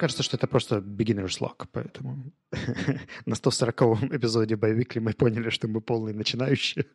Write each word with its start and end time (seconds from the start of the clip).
кажется, 0.00 0.22
что 0.22 0.36
это 0.36 0.46
просто 0.46 0.76
beginner's 0.76 1.40
luck, 1.40 1.66
поэтому 1.72 2.32
на 3.26 3.34
140-м 3.34 4.16
эпизоде 4.16 4.56
Боевикли 4.56 5.00
мы 5.00 5.12
поняли, 5.12 5.50
что 5.50 5.68
мы 5.68 5.80
полные 5.82 6.14
начинающие. 6.14 6.86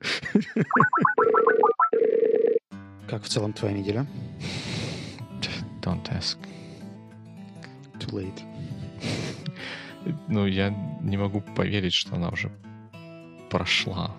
Как 3.08 3.24
в 3.24 3.28
целом 3.28 3.54
твоя 3.54 3.78
неделя? 3.78 4.08
Don't 5.82 6.10
ask. 6.10 6.38
Too 8.00 8.12
late. 8.12 8.42
Ну, 10.28 10.48
я 10.48 10.70
не 11.02 11.18
могу 11.18 11.42
поверить, 11.42 11.94
что 11.94 12.16
она 12.16 12.30
уже 12.30 12.52
прошла. 13.52 14.16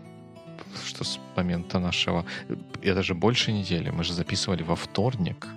Что 0.84 1.05
с 1.05 1.18
момента 1.37 1.80
нашего... 1.80 2.25
Я 2.82 2.95
даже 2.95 3.14
больше 3.14 3.53
недели. 3.53 3.91
Мы 3.91 4.05
же 4.05 4.12
записывали 4.12 4.62
во 4.62 4.77
вторник. 4.77 5.48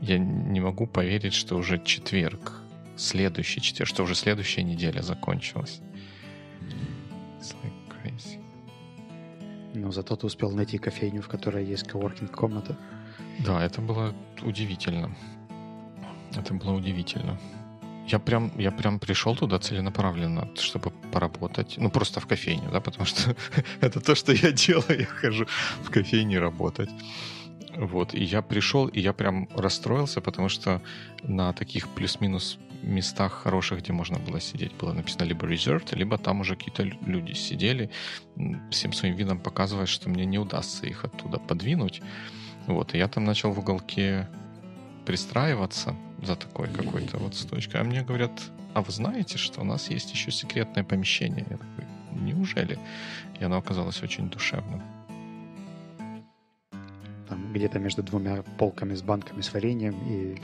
Я 0.00 0.18
не 0.18 0.60
могу 0.60 0.86
поверить, 0.86 1.34
что 1.34 1.56
уже 1.56 1.82
четверг. 1.82 2.52
Следующий 2.96 3.60
четверг. 3.60 3.88
Что 3.88 4.02
уже 4.02 4.14
следующая 4.14 4.62
неделя 4.62 5.02
закончилась. 5.02 5.80
It's 7.40 7.54
like 7.62 7.72
crazy. 8.02 8.42
Но 9.74 9.90
зато 9.90 10.16
ты 10.16 10.26
успел 10.26 10.50
найти 10.50 10.78
кофейню, 10.78 11.22
в 11.22 11.28
которой 11.28 11.64
есть 11.64 11.86
коворкинг-комната. 11.86 12.76
Да, 13.44 13.62
это 13.62 13.80
было 13.80 14.14
удивительно. 14.42 15.14
Это 16.34 16.54
было 16.54 16.72
удивительно. 16.72 17.38
Я 18.06 18.18
прям, 18.18 18.52
я 18.56 18.70
прям 18.70 18.98
пришел 18.98 19.34
туда 19.34 19.58
целенаправленно, 19.58 20.48
чтобы 20.54 20.92
поработать. 21.12 21.74
Ну, 21.78 21.90
просто 21.90 22.20
в 22.20 22.26
кофейню, 22.26 22.70
да, 22.70 22.80
потому 22.80 23.04
что 23.04 23.34
это 23.80 24.00
то, 24.00 24.14
что 24.14 24.32
я 24.32 24.52
делаю. 24.52 25.00
Я 25.00 25.06
хожу 25.06 25.46
в 25.82 25.90
кофейне 25.90 26.38
работать. 26.38 26.90
Вот, 27.76 28.14
и 28.14 28.24
я 28.24 28.40
пришел, 28.40 28.86
и 28.86 29.00
я 29.00 29.12
прям 29.12 29.48
расстроился, 29.54 30.20
потому 30.20 30.48
что 30.48 30.80
на 31.22 31.52
таких 31.52 31.88
плюс-минус 31.90 32.58
местах 32.82 33.32
хороших, 33.32 33.80
где 33.80 33.92
можно 33.92 34.18
было 34.18 34.40
сидеть, 34.40 34.72
было 34.74 34.92
написано 34.92 35.24
либо 35.24 35.46
reserved, 35.46 35.94
либо 35.94 36.16
там 36.16 36.40
уже 36.40 36.56
какие-то 36.56 36.84
люди 36.84 37.32
сидели, 37.32 37.90
всем 38.70 38.92
своим 38.92 39.14
видом 39.14 39.40
показывая, 39.40 39.86
что 39.86 40.08
мне 40.08 40.24
не 40.24 40.38
удастся 40.38 40.86
их 40.86 41.04
оттуда 41.04 41.38
подвинуть. 41.38 42.00
Вот, 42.66 42.94
и 42.94 42.98
я 42.98 43.08
там 43.08 43.24
начал 43.24 43.52
в 43.52 43.58
уголке 43.58 44.28
пристраиваться 45.04 45.94
за 46.22 46.34
такой 46.34 46.68
какой-то 46.68 47.18
вот 47.18 47.34
стойкой. 47.34 47.80
А 47.80 47.84
мне 47.84 48.02
говорят, 48.02 48.32
а 48.74 48.80
вы 48.80 48.90
знаете, 48.90 49.38
что 49.38 49.60
у 49.60 49.64
нас 49.64 49.90
есть 49.90 50.12
еще 50.12 50.30
секретное 50.30 50.82
помещение? 50.82 51.46
Я 51.50 51.56
такой, 51.58 51.84
неужели? 52.12 52.78
И 53.38 53.44
оно 53.44 53.58
оказалось 53.58 54.02
очень 54.02 54.28
душевным. 54.30 54.95
Там 57.28 57.52
где-то 57.52 57.78
между 57.78 58.02
двумя 58.02 58.42
полками 58.58 58.94
с 58.94 59.02
банками 59.02 59.40
с 59.40 59.52
вареньем 59.52 59.96
и... 60.08 60.40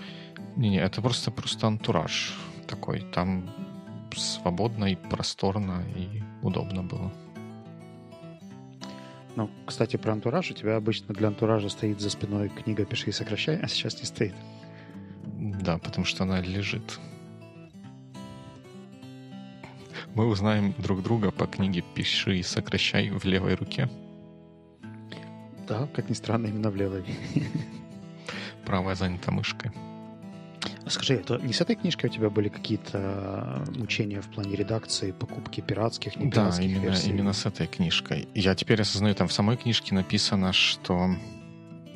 Не-не, 0.56 0.78
это 0.78 1.00
просто, 1.00 1.30
просто 1.30 1.66
антураж 1.66 2.36
такой. 2.66 3.00
Там 3.00 3.48
свободно 4.14 4.86
и 4.86 4.96
просторно 4.96 5.82
и 5.96 6.22
удобно 6.42 6.82
было. 6.82 7.12
Ну, 9.36 9.50
кстати, 9.66 9.96
про 9.96 10.12
антураж. 10.12 10.50
У 10.50 10.54
тебя 10.54 10.76
обычно 10.76 11.14
для 11.14 11.28
антуража 11.28 11.68
стоит 11.70 12.00
за 12.00 12.10
спиной 12.10 12.50
книга 12.50 12.84
«Пиши 12.84 13.10
и 13.10 13.12
сокращай», 13.12 13.56
а 13.56 13.68
сейчас 13.68 13.98
не 13.98 14.04
стоит. 14.04 14.34
Да, 15.24 15.78
потому 15.78 16.04
что 16.04 16.24
она 16.24 16.40
лежит. 16.40 16.98
Мы 20.14 20.26
узнаем 20.26 20.74
друг 20.76 21.02
друга 21.02 21.30
по 21.30 21.46
книге 21.46 21.82
«Пиши 21.94 22.38
и 22.38 22.42
сокращай» 22.42 23.08
в 23.08 23.24
левой 23.24 23.54
руке. 23.54 23.88
Да, 25.72 25.88
как 25.94 26.10
ни 26.10 26.14
странно, 26.14 26.48
именно 26.48 26.70
в 26.70 26.76
левой. 26.76 27.02
Правая 28.66 28.94
занята 28.94 29.30
мышкой. 29.32 29.70
А 30.84 30.90
скажи, 30.90 31.14
это 31.14 31.38
не 31.38 31.54
с 31.54 31.62
этой 31.62 31.76
книжкой 31.76 32.10
у 32.10 32.12
тебя 32.12 32.28
были 32.28 32.50
какие-то 32.50 33.64
мучения 33.74 34.20
в 34.20 34.26
плане 34.26 34.54
редакции, 34.54 35.12
покупки 35.12 35.62
пиратских, 35.62 36.16
не 36.16 36.30
Да, 36.30 36.50
именно, 36.60 36.82
версий? 36.82 37.08
именно 37.08 37.32
с 37.32 37.46
этой 37.46 37.66
книжкой. 37.66 38.28
Я 38.34 38.54
теперь 38.54 38.82
осознаю, 38.82 39.14
там 39.14 39.28
в 39.28 39.32
самой 39.32 39.56
книжке 39.56 39.94
написано, 39.94 40.52
что 40.52 41.16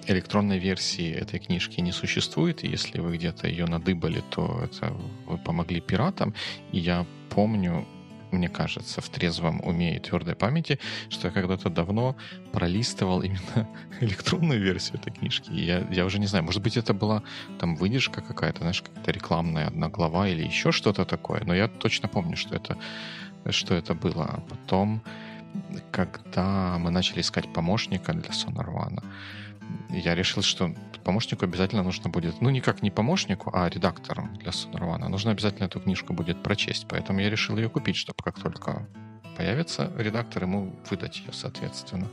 электронной 0.06 0.58
версии 0.58 1.12
этой 1.12 1.38
книжки 1.38 1.82
не 1.82 1.93
существует, 1.93 2.64
и 2.64 2.69
если 2.69 2.98
вы 3.00 3.19
где-то 3.19 3.47
ее 3.47 3.66
надыбали, 3.66 4.22
то 4.31 4.62
это 4.64 4.91
вы 5.26 5.37
помогли 5.37 5.82
пиратам. 5.82 6.32
И 6.72 6.78
я 6.78 7.04
помню, 7.28 7.87
мне 8.31 8.48
кажется, 8.48 9.00
в 9.00 9.09
трезвом 9.09 9.60
уме 9.64 9.97
и 9.97 10.00
твердой 10.00 10.34
памяти, 10.34 10.78
что 11.09 11.28
я 11.28 11.34
когда-то 11.34 11.70
давно 11.70 12.16
пролистывал 12.53 13.22
именно 13.22 13.69
электронную 14.00 14.60
версию 14.60 14.98
этой 15.00 15.12
книжки. 15.12 15.50
Я, 15.53 15.87
я 15.91 16.04
уже 16.04 16.19
не 16.19 16.26
знаю, 16.26 16.44
может 16.44 16.62
быть, 16.62 16.76
это 16.76 16.94
была 16.94 17.22
там 17.59 17.76
выдержка 17.76 18.20
какая-то, 18.20 18.59
знаешь, 18.60 18.82
какая-то 18.82 19.10
рекламная 19.10 19.66
одна 19.69 19.88
глава 19.88 20.28
или 20.28 20.42
еще 20.42 20.72
что-то 20.72 21.04
такое. 21.04 21.42
Но 21.44 21.54
я 21.54 21.69
точно 21.69 22.09
помню, 22.09 22.37
что 22.37 22.54
это, 22.54 22.76
что 23.50 23.75
это 23.75 23.94
было. 23.94 24.25
А 24.25 24.41
потом, 24.48 25.03
когда 25.91 26.78
мы 26.78 26.91
начали 26.91 27.20
искать 27.20 27.53
помощника 27.53 28.12
для 28.12 28.31
Sonar 28.31 28.66
я 29.91 30.15
решил, 30.15 30.43
что 30.43 30.75
помощнику 31.06 31.44
обязательно 31.44 31.84
нужно 31.84 32.10
будет, 32.10 32.41
ну, 32.41 32.50
никак 32.50 32.82
не 32.82 32.91
помощнику, 32.91 33.50
а 33.54 33.69
редактору 33.69 34.28
для 34.41 34.50
Сонарвана. 34.50 35.09
Нужно 35.09 35.31
обязательно 35.31 35.66
эту 35.66 35.81
книжку 35.81 36.12
будет 36.12 36.43
прочесть. 36.43 36.87
Поэтому 36.88 37.21
я 37.21 37.31
решил 37.31 37.56
ее 37.56 37.69
купить, 37.69 37.97
чтобы 37.97 38.19
как 38.25 38.38
только 38.41 38.88
появится 39.37 39.93
редактор, 39.97 40.43
ему 40.43 40.75
выдать 40.91 41.19
ее, 41.21 41.32
соответственно. 41.32 42.09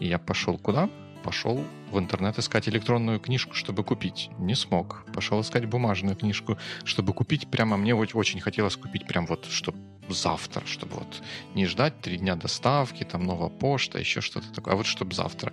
И 0.00 0.08
я 0.08 0.18
пошел 0.18 0.58
куда? 0.58 0.90
Пошел 1.26 1.64
в 1.90 1.98
интернет 1.98 2.38
искать 2.38 2.68
электронную 2.68 3.18
книжку, 3.18 3.52
чтобы 3.54 3.82
купить. 3.82 4.30
Не 4.38 4.54
смог. 4.54 5.04
Пошел 5.12 5.40
искать 5.40 5.66
бумажную 5.66 6.14
книжку, 6.14 6.56
чтобы 6.84 7.12
купить. 7.12 7.48
Прямо 7.50 7.76
мне 7.76 7.96
очень 7.96 8.40
хотелось 8.40 8.76
купить 8.76 9.08
прям 9.08 9.26
вот, 9.26 9.44
чтобы 9.46 9.76
завтра, 10.08 10.64
чтобы 10.66 10.94
вот 10.94 11.22
не 11.56 11.66
ждать 11.66 12.00
три 12.00 12.18
дня 12.18 12.36
доставки, 12.36 13.02
там 13.02 13.26
новая 13.26 13.48
почта, 13.48 13.98
еще 13.98 14.20
что-то 14.20 14.52
такое, 14.54 14.74
а 14.74 14.76
вот 14.76 14.86
чтобы 14.86 15.16
завтра. 15.16 15.52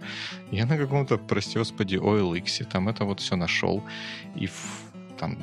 Я 0.51 0.67
на 0.67 0.77
каком-то, 0.77 1.17
прости 1.17 1.57
господи, 1.57 1.95
OLX 1.95 2.65
там 2.65 2.87
это 2.87 3.03
вот 3.03 3.19
все 3.19 3.35
нашел 3.35 3.83
и 4.35 4.47
там 5.17 5.39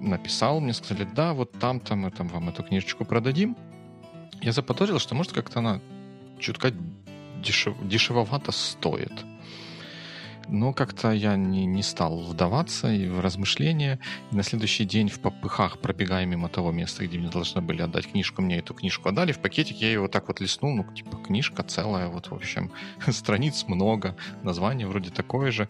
написал, 0.00 0.60
мне 0.60 0.72
сказали, 0.72 1.06
да, 1.14 1.32
вот 1.32 1.52
там-то 1.52 1.94
мы 1.94 2.10
там 2.10 2.26
вам 2.26 2.48
эту 2.48 2.64
книжечку 2.64 3.04
продадим. 3.04 3.56
Я 4.42 4.50
заподозрил, 4.50 4.98
что 4.98 5.14
может 5.14 5.32
как-то 5.32 5.60
она 5.60 5.80
чутка 6.40 6.72
дешев, 7.40 7.76
дешевовато 7.82 8.50
стоит. 8.50 9.12
Но 10.52 10.72
как-то 10.72 11.12
я 11.12 11.36
не, 11.36 11.64
не 11.64 11.82
стал 11.82 12.18
вдаваться 12.18 12.92
и 12.92 13.06
в 13.06 13.20
размышления. 13.20 14.00
И 14.32 14.36
на 14.36 14.42
следующий 14.42 14.84
день 14.84 15.08
в 15.08 15.20
попыхах, 15.20 15.78
пробегая 15.78 16.26
мимо 16.26 16.48
того 16.48 16.72
места, 16.72 17.06
где 17.06 17.18
мне 17.18 17.28
должны 17.28 17.60
были 17.60 17.82
отдать 17.82 18.10
книжку, 18.10 18.42
мне 18.42 18.58
эту 18.58 18.74
книжку 18.74 19.08
отдали. 19.08 19.30
В 19.30 19.38
пакетик 19.38 19.76
я 19.76 19.92
его 19.92 20.08
так 20.08 20.26
вот 20.26 20.40
листнул, 20.40 20.74
ну, 20.74 20.82
типа, 20.92 21.18
книжка 21.18 21.62
целая, 21.62 22.08
вот, 22.08 22.30
в 22.30 22.34
общем, 22.34 22.72
страниц 23.08 23.64
много, 23.68 24.16
название 24.42 24.88
вроде 24.88 25.10
такое 25.10 25.52
же. 25.52 25.68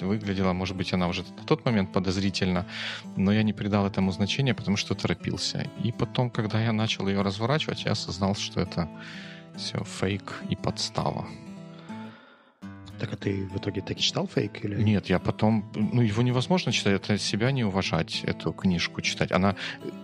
Выглядела, 0.00 0.54
может 0.54 0.76
быть, 0.76 0.94
она 0.94 1.08
уже 1.08 1.22
на 1.22 1.44
тот 1.44 1.66
момент 1.66 1.92
подозрительно, 1.92 2.64
но 3.16 3.32
я 3.32 3.42
не 3.42 3.52
придал 3.52 3.86
этому 3.86 4.12
значения, 4.12 4.54
потому 4.54 4.78
что 4.78 4.94
торопился. 4.94 5.70
И 5.84 5.92
потом, 5.92 6.30
когда 6.30 6.62
я 6.62 6.72
начал 6.72 7.06
ее 7.06 7.20
разворачивать, 7.20 7.84
я 7.84 7.92
осознал, 7.92 8.34
что 8.34 8.62
это 8.62 8.88
все 9.56 9.84
фейк 9.84 10.42
и 10.48 10.56
подстава. 10.56 11.26
Так 12.98 13.12
а 13.12 13.16
ты 13.16 13.46
в 13.46 13.56
итоге 13.56 13.80
таки 13.80 14.00
читал 14.00 14.26
фейк? 14.26 14.64
Или... 14.64 14.82
Нет, 14.82 15.08
я 15.08 15.18
потом... 15.18 15.70
Ну, 15.74 16.02
его 16.02 16.22
невозможно 16.22 16.72
читать, 16.72 16.94
это 16.94 17.18
себя 17.18 17.50
не 17.52 17.64
уважать, 17.64 18.22
эту 18.24 18.52
книжку 18.52 19.00
читать. 19.02 19.32
Она... 19.32 19.56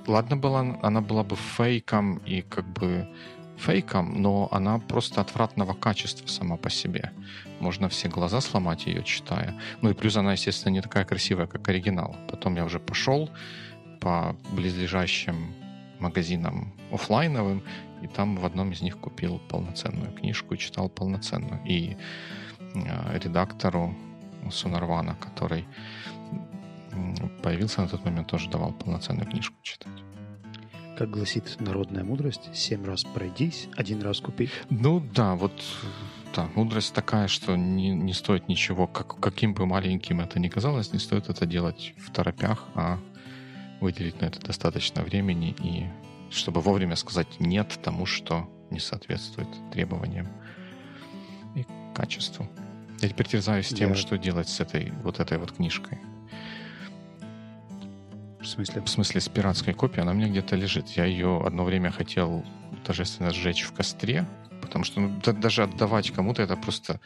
Ладно 0.07 0.37
была, 0.37 0.79
она 0.83 1.01
была 1.01 1.25
бы 1.25 1.37
фейком 1.37 2.19
и 2.19 2.43
как 2.43 2.67
бы 2.67 3.09
фейком, 3.57 4.21
но 4.21 4.49
она 4.51 4.79
просто 4.79 5.21
отвратного 5.21 5.75
качества 5.75 6.27
сама 6.27 6.57
по 6.57 6.71
себе. 6.71 7.13
Можно 7.61 7.89
все 7.89 8.09
глаза 8.09 8.41
сломать 8.41 8.87
ее, 8.87 9.03
читая. 9.05 9.59
Ну 9.81 9.91
и 9.91 9.95
плюс 9.95 10.17
она, 10.17 10.33
естественно, 10.33 10.73
не 10.73 10.83
такая 10.83 11.05
красивая, 11.05 11.47
как 11.47 11.69
оригинал. 11.69 12.17
Потом 12.29 12.57
я 12.57 12.65
уже 12.65 12.79
пошел 12.79 13.31
по 14.01 14.37
близлежащим 14.51 15.55
магазинам 16.01 16.73
офлайновым, 16.91 17.63
и 18.03 18.09
там 18.09 18.37
в 18.37 18.45
одном 18.45 18.73
из 18.73 18.83
них 18.83 18.99
купил 18.99 19.41
полноценную 19.49 20.13
книжку 20.13 20.55
и 20.55 20.59
читал 20.59 20.89
полноценную. 20.89 21.61
И 21.65 21.97
редактору 22.75 23.95
Сунарвана, 24.51 25.17
который 25.17 25.67
появился 27.43 27.83
на 27.83 27.89
тот 27.89 28.05
момент, 28.05 28.29
тоже 28.29 28.51
давал 28.51 28.73
полноценную 28.73 29.27
книжку 29.27 29.57
читать. 29.63 29.93
Как 30.97 31.11
гласит 31.11 31.57
народная 31.59 32.05
мудрость, 32.05 32.51
семь 32.55 32.85
раз 32.85 33.05
пройдись, 33.05 33.69
один 33.77 34.03
раз 34.03 34.21
купи. 34.21 34.51
Ну 34.69 35.01
да, 35.01 35.35
вот 35.35 35.53
да, 36.35 36.49
мудрость 36.55 36.95
такая, 36.95 37.29
что 37.29 37.57
не, 37.57 37.91
не 37.91 38.13
стоит 38.13 38.49
ничего, 38.49 38.87
как, 38.87 39.19
каким 39.21 39.55
бы 39.55 39.67
маленьким 39.67 40.21
это 40.21 40.39
ни 40.39 40.49
казалось, 40.49 40.93
не 40.93 40.99
стоит 40.99 41.29
это 41.29 41.47
делать 41.47 41.95
в 41.99 42.11
торопях, 42.11 42.69
а 42.75 42.99
выделить 43.81 44.21
на 44.21 44.27
это 44.27 44.41
достаточно 44.41 45.03
времени 45.03 45.55
и 45.63 45.87
чтобы 46.31 46.61
вовремя 46.61 46.97
сказать 46.97 47.41
нет 47.41 47.79
тому, 47.83 48.07
что 48.07 48.49
не 48.71 48.79
соответствует 48.79 49.49
требованиям 49.73 50.29
качеству. 51.93 52.49
Я 53.01 53.09
теперь 53.09 53.27
терзаюсь 53.27 53.69
тем, 53.69 53.91
Я... 53.91 53.95
что 53.97 54.17
делать 54.19 54.49
с 54.49 54.61
этой 54.61 54.93
вот 55.03 55.21
этой 55.21 55.39
вот 55.39 55.53
книжкой. 55.53 55.99
смысле? 58.53 58.83
В 58.83 58.89
смысле, 58.89 59.21
с 59.21 59.29
пиратской 59.29 59.75
копией 59.75 60.03
она 60.03 60.13
у 60.13 60.15
меня 60.15 60.29
где-то 60.29 60.57
лежит. 60.57 60.89
Я 60.91 61.05
ее 61.05 61.43
одно 61.45 61.65
время 61.65 61.91
хотел 61.91 62.45
торжественно 62.85 63.31
сжечь 63.31 63.63
в 63.63 63.73
костре, 63.73 64.27
потому 64.61 64.85
что 64.85 65.01
ну, 65.01 65.21
да, 65.25 65.33
даже 65.33 65.63
отдавать 65.63 66.11
кому-то 66.11 66.43
это 66.43 66.57
просто 66.57 67.01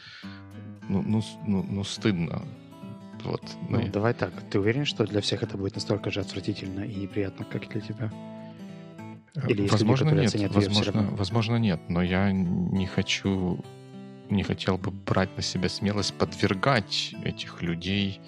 ну, 0.89 1.01
ну, 1.01 1.23
ну, 1.45 1.65
ну 1.67 1.83
стыдно. 1.83 2.43
Вот. 3.23 3.41
Ну, 3.69 3.79
ну, 3.79 3.87
давай 3.87 4.13
так. 4.13 4.31
Ты 4.49 4.59
уверен, 4.59 4.85
что 4.85 5.05
для 5.05 5.21
всех 5.21 5.43
это 5.43 5.57
будет 5.57 5.75
настолько 5.75 6.11
же 6.11 6.21
отвратительно 6.21 6.81
и 6.81 6.95
неприятно, 6.95 7.45
как 7.45 7.65
и 7.65 7.67
для 7.67 7.81
тебя? 7.81 8.11
Или 9.47 9.67
возможно, 9.67 10.09
люди, 10.09 10.37
нет. 10.37 10.53
Возможно, 10.53 11.07
возможно, 11.11 11.55
нет. 11.57 11.79
Но 11.89 12.01
я 12.01 12.31
не 12.31 12.87
хочу, 12.87 13.63
не 14.29 14.43
хотел 14.43 14.77
бы 14.77 14.91
брать 14.91 15.35
на 15.35 15.43
себя 15.43 15.69
смелость 15.69 16.13
подвергать 16.13 17.15
этих 17.23 17.61
людей 17.61 18.19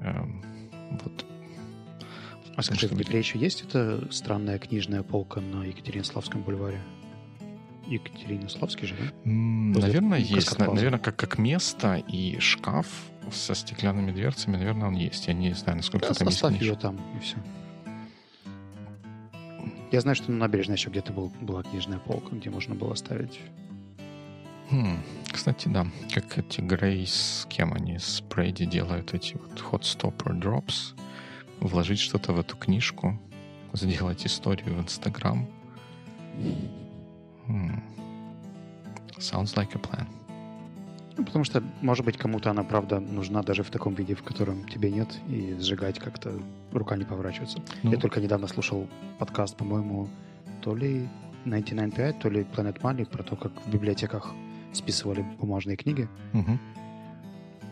эм, 0.00 0.42
вот. 0.90 1.24
А 2.54 2.62
скажи, 2.62 2.86
в 2.86 2.94
Днепре 2.94 3.18
еще 3.18 3.38
есть 3.38 3.62
эта 3.62 4.06
странная 4.12 4.58
книжная 4.58 5.02
полка 5.02 5.40
на 5.40 5.64
Екатеринославском 5.64 6.42
бульваре? 6.42 6.80
Екатеринославский 7.86 8.86
же, 8.86 8.94
да? 8.94 9.04
Наверное, 9.24 10.18
есть. 10.18 10.58
Наверное, 10.58 10.98
как, 10.98 11.16
как 11.16 11.38
место 11.38 11.96
и 11.96 12.38
шкаф 12.38 12.86
со 13.30 13.54
стеклянными 13.54 14.12
дверцами, 14.12 14.56
наверное, 14.56 14.88
он 14.88 14.94
есть. 14.94 15.26
Я 15.26 15.32
не 15.32 15.52
знаю, 15.54 15.78
насколько 15.78 16.08
да, 16.08 16.14
там 16.14 16.28
есть 16.28 16.40
книжка. 16.40 16.64
ее 16.64 16.76
там, 16.76 17.00
и 17.16 17.20
все. 17.20 17.36
Я 19.90 20.00
знаю, 20.00 20.16
что 20.16 20.30
на 20.30 20.38
набережной 20.38 20.76
еще 20.76 20.90
где-то 20.90 21.12
был, 21.12 21.32
была 21.40 21.62
книжная 21.62 21.98
полка, 21.98 22.34
где 22.34 22.50
можно 22.50 22.74
было 22.74 22.94
ставить. 22.94 23.40
Хм, 24.72 24.96
кстати, 25.30 25.68
да. 25.68 25.86
Как 26.14 26.38
эти 26.38 26.62
Грейс, 26.62 27.46
кем 27.50 27.74
они, 27.74 27.98
с 27.98 28.22
Брейди 28.22 28.64
делают 28.64 29.12
эти 29.12 29.34
вот 29.34 29.62
hot 29.70 29.82
stopper 29.82 30.32
drops. 30.32 30.94
Вложить 31.60 32.00
что-то 32.00 32.32
в 32.32 32.40
эту 32.40 32.56
книжку, 32.56 33.18
сделать 33.74 34.24
историю 34.24 34.74
в 34.74 34.80
Инстаграм. 34.80 35.46
Hmm. 37.46 37.82
Sounds 39.18 39.54
like 39.54 39.74
a 39.74 39.78
plan. 39.78 40.06
Ну, 41.18 41.24
потому 41.26 41.44
что, 41.44 41.62
может 41.82 42.06
быть, 42.06 42.16
кому-то 42.16 42.50
она, 42.50 42.64
правда, 42.64 42.98
нужна 42.98 43.42
даже 43.42 43.62
в 43.62 43.70
таком 43.70 43.94
виде, 43.94 44.14
в 44.14 44.22
котором 44.22 44.66
тебе 44.66 44.90
нет, 44.90 45.08
и 45.28 45.54
сжигать 45.60 45.98
как-то 45.98 46.32
рука 46.72 46.96
не 46.96 47.04
поворачивается. 47.04 47.58
Ну. 47.82 47.90
Я 47.90 47.98
только 47.98 48.20
недавно 48.20 48.46
слушал 48.46 48.88
подкаст, 49.18 49.54
по-моему, 49.54 50.08
то 50.62 50.74
ли 50.74 51.06
99.5, 51.44 52.20
то 52.20 52.30
ли 52.30 52.40
Planet 52.40 52.80
Money 52.80 53.04
про 53.04 53.22
то, 53.22 53.36
как 53.36 53.52
в 53.66 53.70
библиотеках 53.70 54.32
списывали 54.72 55.22
бумажные 55.38 55.76
книги. 55.76 56.08
Угу. 56.34 56.58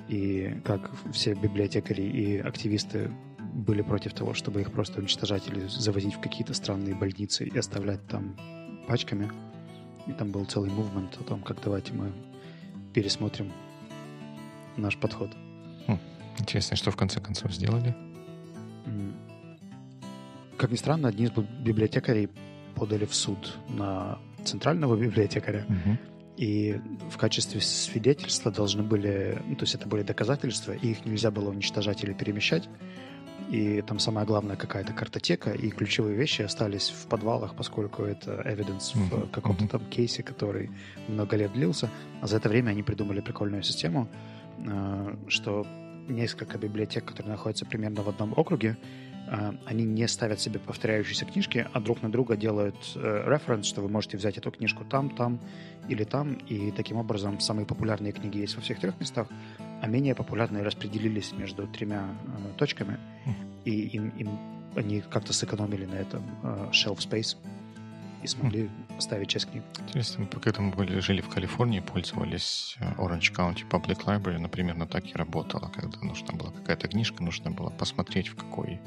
И 0.08 0.60
как 0.64 0.90
все 1.12 1.34
библиотекари 1.34 2.02
и 2.02 2.38
активисты 2.38 3.10
были 3.38 3.82
против 3.82 4.12
того, 4.14 4.34
чтобы 4.34 4.60
их 4.60 4.72
просто 4.72 5.00
уничтожать 5.00 5.48
или 5.48 5.66
завозить 5.66 6.14
в 6.14 6.20
какие-то 6.20 6.54
странные 6.54 6.94
больницы 6.94 7.44
и 7.46 7.58
оставлять 7.58 8.06
там 8.06 8.36
пачками. 8.88 9.30
И 10.06 10.12
там 10.12 10.30
был 10.30 10.44
целый 10.46 10.70
мувмент 10.70 11.16
о 11.20 11.24
том, 11.24 11.42
как 11.42 11.58
давайте 11.62 11.92
мы 11.92 12.12
пересмотрим 12.94 13.52
наш 14.76 14.96
подход. 14.96 15.30
Хм, 15.86 15.98
интересно, 16.38 16.76
что 16.76 16.90
в 16.90 16.96
конце 16.96 17.20
концов 17.20 17.52
сделали? 17.52 17.94
Как 20.60 20.70
ни 20.70 20.76
странно, 20.76 21.08
одни 21.08 21.24
из 21.24 21.30
библиотекарей 21.30 22.28
подали 22.74 23.06
в 23.06 23.14
суд 23.14 23.56
на 23.70 24.18
центрального 24.44 24.94
библиотекаря. 25.00 25.64
Угу. 25.66 26.09
И 26.40 26.80
в 27.10 27.18
качестве 27.18 27.60
свидетельства 27.60 28.50
должны 28.50 28.82
были, 28.82 29.36
ну, 29.46 29.56
то 29.56 29.64
есть 29.64 29.74
это 29.74 29.86
были 29.86 30.02
доказательства, 30.02 30.72
и 30.72 30.92
их 30.92 31.04
нельзя 31.04 31.30
было 31.30 31.50
уничтожать 31.50 32.02
или 32.02 32.14
перемещать 32.14 32.66
и 33.50 33.82
там 33.82 33.98
самая 33.98 34.24
главная 34.24 34.56
какая-то 34.56 34.92
картотека, 34.92 35.50
и 35.50 35.70
ключевые 35.70 36.16
вещи 36.16 36.42
остались 36.42 36.90
в 36.90 37.06
подвалах, 37.08 37.56
поскольку 37.56 38.04
это 38.04 38.42
evidence 38.46 38.94
mm-hmm. 38.94 39.26
в 39.26 39.30
каком-то 39.30 39.66
там 39.66 39.84
кейсе, 39.90 40.22
который 40.22 40.70
много 41.08 41.36
лет 41.36 41.52
длился. 41.52 41.90
А 42.22 42.28
за 42.28 42.36
это 42.36 42.48
время 42.48 42.70
они 42.70 42.84
придумали 42.84 43.20
прикольную 43.20 43.64
систему, 43.64 44.08
э, 44.58 45.16
что 45.26 45.66
несколько 46.08 46.58
библиотек, 46.58 47.04
которые 47.04 47.32
находятся 47.32 47.66
примерно 47.66 48.02
в 48.02 48.08
одном 48.08 48.32
округе, 48.36 48.76
они 49.64 49.84
не 49.84 50.08
ставят 50.08 50.40
себе 50.40 50.58
повторяющиеся 50.58 51.24
книжки, 51.24 51.66
а 51.72 51.80
друг 51.80 52.02
на 52.02 52.10
друга 52.10 52.36
делают 52.36 52.76
референс, 52.94 53.66
что 53.66 53.80
вы 53.80 53.88
можете 53.88 54.16
взять 54.16 54.38
эту 54.38 54.50
книжку 54.50 54.84
там, 54.84 55.10
там 55.10 55.40
или 55.88 56.04
там, 56.04 56.34
и 56.34 56.70
таким 56.72 56.96
образом 56.96 57.38
самые 57.40 57.66
популярные 57.66 58.12
книги 58.12 58.38
есть 58.38 58.56
во 58.56 58.62
всех 58.62 58.80
трех 58.80 58.98
местах, 59.00 59.28
а 59.80 59.86
менее 59.86 60.14
популярные 60.14 60.62
распределились 60.62 61.32
между 61.32 61.66
тремя 61.66 62.08
э, 62.26 62.58
точками, 62.58 62.98
и 63.64 63.88
им, 63.88 64.08
им 64.10 64.38
они 64.76 65.00
как-то 65.00 65.32
сэкономили 65.32 65.86
на 65.86 65.94
этом 65.94 66.22
э, 66.42 66.70
shelf 66.72 66.98
space 66.98 67.36
и 68.22 68.26
смогли 68.26 68.64
mm. 68.64 68.98
оставить 68.98 69.28
часть 69.28 69.50
книг. 69.50 69.64
Интересно, 69.80 70.26
когда 70.26 70.60
мы 70.60 70.72
были, 70.72 70.98
жили 71.00 71.20
в 71.20 71.28
Калифорнии, 71.28 71.80
пользовались 71.80 72.76
Orange 72.98 73.34
County 73.34 73.68
Public 73.68 74.04
Library, 74.04 74.38
например, 74.38 74.76
на 74.76 74.86
так 74.86 75.06
и 75.06 75.14
работала, 75.14 75.68
когда 75.68 75.98
нужна 76.00 76.34
была 76.34 76.50
какая-то 76.50 76.88
книжка, 76.88 77.22
нужно 77.22 77.50
было 77.50 77.70
посмотреть, 77.70 78.28
в 78.28 78.36
какой 78.36 78.80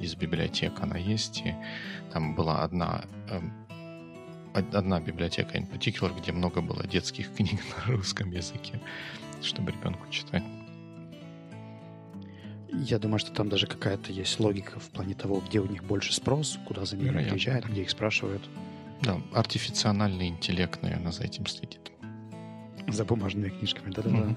из 0.00 0.14
библиотек 0.14 0.80
она 0.80 0.96
есть, 0.96 1.42
и 1.44 1.54
там 2.12 2.34
была 2.34 2.62
одна 2.62 3.04
э, 3.28 3.40
одна 4.54 5.00
библиотека 5.00 5.56
in 5.56 5.70
particular, 5.70 6.18
где 6.18 6.32
много 6.32 6.60
было 6.60 6.86
детских 6.86 7.32
книг 7.36 7.60
на 7.86 7.92
русском 7.92 8.30
языке 8.30 8.80
чтобы 9.44 9.72
ребенку 9.72 10.08
читать. 10.10 10.42
Я 12.72 12.98
думаю, 12.98 13.18
что 13.18 13.32
там 13.32 13.48
даже 13.48 13.66
какая-то 13.66 14.12
есть 14.12 14.40
логика 14.40 14.80
в 14.80 14.88
плане 14.90 15.14
того, 15.14 15.42
где 15.46 15.60
у 15.60 15.66
них 15.66 15.84
больше 15.84 16.14
спрос, 16.14 16.58
куда 16.66 16.84
за 16.84 16.96
ними 16.96 17.22
приезжают, 17.22 17.66
где 17.66 17.82
их 17.82 17.90
спрашивают. 17.90 18.42
Да, 19.02 19.20
артифициальный 19.34 20.28
интеллект, 20.28 20.82
наверное, 20.82 21.12
за 21.12 21.24
этим 21.24 21.46
следит. 21.46 21.90
За 22.88 23.04
бумажными 23.04 23.48
книжками, 23.48 23.92
да-да-да. 23.92 24.16
Mm-hmm. 24.16 24.36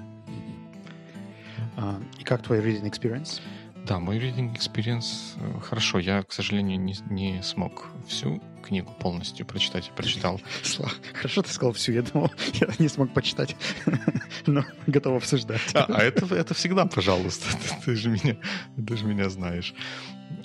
А, 1.78 2.02
и 2.20 2.24
как 2.24 2.42
твой 2.44 2.60
reading 2.60 2.90
experience? 2.90 3.42
Да, 3.86 4.00
мой 4.00 4.18
reading 4.18 4.56
experience 4.56 5.36
э, 5.38 5.60
хорошо. 5.62 6.00
Я, 6.00 6.24
к 6.24 6.32
сожалению, 6.32 6.80
не, 6.80 6.96
не 7.10 7.44
смог 7.44 7.88
всю 8.08 8.42
книгу 8.64 8.92
полностью 9.00 9.46
прочитать. 9.46 9.92
Прочитал. 9.96 10.42
Хорошо 11.14 11.44
ты 11.44 11.50
сказал 11.52 11.74
всю. 11.74 11.92
Я 11.92 12.02
думал, 12.02 12.32
я 12.54 12.68
не 12.80 12.88
смог 12.88 13.14
почитать, 13.14 13.56
но 14.48 14.66
готов 14.88 15.18
обсуждать. 15.18 15.62
А, 15.76 15.86
а 15.88 16.02
это, 16.02 16.34
это 16.34 16.56
всегда, 16.56 16.86
пожалуйста. 16.86 17.46
Ты 17.86 17.96
же 17.96 18.10
меня, 18.10 18.38
ты 18.76 18.98
же 18.98 19.06
меня 19.06 19.30
знаешь. 19.30 19.76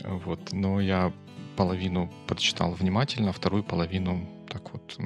Вот. 0.04 0.52
Но 0.52 0.80
я 0.80 1.12
половину 1.60 2.10
прочитал 2.26 2.72
внимательно, 2.72 3.32
вторую 3.32 3.62
половину 3.62 4.26
так 4.48 4.72
вот 4.72 4.96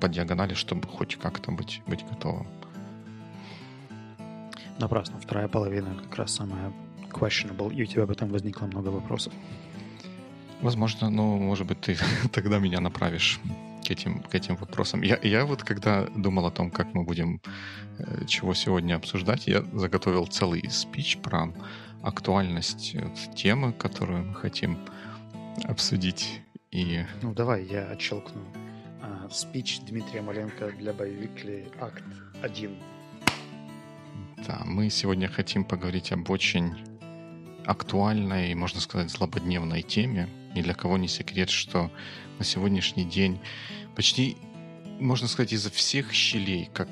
по 0.00 0.08
диагонали, 0.08 0.54
чтобы 0.54 0.88
хоть 0.88 1.14
как-то 1.14 1.52
быть, 1.52 1.80
быть 1.86 2.04
готовым. 2.10 2.48
Напрасно. 4.80 5.20
Вторая 5.20 5.46
половина 5.46 5.94
как 5.94 6.16
раз 6.16 6.34
самая 6.34 6.72
questionable, 7.12 7.72
и 7.72 7.84
у 7.84 7.86
тебя 7.86 8.02
об 8.02 8.10
этом 8.10 8.30
возникло 8.30 8.66
много 8.66 8.88
вопросов. 8.88 9.32
Возможно, 10.60 11.08
но, 11.08 11.36
может 11.36 11.68
быть, 11.68 11.80
ты 11.80 11.96
тогда 12.32 12.58
меня 12.58 12.80
направишь 12.80 13.38
к 13.86 13.92
этим, 13.92 14.22
к 14.22 14.34
этим 14.34 14.56
вопросам. 14.56 15.02
Я, 15.02 15.20
я 15.22 15.44
вот 15.44 15.62
когда 15.62 16.06
думал 16.16 16.46
о 16.46 16.50
том, 16.50 16.72
как 16.72 16.94
мы 16.94 17.04
будем, 17.04 17.40
э, 17.98 18.24
чего 18.26 18.54
сегодня 18.54 18.96
обсуждать, 18.96 19.46
я 19.46 19.62
заготовил 19.72 20.26
целый 20.26 20.68
спич 20.68 21.18
про 21.18 21.52
актуальность 22.02 22.96
э, 22.96 23.08
темы, 23.36 23.72
которую 23.72 24.24
мы 24.24 24.34
хотим 24.34 24.76
обсудить. 25.64 26.40
И... 26.70 27.04
Ну, 27.22 27.34
давай 27.34 27.64
я 27.64 27.88
отщелкну. 27.90 28.42
А, 29.02 29.28
спич 29.30 29.80
Дмитрия 29.80 30.22
Маленко 30.22 30.70
для 30.72 30.92
боевикли 30.92 31.68
акт 31.80 32.04
1. 32.42 32.76
Да, 34.46 34.62
мы 34.64 34.90
сегодня 34.90 35.28
хотим 35.28 35.64
поговорить 35.64 36.12
об 36.12 36.30
очень 36.30 36.74
актуальной, 37.66 38.54
можно 38.54 38.80
сказать, 38.80 39.10
злободневной 39.10 39.82
теме. 39.82 40.28
Ни 40.54 40.62
для 40.62 40.74
кого 40.74 40.98
не 40.98 41.08
секрет, 41.08 41.50
что 41.50 41.90
на 42.38 42.44
сегодняшний 42.44 43.04
день 43.04 43.38
почти, 43.94 44.36
можно 44.98 45.28
сказать, 45.28 45.52
изо 45.52 45.70
всех 45.70 46.12
щелей, 46.12 46.70
как 46.72 46.88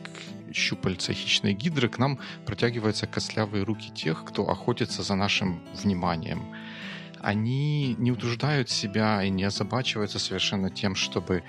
щупальца 0.52 1.12
хищной 1.12 1.52
гидры, 1.52 1.88
к 1.88 1.98
нам 1.98 2.18
протягиваются 2.46 3.06
костлявые 3.06 3.64
руки 3.64 3.90
тех, 3.90 4.24
кто 4.24 4.48
охотится 4.48 5.02
за 5.02 5.14
нашим 5.14 5.60
вниманием. 5.74 6.54
Они 7.20 7.94
не 7.98 8.12
утруждают 8.12 8.70
себя 8.70 9.22
и 9.22 9.30
не 9.30 9.44
озабачиваются 9.44 10.18
совершенно 10.18 10.70
тем, 10.70 10.94
чтобы 10.94 11.42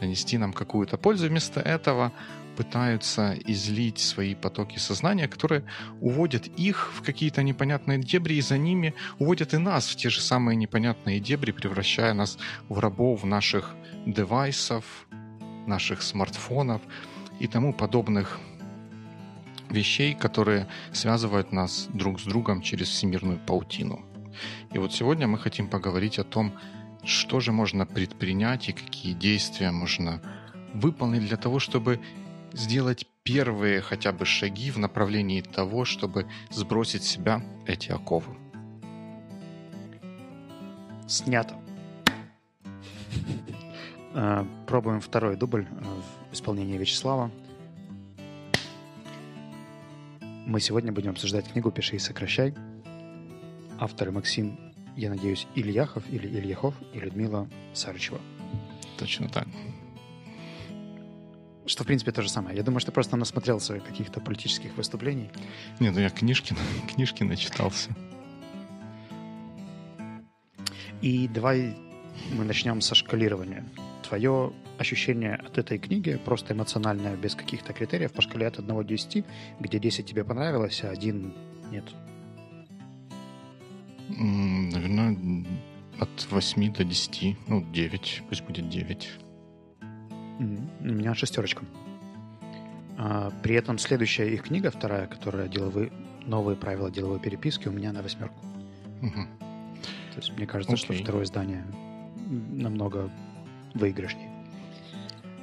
нанести 0.00 0.38
нам 0.38 0.52
какую-то 0.52 0.96
пользу. 0.96 1.28
Вместо 1.28 1.60
этого 1.60 2.12
пытаются 2.56 3.34
излить 3.46 3.98
свои 3.98 4.34
потоки 4.34 4.78
сознания, 4.78 5.28
которые 5.28 5.64
уводят 6.00 6.46
их 6.46 6.92
в 6.94 7.02
какие-то 7.02 7.42
непонятные 7.42 7.98
дебри, 7.98 8.34
и 8.34 8.40
за 8.40 8.58
ними 8.58 8.94
уводят 9.18 9.54
и 9.54 9.58
нас 9.58 9.88
в 9.88 9.96
те 9.96 10.08
же 10.08 10.20
самые 10.20 10.56
непонятные 10.56 11.20
дебри, 11.20 11.52
превращая 11.52 12.14
нас 12.14 12.38
в 12.68 12.78
рабов 12.78 13.24
наших 13.24 13.74
девайсов, 14.06 14.84
наших 15.66 16.02
смартфонов 16.02 16.82
и 17.40 17.48
тому 17.48 17.72
подобных 17.72 18.38
вещей, 19.70 20.14
которые 20.14 20.68
связывают 20.92 21.52
нас 21.52 21.88
друг 21.92 22.20
с 22.20 22.24
другом 22.24 22.62
через 22.62 22.88
всемирную 22.88 23.38
паутину. 23.38 24.04
И 24.72 24.78
вот 24.78 24.92
сегодня 24.92 25.26
мы 25.26 25.38
хотим 25.38 25.68
поговорить 25.68 26.18
о 26.18 26.24
том, 26.24 26.52
что 27.04 27.40
же 27.40 27.52
можно 27.52 27.86
предпринять 27.86 28.68
и 28.68 28.72
какие 28.72 29.12
действия 29.12 29.70
можно 29.70 30.20
выполнить 30.72 31.26
для 31.26 31.36
того, 31.36 31.58
чтобы 31.58 32.00
сделать 32.52 33.06
первые 33.22 33.80
хотя 33.80 34.12
бы 34.12 34.24
шаги 34.24 34.70
в 34.70 34.78
направлении 34.78 35.40
того, 35.40 35.84
чтобы 35.84 36.26
сбросить 36.50 37.04
с 37.04 37.08
себя 37.08 37.42
эти 37.66 37.90
оковы. 37.90 38.36
Снято. 41.06 41.56
Э, 44.16 44.44
пробуем 44.68 45.00
второй 45.00 45.36
дубль 45.36 45.66
э, 45.68 45.84
в 46.30 46.34
исполнении 46.34 46.78
Вячеслава. 46.78 47.32
Мы 50.46 50.60
сегодня 50.60 50.92
будем 50.92 51.10
обсуждать 51.10 51.50
книгу 51.50 51.72
«Пиши 51.72 51.96
и 51.96 51.98
сокращай». 51.98 52.54
Авторы 53.84 54.12
Максим, 54.12 54.58
я 54.96 55.10
надеюсь, 55.10 55.46
Ильяхов 55.54 56.04
или 56.10 56.26
Ильяхов 56.26 56.74
и 56.94 56.98
Людмила 56.98 57.46
Сарычева. 57.74 58.18
Точно 58.96 59.28
так. 59.28 59.46
Что, 61.66 61.84
в 61.84 61.86
принципе, 61.86 62.10
то 62.10 62.22
же 62.22 62.30
самое. 62.30 62.56
Я 62.56 62.62
думаю, 62.62 62.80
что 62.80 62.92
просто 62.92 63.18
насмотрелся 63.18 63.78
каких-то 63.80 64.20
политических 64.20 64.74
выступлений. 64.78 65.28
Не, 65.80 65.90
ну 65.90 66.00
я 66.00 66.08
книжки, 66.08 66.56
книжки 66.94 67.24
начитался. 67.24 67.90
И 71.02 71.28
давай 71.28 71.76
мы 72.32 72.46
начнем 72.46 72.80
со 72.80 72.94
шкалирования. 72.94 73.66
Твое 74.08 74.54
ощущение 74.78 75.34
от 75.34 75.58
этой 75.58 75.76
книги, 75.76 76.18
просто 76.24 76.54
эмоциональное, 76.54 77.16
без 77.16 77.34
каких-то 77.34 77.74
критериев, 77.74 78.12
по 78.12 78.22
шкале 78.22 78.46
от 78.46 78.58
1 78.58 78.66
до 78.66 78.80
10, 78.80 79.26
где 79.60 79.78
10 79.78 80.06
тебе 80.06 80.24
понравилось, 80.24 80.82
а 80.84 80.88
1 80.88 81.34
нет. 81.70 81.84
Наверное, 84.16 85.44
от 85.98 86.26
8 86.30 86.72
до 86.72 86.84
10, 86.84 87.36
ну, 87.48 87.62
9, 87.72 88.22
пусть 88.28 88.42
будет 88.44 88.68
9. 88.68 89.10
У 90.38 90.42
меня 90.84 91.14
шестерочка. 91.14 91.64
А, 92.96 93.30
при 93.42 93.54
этом 93.56 93.78
следующая 93.78 94.32
их 94.32 94.42
книга, 94.44 94.70
вторая, 94.70 95.06
которая 95.06 95.48
деловые, 95.48 95.92
новые 96.26 96.56
правила 96.56 96.90
деловой 96.90 97.20
переписки, 97.20 97.68
у 97.68 97.72
меня 97.72 97.92
на 97.92 98.02
восьмерку. 98.02 98.38
Угу. 99.02 99.26
То 100.14 100.16
есть 100.16 100.32
мне 100.36 100.46
кажется, 100.46 100.74
okay. 100.74 100.78
что 100.78 100.92
второе 100.92 101.24
издание 101.24 101.64
намного 102.26 103.10
выигрышнее. 103.74 104.30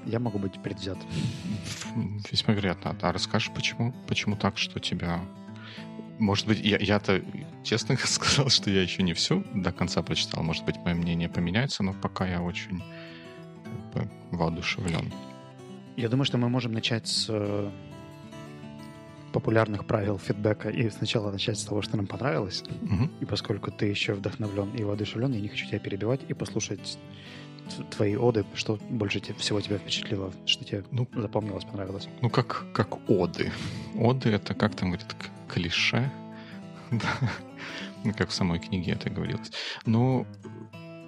Я 0.06 0.20
могу 0.20 0.40
быть 0.40 0.62
предвзят. 0.62 0.98
Весьма 2.32 2.54
вероятно. 2.54 2.96
А 3.02 3.12
расскажешь, 3.12 3.52
почему, 3.54 3.94
почему 4.08 4.36
так, 4.36 4.58
что 4.58 4.80
тебя... 4.80 5.20
Может 6.22 6.46
быть, 6.46 6.60
я, 6.60 6.78
я-то 6.78 7.24
честно 7.64 7.98
сказал, 8.06 8.50
что 8.50 8.70
я 8.70 8.84
еще 8.84 9.02
не 9.02 9.14
все 9.14 9.44
до 9.56 9.72
конца 9.72 10.04
прочитал. 10.04 10.44
Может 10.44 10.66
быть, 10.66 10.78
мое 10.78 10.94
мнение 10.94 11.28
поменяется, 11.28 11.82
но 11.82 11.94
пока 11.94 12.28
я 12.28 12.44
очень 12.44 12.84
как 13.64 14.04
бы, 14.04 14.38
воодушевлен. 14.38 15.12
Я 15.98 16.10
думаю, 16.10 16.26
что 16.26 16.38
мы 16.38 16.48
можем 16.48 16.74
начать 16.74 17.08
с 17.08 17.26
э, 17.28 17.72
популярных 19.34 19.86
правил 19.86 20.20
фидбэка 20.20 20.70
и 20.70 20.92
сначала 20.92 21.32
начать 21.32 21.58
с 21.58 21.66
того, 21.66 21.82
что 21.82 21.98
нам 21.98 22.06
понравилось. 22.06 22.64
Угу. 22.70 23.10
И 23.22 23.26
поскольку 23.26 23.72
ты 23.72 23.88
еще 23.88 24.14
вдохновлен 24.14 24.76
и 24.76 24.84
воодушевлен, 24.84 25.34
я 25.34 25.42
не 25.42 25.48
хочу 25.48 25.68
тебя 25.68 25.80
перебивать 25.80 26.22
и 26.28 26.36
послушать 26.36 27.00
твои 27.92 28.16
оды, 28.16 28.46
что 28.56 28.78
больше 28.90 29.22
всего 29.38 29.62
тебя 29.62 29.78
впечатлило, 29.78 30.32
что 30.46 30.64
тебе 30.64 30.84
ну, 30.92 31.08
запомнилось, 31.14 31.66
понравилось? 31.66 32.08
Ну, 32.22 32.30
как, 32.30 32.66
как 32.74 33.10
оды. 33.10 33.52
Оды— 33.96 34.30
это, 34.32 34.54
как 34.54 34.76
там 34.76 34.92
говорят, 34.92 35.16
клише. 35.48 36.12
ну, 38.04 38.14
как 38.14 38.30
в 38.30 38.34
самой 38.34 38.60
книге 38.60 38.94
это 38.94 39.10
говорилось. 39.10 39.52
Ну, 39.86 40.26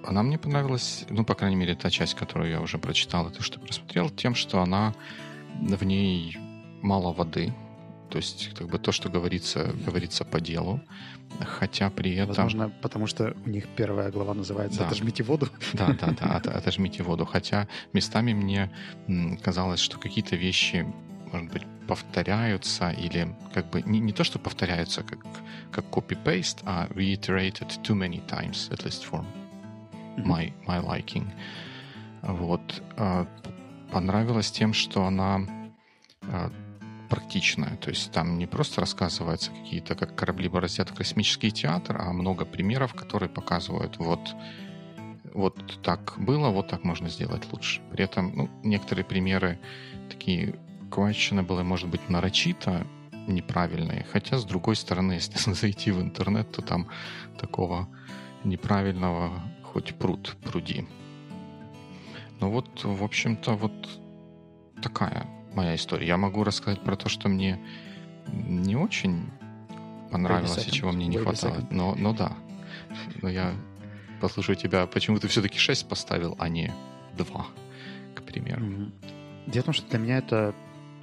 она 0.06 0.22
мне 0.22 0.38
понравилась, 0.38 1.04
ну, 1.08 1.24
по 1.24 1.34
крайней 1.34 1.56
мере, 1.56 1.74
та 1.74 1.90
часть, 1.90 2.14
которую 2.14 2.50
я 2.50 2.60
уже 2.60 2.78
прочитал, 2.78 3.28
и 3.28 3.32
то, 3.32 3.42
что 3.42 3.60
просмотрел, 3.60 4.10
тем, 4.10 4.34
что 4.34 4.60
она 4.60 4.94
в 5.60 5.84
ней 5.84 6.36
мало 6.82 7.12
воды, 7.12 7.52
то 8.10 8.18
есть 8.18 8.54
как 8.54 8.68
бы 8.68 8.78
то, 8.78 8.92
что 8.92 9.08
говорится, 9.08 9.72
говорится 9.86 10.24
по 10.24 10.40
делу, 10.40 10.80
хотя 11.40 11.90
при 11.90 12.14
этом... 12.14 12.28
Возможно, 12.28 12.70
потому 12.82 13.06
что 13.06 13.34
у 13.44 13.48
них 13.48 13.66
первая 13.76 14.10
глава 14.10 14.34
называется 14.34 14.80
да. 14.80 14.86
«Отожмите 14.86 15.22
воду». 15.22 15.48
Да, 15.72 15.96
да, 16.00 16.12
да, 16.12 16.26
от, 16.36 16.46
«Отожмите 16.46 17.02
воду». 17.02 17.24
Хотя 17.24 17.66
местами 17.92 18.32
мне 18.32 18.70
казалось, 19.42 19.80
что 19.80 19.98
какие-то 19.98 20.36
вещи, 20.36 20.86
может 21.32 21.52
быть, 21.52 21.62
повторяются 21.86 22.90
или 22.90 23.34
как 23.52 23.68
бы 23.70 23.82
не, 23.82 24.00
не 24.00 24.12
то, 24.12 24.24
что 24.24 24.38
повторяются 24.38 25.02
как, 25.02 25.18
как 25.70 25.84
copy-paste, 25.86 26.62
а 26.64 26.86
reiterated 26.94 27.68
too 27.82 27.94
many 27.94 28.24
times, 28.26 28.70
at 28.70 28.84
least 28.84 29.04
for 29.10 29.24
my, 30.16 30.52
my 30.66 30.82
liking. 30.82 31.26
Вот. 32.22 32.82
А, 32.96 33.26
понравилось 33.90 34.50
тем, 34.50 34.72
что 34.72 35.04
она 35.04 35.40
а, 36.22 36.50
практичная. 37.08 37.76
То 37.76 37.90
есть 37.90 38.12
там 38.12 38.38
не 38.38 38.46
просто 38.46 38.80
рассказывается 38.80 39.50
какие-то, 39.50 39.94
как 39.94 40.16
корабли 40.16 40.48
бороздят 40.48 40.90
космический 40.90 41.50
театр, 41.50 41.96
а 42.00 42.12
много 42.12 42.44
примеров, 42.44 42.94
которые 42.94 43.28
показывают 43.28 43.98
вот 43.98 44.34
вот 45.34 45.80
так 45.82 46.14
было, 46.16 46.50
вот 46.50 46.68
так 46.68 46.84
можно 46.84 47.08
сделать 47.08 47.52
лучше. 47.52 47.82
При 47.90 48.04
этом 48.04 48.32
ну, 48.36 48.50
некоторые 48.62 49.04
примеры 49.04 49.58
такие 50.08 50.54
questionable, 50.90 51.62
может 51.64 51.88
быть, 51.88 52.08
нарочито 52.08 52.86
неправильные. 53.26 54.06
Хотя, 54.12 54.38
с 54.38 54.44
другой 54.44 54.76
стороны, 54.76 55.12
если 55.20 55.52
зайти 55.52 55.90
в 55.90 56.00
интернет, 56.00 56.52
то 56.52 56.62
там 56.62 56.88
такого 57.38 57.88
неправильного 58.44 59.42
хоть 59.62 59.94
пруд 59.96 60.36
пруди. 60.44 60.86
Ну 62.40 62.50
вот, 62.50 62.84
в 62.84 63.02
общем-то, 63.02 63.54
вот 63.54 63.72
такая 64.82 65.26
моя 65.54 65.74
история. 65.74 66.06
Я 66.06 66.16
могу 66.16 66.44
рассказать 66.44 66.80
про 66.80 66.96
то, 66.96 67.08
что 67.08 67.28
мне 67.28 67.60
не 68.28 68.76
очень 68.76 69.30
понравилось 70.10 70.66
и 70.66 70.70
чего 70.70 70.92
мне 70.92 71.06
не 71.06 71.18
хватало. 71.18 71.66
Но, 71.70 71.94
но 71.94 72.12
да. 72.12 72.32
Но 73.22 73.28
я 73.28 73.54
послушаю 74.20 74.56
тебя, 74.56 74.86
почему 74.86 75.18
ты 75.18 75.28
все-таки 75.28 75.58
6 75.58 75.88
поставил, 75.88 76.36
а 76.38 76.48
не 76.48 76.72
2, 77.16 77.46
к 78.14 78.22
примеру. 78.22 78.64
Mm-hmm. 78.64 78.92
Дело 79.46 79.62
в 79.62 79.64
том, 79.66 79.74
что 79.74 79.90
для 79.90 79.98
меня 79.98 80.18
это 80.18 80.54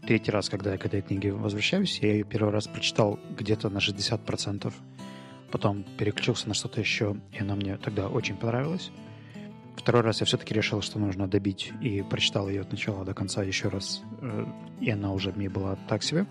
третий 0.06 0.32
раз, 0.32 0.50
когда 0.50 0.72
я 0.72 0.78
к 0.78 0.86
этой 0.86 1.02
книге 1.02 1.34
возвращаюсь. 1.34 2.00
Я 2.00 2.14
ее 2.14 2.24
первый 2.24 2.52
раз 2.52 2.68
прочитал 2.68 3.20
где-то 3.38 3.70
на 3.70 3.78
60%. 3.78 4.74
Потом 5.52 5.84
переключился 5.98 6.48
на 6.48 6.54
что-то 6.54 6.80
еще, 6.80 7.18
и 7.34 7.40
она 7.40 7.56
мне 7.56 7.78
тогда 7.78 8.08
очень 8.08 8.36
понравилась. 8.36 8.92
Второй 9.76 10.02
раз 10.02 10.20
я 10.20 10.26
все-таки 10.26 10.54
решил, 10.54 10.82
что 10.82 11.00
нужно 11.00 11.28
добить, 11.28 11.72
и 11.82 12.02
прочитал 12.02 12.50
ее 12.50 12.62
от 12.62 12.72
начала 12.72 13.06
до 13.06 13.14
конца 13.14 13.44
еще 13.44 13.70
раз, 13.70 14.04
э, 14.22 14.46
и 14.80 14.90
она 14.90 15.12
уже 15.12 15.32
мне 15.32 15.50
была 15.50 15.78
так 15.88 16.04
себе. 16.04 16.26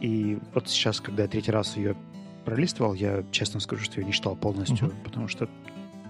И 0.00 0.38
вот 0.52 0.68
сейчас, 0.68 1.00
когда 1.00 1.22
я 1.22 1.28
третий 1.28 1.50
раз 1.50 1.76
ее 1.76 1.96
пролистывал, 2.44 2.94
я 2.94 3.24
честно 3.30 3.60
скажу, 3.60 3.84
что 3.84 4.00
ее 4.00 4.06
не 4.06 4.12
читал 4.12 4.36
полностью, 4.36 4.88
uh-huh. 4.88 5.02
потому 5.04 5.28
что, 5.28 5.48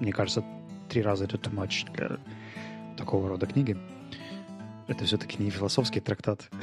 мне 0.01 0.13
кажется, 0.13 0.45
три 0.89 1.01
раза 1.03 1.25
это 1.25 1.37
too 1.37 1.55
much 1.55 1.91
для 1.93 2.19
такого 2.97 3.29
рода 3.29 3.47
книги. 3.47 3.77
Это 4.87 5.05
все-таки 5.05 5.43
не 5.43 5.51
философский 5.51 6.01
трактат. 6.01 6.49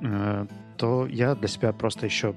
Э, 0.00 0.46
то 0.76 1.08
я 1.08 1.34
для 1.34 1.48
себя 1.48 1.72
просто 1.72 2.06
еще 2.06 2.36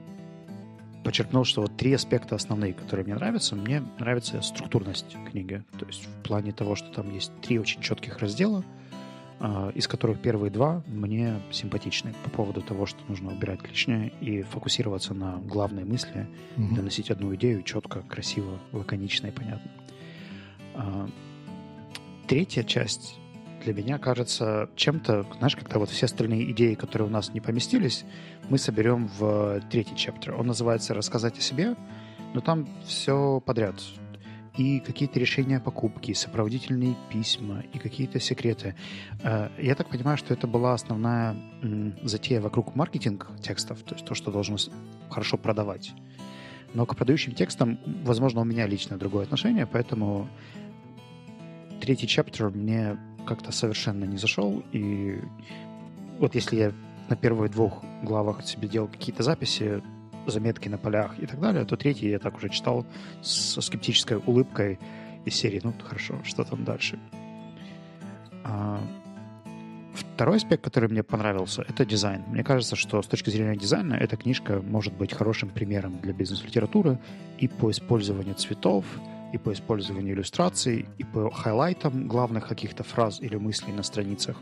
подчеркнул, 1.03 1.43
что 1.43 1.61
вот 1.61 1.77
три 1.77 1.93
аспекта 1.93 2.35
основные, 2.35 2.73
которые 2.73 3.05
мне 3.05 3.15
нравятся. 3.15 3.55
Мне 3.55 3.83
нравится 3.99 4.41
структурность 4.41 5.15
книги. 5.29 5.63
То 5.77 5.85
есть 5.85 6.05
в 6.05 6.23
плане 6.23 6.51
того, 6.51 6.75
что 6.75 6.91
там 6.91 7.13
есть 7.13 7.31
три 7.41 7.59
очень 7.59 7.81
четких 7.81 8.19
раздела, 8.19 8.63
э, 9.39 9.71
из 9.75 9.87
которых 9.87 10.21
первые 10.21 10.51
два 10.51 10.83
мне 10.87 11.39
симпатичны 11.51 12.13
по 12.23 12.29
поводу 12.29 12.61
того, 12.61 12.85
что 12.85 12.99
нужно 13.07 13.31
убирать 13.31 13.67
лишнее 13.67 14.11
и 14.21 14.43
фокусироваться 14.43 15.13
на 15.13 15.37
главной 15.37 15.85
мысли, 15.85 16.27
mm-hmm. 16.55 16.75
доносить 16.75 17.09
одну 17.09 17.33
идею 17.35 17.63
четко, 17.63 18.01
красиво, 18.01 18.59
лаконично 18.71 19.27
и 19.27 19.31
понятно. 19.31 19.71
Э, 20.75 21.07
третья 22.27 22.63
часть 22.63 23.20
для 23.63 23.73
меня 23.73 23.97
кажется 23.97 24.69
чем-то, 24.75 25.25
знаешь, 25.37 25.55
когда 25.55 25.79
вот 25.79 25.89
все 25.89 26.05
остальные 26.05 26.51
идеи, 26.51 26.73
которые 26.73 27.07
у 27.07 27.11
нас 27.11 27.33
не 27.33 27.41
поместились, 27.41 28.05
мы 28.49 28.57
соберем 28.57 29.09
в 29.17 29.61
третий 29.69 29.95
чаптер. 29.95 30.35
Он 30.35 30.47
называется 30.47 30.93
«Рассказать 30.93 31.37
о 31.37 31.41
себе», 31.41 31.75
но 32.33 32.41
там 32.41 32.67
все 32.85 33.41
подряд. 33.45 33.75
И 34.57 34.79
какие-то 34.79 35.19
решения 35.19 35.59
покупки, 35.59 36.13
сопроводительные 36.13 36.95
письма, 37.09 37.63
и 37.71 37.79
какие-то 37.79 38.19
секреты. 38.19 38.75
Э, 39.23 39.49
я 39.57 39.75
так 39.75 39.89
понимаю, 39.89 40.17
что 40.17 40.33
это 40.33 40.45
была 40.45 40.73
основная 40.73 41.37
затея 42.03 42.41
вокруг 42.41 42.75
маркетинг 42.75 43.29
текстов, 43.41 43.81
то 43.83 43.95
есть 43.95 44.05
то, 44.05 44.13
что 44.13 44.29
должно 44.31 44.57
хорошо 45.09 45.37
продавать. 45.37 45.93
Но 46.73 46.85
к 46.85 46.95
продающим 46.95 47.33
текстам, 47.33 47.79
возможно, 48.03 48.41
у 48.41 48.43
меня 48.43 48.67
лично 48.67 48.97
другое 48.97 49.23
отношение, 49.23 49.65
поэтому 49.65 50.27
третий 51.81 52.07
чаптер 52.07 52.49
мне 52.49 52.97
как-то 53.25 53.51
совершенно 53.51 54.05
не 54.05 54.17
зашел. 54.17 54.63
И 54.71 55.19
вот 56.19 56.35
если 56.35 56.55
я 56.55 56.71
на 57.09 57.15
первых 57.15 57.51
двух 57.51 57.83
главах 58.03 58.43
себе 58.43 58.67
делал 58.67 58.87
какие-то 58.87 59.23
записи, 59.23 59.81
заметки 60.27 60.69
на 60.69 60.77
полях 60.77 61.19
и 61.19 61.25
так 61.25 61.39
далее, 61.39 61.65
то 61.65 61.75
третий 61.75 62.09
я 62.09 62.19
так 62.19 62.37
уже 62.37 62.49
читал 62.49 62.85
со 63.21 63.61
скептической 63.61 64.17
улыбкой 64.17 64.79
из 65.25 65.35
серии 65.35 65.61
«Ну, 65.63 65.73
хорошо, 65.83 66.19
что 66.23 66.43
там 66.43 66.63
дальше?» 66.63 66.99
а, 68.43 68.79
Второй 69.93 70.37
аспект, 70.37 70.63
который 70.63 70.89
мне 70.89 71.03
понравился, 71.03 71.65
это 71.67 71.85
дизайн. 71.85 72.23
Мне 72.27 72.43
кажется, 72.43 72.75
что 72.75 73.01
с 73.01 73.07
точки 73.07 73.29
зрения 73.29 73.57
дизайна 73.57 73.95
эта 73.95 74.15
книжка 74.15 74.61
может 74.61 74.93
быть 74.93 75.13
хорошим 75.13 75.49
примером 75.49 75.99
для 75.99 76.13
бизнес-литературы 76.13 76.99
и 77.39 77.47
по 77.47 77.71
использованию 77.71 78.35
цветов, 78.35 78.85
и 79.33 79.37
по 79.37 79.53
использованию 79.53 80.15
иллюстраций, 80.15 80.85
и 80.97 81.03
по 81.03 81.29
хайлайтам 81.31 82.07
главных 82.07 82.47
каких-то 82.47 82.83
фраз 82.83 83.21
или 83.21 83.35
мыслей 83.35 83.73
на 83.73 83.83
страницах, 83.83 84.37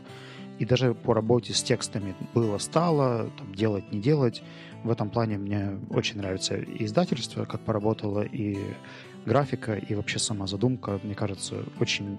и 0.58 0.64
даже 0.64 0.94
по 0.94 1.14
работе 1.14 1.54
с 1.54 1.62
текстами 1.62 2.14
было-стало, 2.34 3.30
там, 3.38 3.54
делать, 3.54 3.90
не 3.92 4.00
делать. 4.00 4.42
В 4.84 4.90
этом 4.90 5.08
плане 5.08 5.38
мне 5.38 5.78
очень 5.88 6.18
нравится 6.18 6.56
и 6.56 6.84
издательство, 6.84 7.46
как 7.46 7.60
поработало, 7.62 8.22
и 8.22 8.58
графика, 9.24 9.74
и 9.74 9.94
вообще 9.94 10.18
сама 10.18 10.46
задумка, 10.46 11.00
мне 11.02 11.14
кажется, 11.14 11.64
очень 11.78 12.18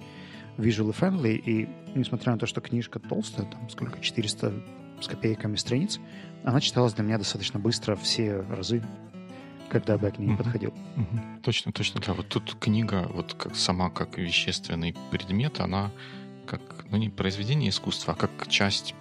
visually 0.58 0.96
friendly, 0.98 1.36
и 1.36 1.70
несмотря 1.96 2.34
на 2.34 2.40
то, 2.40 2.46
что 2.46 2.62
книжка 2.62 3.00
толстая, 3.00 3.46
там 3.46 3.70
сколько, 3.70 4.00
400 4.00 4.54
с 5.02 5.08
копейками 5.08 5.56
страниц, 5.56 6.00
она 6.44 6.60
читалась 6.62 6.94
для 6.94 7.04
меня 7.04 7.18
достаточно 7.18 7.60
быстро 7.60 7.96
все 7.96 8.42
разы, 8.42 8.84
когда 9.72 9.98
бы 9.98 10.08
я 10.08 10.12
к 10.12 10.20
ней 10.20 10.30
mm-hmm. 10.30 10.38
подходил. 10.38 10.74
Mm-hmm. 10.98 11.42
Точно, 11.44 11.72
точно, 11.72 12.02
да. 12.06 12.14
Вот 12.14 12.28
тут 12.28 12.56
книга, 12.60 13.08
вот 13.14 13.34
как 13.34 13.56
сама 13.56 13.90
как 13.90 14.18
вещественный 14.18 14.94
предмет, 15.12 15.60
она 15.62 15.92
как, 16.46 16.62
ну 16.92 16.98
не 16.98 17.10
произведение 17.10 17.70
искусства, 17.70 18.14
а 18.14 18.16
как 18.16 18.48
часть 18.50 18.94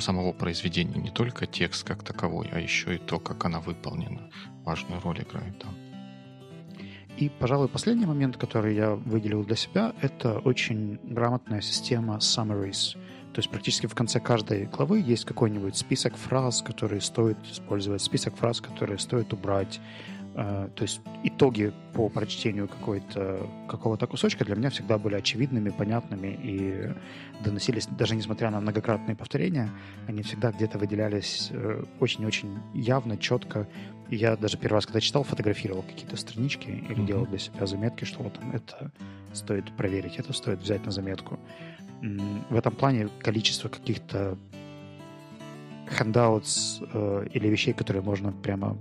самого 0.00 0.32
произведения, 0.32 1.00
не 1.00 1.10
только 1.10 1.46
текст 1.46 1.86
как 1.86 2.02
таковой, 2.02 2.48
а 2.52 2.58
еще 2.58 2.96
и 2.96 2.98
то, 2.98 3.18
как 3.20 3.44
она 3.44 3.60
выполнена, 3.60 4.30
важную 4.64 5.00
роль 5.00 5.22
играет 5.22 5.58
там. 5.58 5.72
Да. 5.72 5.88
И, 7.18 7.28
пожалуй, 7.28 7.68
последний 7.68 8.06
момент, 8.06 8.36
который 8.36 8.76
я 8.76 8.94
выделил 8.94 9.44
для 9.44 9.56
себя, 9.56 9.92
это 10.00 10.38
очень 10.38 11.00
грамотная 11.02 11.60
система 11.60 12.18
summaries. 12.18 12.96
То 13.38 13.40
есть 13.40 13.50
практически 13.50 13.86
в 13.86 13.94
конце 13.94 14.18
каждой 14.18 14.64
главы 14.64 14.98
есть 15.00 15.24
какой-нибудь 15.24 15.76
список 15.76 16.16
фраз, 16.16 16.60
которые 16.60 17.00
стоит 17.00 17.38
использовать, 17.48 18.02
список 18.02 18.34
фраз, 18.34 18.60
которые 18.60 18.98
стоит 18.98 19.32
убрать. 19.32 19.78
Э, 20.34 20.68
то 20.74 20.82
есть 20.82 21.00
итоги 21.22 21.72
по 21.94 22.08
прочтению 22.08 22.66
какого-то 22.66 24.06
кусочка 24.08 24.44
для 24.44 24.56
меня 24.56 24.70
всегда 24.70 24.98
были 24.98 25.14
очевидными, 25.14 25.70
понятными 25.70 26.36
и 26.42 26.92
доносились, 27.44 27.86
даже 27.86 28.16
несмотря 28.16 28.50
на 28.50 28.58
многократные 28.58 29.14
повторения, 29.14 29.70
они 30.08 30.22
всегда 30.22 30.50
где-то 30.50 30.78
выделялись 30.78 31.50
э, 31.52 31.84
очень-очень 32.00 32.58
явно, 32.74 33.16
четко, 33.16 33.68
и 34.10 34.16
я 34.16 34.36
даже 34.36 34.58
первый 34.58 34.78
раз, 34.78 34.86
когда 34.86 35.00
читал, 35.00 35.22
фотографировал 35.22 35.82
какие-то 35.82 36.16
странички 36.16 36.70
или 36.70 36.96
mm-hmm. 36.96 37.06
делал 37.06 37.26
для 37.26 37.38
себя 37.38 37.66
заметки, 37.66 38.04
что 38.04 38.20
вот 38.24 38.32
там 38.32 38.50
это 38.50 38.90
стоит 39.32 39.70
проверить, 39.76 40.16
это 40.16 40.32
стоит 40.32 40.60
взять 40.60 40.84
на 40.84 40.90
заметку. 40.90 41.38
В 42.50 42.56
этом 42.56 42.74
плане 42.74 43.08
количество 43.20 43.68
каких-то 43.68 44.38
handouts 45.88 46.86
э, 46.92 47.28
или 47.32 47.48
вещей, 47.48 47.72
которые 47.72 48.02
можно 48.02 48.32
прямо 48.32 48.76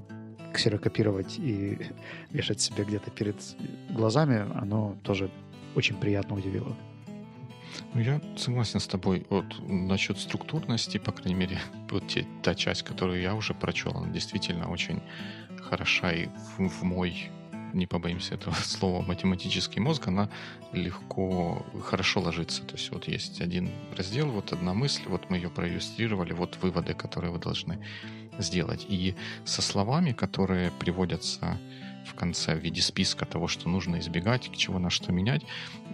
ксерокопировать 0.54 1.40
и 1.40 1.78
вешать 2.32 2.62
себе 2.62 2.84
где-то 2.84 3.12
перед 3.12 3.36
глазами, 3.90 4.46
оно 4.56 4.96
тоже 5.04 5.30
очень 5.76 5.96
приятно 5.96 6.36
удивило. 6.36 6.76
Ну, 7.94 8.02
я 8.02 8.22
согласен 8.36 8.80
с 8.80 8.88
тобой. 8.88 9.26
Вот 9.30 9.46
насчет 9.68 10.18
структурности, 10.20 10.98
по 10.98 11.12
крайней 11.12 11.36
мере, 11.36 11.60
вот 11.92 12.08
те, 12.08 12.26
та 12.44 12.56
часть, 12.56 12.84
которую 12.84 13.22
я 13.22 13.36
уже 13.36 13.54
прочел, 13.54 13.92
она 13.96 14.08
действительно 14.10 14.70
очень 14.70 15.02
хороша 15.62 16.12
и 16.12 16.28
в, 16.58 16.70
в 16.70 16.84
мой 16.84 17.30
не 17.74 17.88
побоимся 17.88 18.36
этого 18.36 18.54
слова, 18.64 19.02
математический 19.02 19.82
мозг, 19.82 20.08
она 20.08 20.30
легко, 20.74 21.66
хорошо 21.84 22.22
ложится. 22.22 22.64
То 22.64 22.76
есть 22.76 22.92
вот 22.92 23.08
есть 23.08 23.42
один 23.42 23.72
раздел, 23.96 24.30
вот 24.30 24.54
одна 24.54 24.74
мысль, 24.74 25.04
вот 25.08 25.30
мы 25.30 25.38
ее 25.38 25.50
проиллюстрировали, 25.50 26.34
вот 26.34 26.58
выводы, 26.62 26.94
которые 26.94 27.32
вы 27.32 27.40
должны 27.40 27.80
сделать. 28.40 28.86
И 28.88 29.16
со 29.46 29.62
словами, 29.62 30.12
которые 30.12 30.72
приводятся 30.72 31.58
в 32.08 32.16
конце 32.16 32.56
в 32.56 32.60
виде 32.60 32.82
списка 32.82 33.26
того, 33.26 33.48
что 33.48 33.70
нужно 33.70 34.00
избегать, 34.00 34.50
к 34.50 34.56
чего 34.56 34.80
на 34.80 34.90
что 34.90 35.12
менять. 35.12 35.44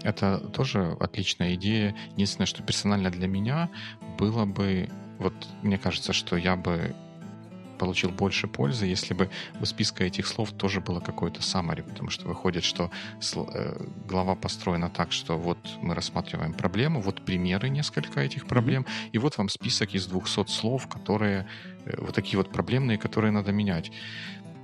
Это 0.04 0.38
тоже 0.38 0.96
отличная 1.00 1.56
идея. 1.56 1.96
Единственное, 2.14 2.46
что 2.46 2.64
персонально 2.64 3.10
для 3.10 3.28
меня 3.28 3.70
было 4.18 4.46
бы, 4.46 4.90
вот 5.20 5.34
мне 5.64 5.78
кажется, 5.78 6.14
что 6.14 6.38
я 6.38 6.56
бы 6.56 6.96
получил 7.84 8.12
больше 8.12 8.48
пользы, 8.48 8.86
если 8.86 9.14
бы 9.14 9.30
у 9.62 9.66
списка 9.66 10.06
этих 10.06 10.26
слов 10.28 10.52
тоже 10.52 10.80
было 10.80 11.02
какое-то 11.02 11.42
summary, 11.42 11.84
потому 11.84 12.10
что 12.10 12.28
выходит, 12.28 12.64
что 12.64 12.90
э, 13.36 13.86
глава 14.08 14.36
построена 14.36 14.90
так, 14.90 15.12
что 15.12 15.38
вот 15.38 15.58
мы 15.82 15.94
рассматриваем 15.94 16.54
проблему, 16.54 17.02
вот 17.02 17.26
примеры 17.26 17.70
несколько 17.70 18.22
этих 18.22 18.46
проблем, 18.48 18.86
и 19.12 19.18
вот 19.18 19.38
вам 19.38 19.50
список 19.50 19.96
из 19.96 20.08
200 20.08 20.46
слов, 20.48 20.88
которые 20.88 21.46
э, 21.86 22.02
вот 22.02 22.16
такие 22.16 22.38
вот 22.38 22.52
проблемные, 22.54 22.98
которые 22.98 23.32
надо 23.32 23.52
менять. 23.52 23.92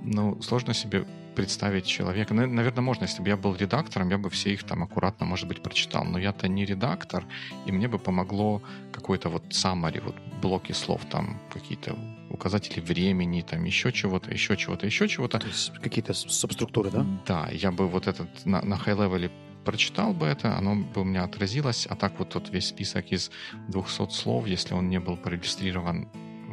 Ну, 0.02 0.40
сложно 0.40 0.72
себе 0.72 1.04
представить 1.36 1.86
человека. 1.86 2.34
Наверное, 2.34 2.82
можно, 2.82 3.04
если 3.04 3.22
бы 3.22 3.28
я 3.28 3.36
был 3.36 3.54
редактором, 3.54 4.08
я 4.10 4.16
бы 4.16 4.30
все 4.30 4.52
их 4.52 4.64
там 4.64 4.82
аккуратно, 4.82 5.26
может 5.26 5.46
быть, 5.48 5.62
прочитал. 5.62 6.04
Но 6.04 6.18
я-то 6.18 6.48
не 6.48 6.64
редактор, 6.64 7.24
и 7.66 7.72
мне 7.72 7.86
бы 7.86 7.98
помогло 7.98 8.62
какой-то 8.92 9.28
вот 9.28 9.44
summary, 9.50 10.00
вот 10.02 10.16
блоки 10.42 10.72
слов, 10.72 11.02
там 11.10 11.38
какие-то 11.52 11.96
указатели 12.30 12.80
времени, 12.80 13.42
там 13.42 13.64
еще 13.64 13.92
чего-то, 13.92 14.30
еще 14.30 14.56
чего-то, 14.56 14.86
еще 14.86 15.08
чего-то. 15.08 15.38
То 15.38 15.46
есть 15.46 15.72
какие-то 15.80 16.14
субструктуры, 16.14 16.90
да? 16.90 17.06
Да, 17.26 17.48
я 17.52 17.70
бы 17.70 17.88
вот 17.88 18.06
этот 18.06 18.46
на, 18.46 18.62
на 18.62 18.74
high-level 18.74 19.30
прочитал 19.64 20.12
бы 20.14 20.26
это, 20.26 20.56
оно 20.56 20.76
бы 20.76 21.02
у 21.02 21.04
меня 21.04 21.24
отразилось, 21.24 21.86
а 21.90 21.96
так 21.96 22.18
вот 22.18 22.30
тот 22.30 22.50
весь 22.50 22.68
список 22.68 23.12
из 23.12 23.30
200 23.68 24.10
слов, 24.10 24.46
если 24.46 24.74
он 24.74 24.88
не 24.88 25.00
был 25.00 25.16
проиллюстрирован 25.16 26.08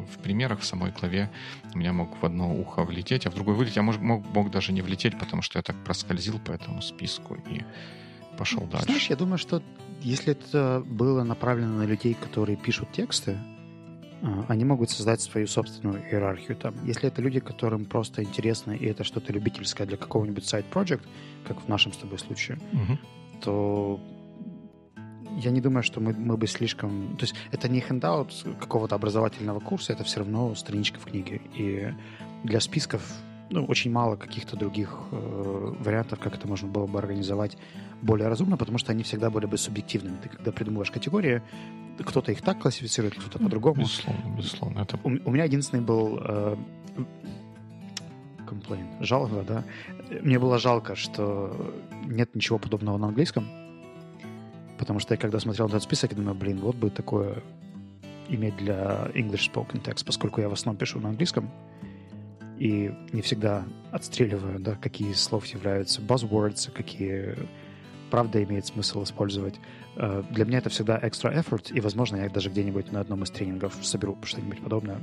в 0.08 0.20
примерах 0.20 0.62
в 0.62 0.66
самой 0.66 0.92
главе 0.92 1.30
у 1.74 1.78
меня 1.78 1.94
мог 1.94 2.22
в 2.22 2.26
одно 2.26 2.54
ухо 2.54 2.84
влететь, 2.84 3.26
а 3.26 3.32
в 3.32 3.36
другое 3.36 3.56
вылететь. 3.56 3.76
Я 3.76 3.82
мог, 3.82 3.98
мог, 3.98 4.26
мог 4.34 4.52
даже 4.52 4.72
не 4.72 4.82
влететь, 4.82 5.18
потому 5.20 5.42
что 5.42 5.60
я 5.60 5.64
так 5.64 5.76
проскользил 5.84 6.40
по 6.40 6.52
этому 6.52 6.82
списку 6.82 7.36
и 7.50 7.64
пошел 8.38 8.62
дальше. 8.62 8.86
Знаешь, 8.86 9.10
я 9.10 9.16
думаю, 9.16 9.38
что 9.38 9.62
если 10.02 10.32
это 10.32 10.84
было 10.86 11.24
направлено 11.24 11.78
на 11.80 11.86
людей, 11.86 12.14
которые 12.14 12.56
пишут 12.56 12.92
тексты, 12.92 13.32
а, 13.32 13.57
они 14.48 14.66
могут 14.66 14.90
создать 14.90 15.22
свою 15.22 15.48
собственную 15.48 16.02
иерархию 16.04 16.58
там. 16.58 16.74
Если 16.86 17.08
это 17.08 17.22
люди, 17.22 17.40
которым 17.40 17.86
просто 17.86 18.24
интересно, 18.24 18.72
и 18.72 18.86
это 18.86 19.04
что-то 19.04 19.32
любительское 19.34 19.86
для 19.86 19.98
какого-нибудь 19.98 20.46
сайт-проект, 20.46 21.08
как 21.48 21.62
в 21.62 21.68
нашем 21.68 21.94
с 21.94 21.98
тобой 21.98 22.20
случае, 22.20 22.58
угу. 22.74 22.98
то 23.42 24.00
я 25.38 25.52
не 25.52 25.62
думаю, 25.62 25.84
что 25.84 26.00
мы, 26.02 26.14
мы 26.14 26.36
бы 26.36 26.48
слишком... 26.48 27.16
То 27.18 27.24
есть 27.24 27.36
это 27.52 27.70
не 27.70 27.80
хендаут 27.80 28.34
какого-то 28.60 28.96
образовательного 28.96 29.60
курса, 29.60 29.94
это 29.94 30.04
все 30.04 30.20
равно 30.20 30.56
страничка 30.56 31.00
в 31.00 31.06
книге. 31.06 31.42
И 31.54 31.94
для 32.44 32.60
списков 32.60 33.04
ну, 33.50 33.66
очень 33.66 33.92
мало 33.92 34.16
каких-то 34.16 34.56
других 34.58 34.98
э, 35.12 35.74
вариантов, 35.80 36.20
как 36.20 36.36
это 36.36 36.48
можно 36.48 36.68
было 36.68 36.88
бы 36.88 37.00
организовать 37.00 37.58
более 38.02 38.28
разумно, 38.28 38.58
потому 38.58 38.78
что 38.78 38.92
они 38.92 39.04
всегда 39.04 39.30
были 39.30 39.46
бы 39.46 39.58
субъективными. 39.58 40.18
Ты 40.22 40.30
когда 40.30 40.52
придумываешь 40.52 40.92
категории, 40.92 41.42
кто-то 42.00 42.32
их 42.32 42.42
так 42.42 42.62
классифицирует, 42.62 43.16
кто-то 43.16 43.40
по-другому. 43.40 43.82
Безусловно, 43.82 44.36
безусловно. 44.38 44.80
Это... 44.82 45.00
У, 45.04 45.10
у 45.10 45.32
меня 45.32 45.46
единственный 45.46 45.82
был 45.82 46.20
э, 46.22 46.56
комплейн, 48.48 48.88
жалоба, 49.00 49.44
да. 49.44 49.64
Мне 50.22 50.40
было 50.40 50.60
жалко, 50.60 50.96
что 50.96 51.74
нет 52.06 52.36
ничего 52.36 52.60
подобного 52.60 52.98
на 52.98 53.08
английском, 53.08 53.48
Потому 54.78 55.00
что 55.00 55.14
я 55.14 55.18
когда 55.18 55.40
смотрел 55.40 55.68
этот 55.68 55.84
список, 55.84 56.12
я 56.12 56.18
думаю, 56.18 56.36
блин, 56.36 56.60
вот 56.60 56.76
бы 56.76 56.90
такое 56.90 57.42
иметь 58.30 58.58
для 58.58 59.10
English 59.14 59.52
Spoken 59.52 59.84
Text, 59.84 60.06
поскольку 60.06 60.42
я 60.42 60.50
в 60.50 60.54
основном 60.54 60.78
пишу 60.78 61.00
на 61.00 61.10
английском 61.10 61.50
и 62.60 62.92
не 63.12 63.22
всегда 63.22 63.66
отстреливаю, 63.92 64.60
да, 64.60 64.76
какие 64.76 65.14
слов 65.14 65.46
являются 65.48 66.02
buzzwords, 66.02 66.72
какие 66.72 67.36
правда 68.10 68.44
имеет 68.44 68.66
смысл 68.66 69.04
использовать. 69.04 69.56
Э, 69.96 70.24
для 70.32 70.46
меня 70.46 70.60
это 70.60 70.70
всегда 70.70 70.98
extra 70.98 71.34
effort, 71.34 71.74
и, 71.74 71.80
возможно, 71.82 72.18
я 72.18 72.30
даже 72.30 72.50
где-нибудь 72.50 72.92
на 72.92 73.02
одном 73.02 73.24
из 73.24 73.32
тренингов 73.32 73.76
соберу 73.82 74.18
что-нибудь 74.24 74.62
подобное. 74.62 75.00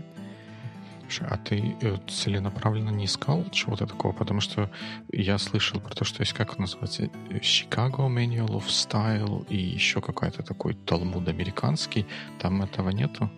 А 1.20 1.36
ты 1.36 1.76
э, 1.80 1.96
целенаправленно 2.08 2.90
не 2.90 3.04
искал 3.04 3.44
чего-то 3.50 3.86
такого? 3.86 4.12
Потому 4.12 4.40
что 4.40 4.70
я 5.12 5.38
слышал 5.38 5.80
про 5.80 5.94
то, 5.94 6.04
что 6.04 6.22
есть, 6.22 6.32
как 6.32 6.58
называется, 6.58 7.04
Chicago 7.30 8.08
Manual 8.08 8.56
of 8.56 8.66
Style 8.66 9.46
и 9.48 9.56
еще 9.56 10.00
какой-то 10.00 10.42
такой 10.42 10.74
талмуд 10.74 11.28
американский. 11.28 12.06
Там 12.40 12.62
этого 12.62 12.90
нету? 12.90 13.30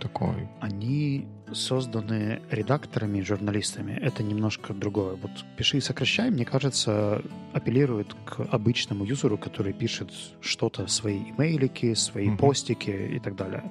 Такой. 0.00 0.48
Они 0.60 1.28
созданы 1.52 2.40
редакторами, 2.50 3.20
журналистами. 3.20 3.92
Это 3.92 4.22
немножко 4.22 4.72
другое. 4.72 5.16
Вот 5.16 5.30
«Пиши 5.56 5.78
и 5.78 5.80
сокращай», 5.80 6.30
мне 6.30 6.44
кажется, 6.44 7.22
апеллирует 7.52 8.14
к 8.24 8.40
обычному 8.50 9.04
юзеру, 9.04 9.36
который 9.36 9.72
пишет 9.72 10.10
что-то, 10.40 10.86
свои 10.86 11.30
имейлики, 11.30 11.94
свои 11.94 12.28
mm-hmm. 12.28 12.36
постики 12.36 12.90
и 12.90 13.18
так 13.18 13.36
далее. 13.36 13.64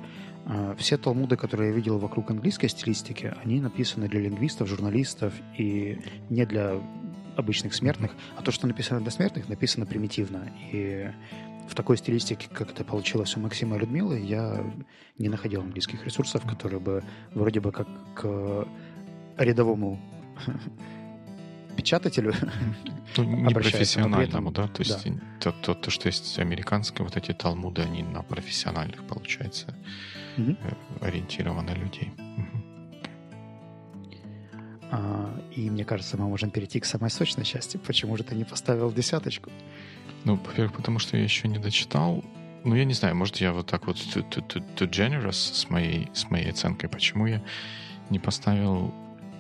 А, 0.46 0.76
все 0.78 0.98
талмуды, 0.98 1.36
которые 1.36 1.70
я 1.70 1.76
видел 1.76 1.98
вокруг 2.00 2.32
английской 2.32 2.68
стилистики, 2.68 3.34
они 3.44 3.60
написаны 3.62 4.08
для 4.08 4.22
лингвистов, 4.22 4.68
журналистов 4.68 5.34
и 5.58 6.00
не 6.30 6.46
для 6.46 6.82
обычных 7.36 7.74
смертных, 7.74 8.12
а 8.36 8.42
то, 8.42 8.52
что 8.52 8.68
написано 8.68 9.00
для 9.02 9.12
смертных, 9.12 9.48
написано 9.48 9.86
примитивно. 9.86 10.52
И 10.72 11.10
в 11.70 11.76
такой 11.76 11.98
стилистике, 11.98 12.50
как 12.52 12.72
это 12.72 12.84
получилось 12.84 13.38
у 13.38 13.40
Максима 13.40 13.78
и 13.78 13.80
Людмилы, 13.80 14.20
я 14.20 14.64
не 15.18 15.30
находил 15.30 15.62
английских 15.62 16.04
ресурсов, 16.04 16.44
которые 16.46 16.80
бы 16.80 17.04
вроде 17.34 17.60
бы 17.60 17.72
как 17.72 17.88
к 18.16 18.68
рядовому 19.38 20.00
печатателю 21.78 22.34
ну, 23.18 23.24
не 23.24 23.54
профессиональному, 23.54 24.52
да? 24.52 24.68
То 24.68 24.82
есть 24.82 25.06
да. 25.06 25.18
То, 25.40 25.52
то, 25.52 25.74
то, 25.76 25.92
что 25.92 26.08
есть 26.08 26.40
американские 26.40 27.06
вот 27.06 27.16
эти 27.16 27.34
талмуды, 27.34 27.84
они 27.84 28.04
на 28.04 28.24
профессиональных, 28.24 29.04
получается, 29.04 29.76
угу. 30.38 30.58
ориентированы 31.02 31.72
людей. 31.72 32.12
А, 34.92 35.40
и 35.56 35.70
мне 35.70 35.86
кажется, 35.86 36.18
мы 36.18 36.28
можем 36.28 36.50
перейти 36.50 36.80
к 36.80 36.86
самой 36.86 37.12
сочной 37.12 37.46
части. 37.46 37.78
Почему 37.78 38.18
же 38.18 38.24
ты 38.24 38.36
не 38.36 38.44
поставил 38.44 38.92
десяточку? 38.92 39.52
Ну, 40.26 40.36
во-первых, 40.36 40.74
потому 40.74 41.00
что 41.00 41.18
я 41.18 41.24
еще 41.24 41.48
не 41.48 41.60
дочитал. 41.60 42.24
Ну, 42.64 42.76
я 42.76 42.86
не 42.86 42.94
знаю, 42.94 43.16
может, 43.16 43.38
я 43.38 43.54
вот 43.54 43.68
так 43.68 43.88
вот 43.88 43.96
too, 43.96 44.28
too, 44.30 44.46
too, 44.46 44.64
too 44.76 44.90
generous 44.90 45.54
с 45.54 45.70
моей, 45.70 46.10
с 46.14 46.30
моей 46.30 46.50
оценкой. 46.50 46.90
Почему 46.90 47.26
я 47.26 47.42
не 48.10 48.20
поставил 48.20 48.94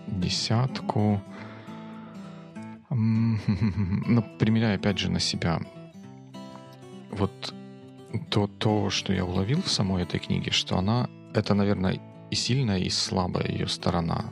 десятку? 0.08 1.22
Ну, 2.92 4.24
примеряя 4.40 4.76
опять 4.76 4.98
же 4.98 5.12
на 5.12 5.20
себя. 5.20 5.60
Вот 7.12 7.54
то, 8.30 8.48
то, 8.48 8.90
что 8.90 9.14
я 9.14 9.26
уловил 9.26 9.62
в 9.62 9.70
самой 9.70 10.04
этой 10.04 10.20
книге, 10.20 10.52
что 10.52 10.78
она, 10.78 11.08
это, 11.34 11.54
наверное, 11.54 12.00
и 12.32 12.36
сильная, 12.36 12.80
и 12.80 12.90
слабая 12.90 13.48
ее 13.48 13.68
сторона, 13.68 14.26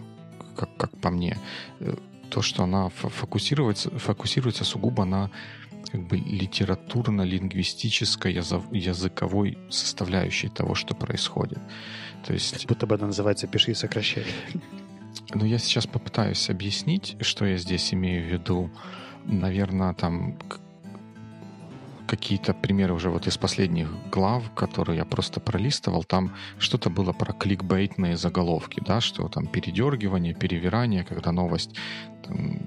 как, 0.55 0.75
как 0.77 0.97
по 0.97 1.09
мне. 1.09 1.37
Э, 1.79 1.95
то, 2.29 2.41
что 2.41 2.63
она 2.63 2.89
фокусируется, 2.89 3.89
фокусируется 3.99 4.65
сугубо 4.65 5.05
на 5.05 5.31
как 5.91 6.07
бы 6.07 6.17
литературно-лингвистической 6.17 8.33
языковой 8.33 9.57
составляющей 9.69 10.49
того, 10.49 10.75
что 10.75 10.95
происходит. 10.95 11.59
То 12.25 12.33
есть... 12.33 12.59
Как 12.59 12.67
будто 12.67 12.87
бы 12.87 12.95
она 12.95 13.07
называется 13.07 13.47
«пиши 13.47 13.71
и 13.71 13.73
сокращай». 13.73 14.25
Ну, 15.33 15.45
я 15.45 15.57
сейчас 15.57 15.87
попытаюсь 15.87 16.49
объяснить, 16.49 17.17
что 17.21 17.45
я 17.45 17.57
здесь 17.57 17.93
имею 17.93 18.23
в 18.23 18.27
виду. 18.31 18.69
Наверное, 19.25 19.93
там 19.93 20.37
какие-то 22.07 22.53
примеры 22.53 22.93
уже 22.93 23.09
вот 23.09 23.27
из 23.27 23.37
последних 23.37 23.89
глав, 24.09 24.49
которые 24.55 24.97
я 24.97 25.05
просто 25.05 25.41
пролистывал, 25.41 26.03
там 26.03 26.33
что-то 26.57 26.89
было 26.89 27.11
про 27.11 27.33
кликбейтные 27.33 28.15
заголовки, 28.15 28.81
да, 28.85 29.01
что 29.01 29.27
там 29.27 29.47
передергивание, 29.47 30.33
перевирание, 30.33 31.03
когда 31.03 31.31
новость 31.31 31.75
там, 32.23 32.59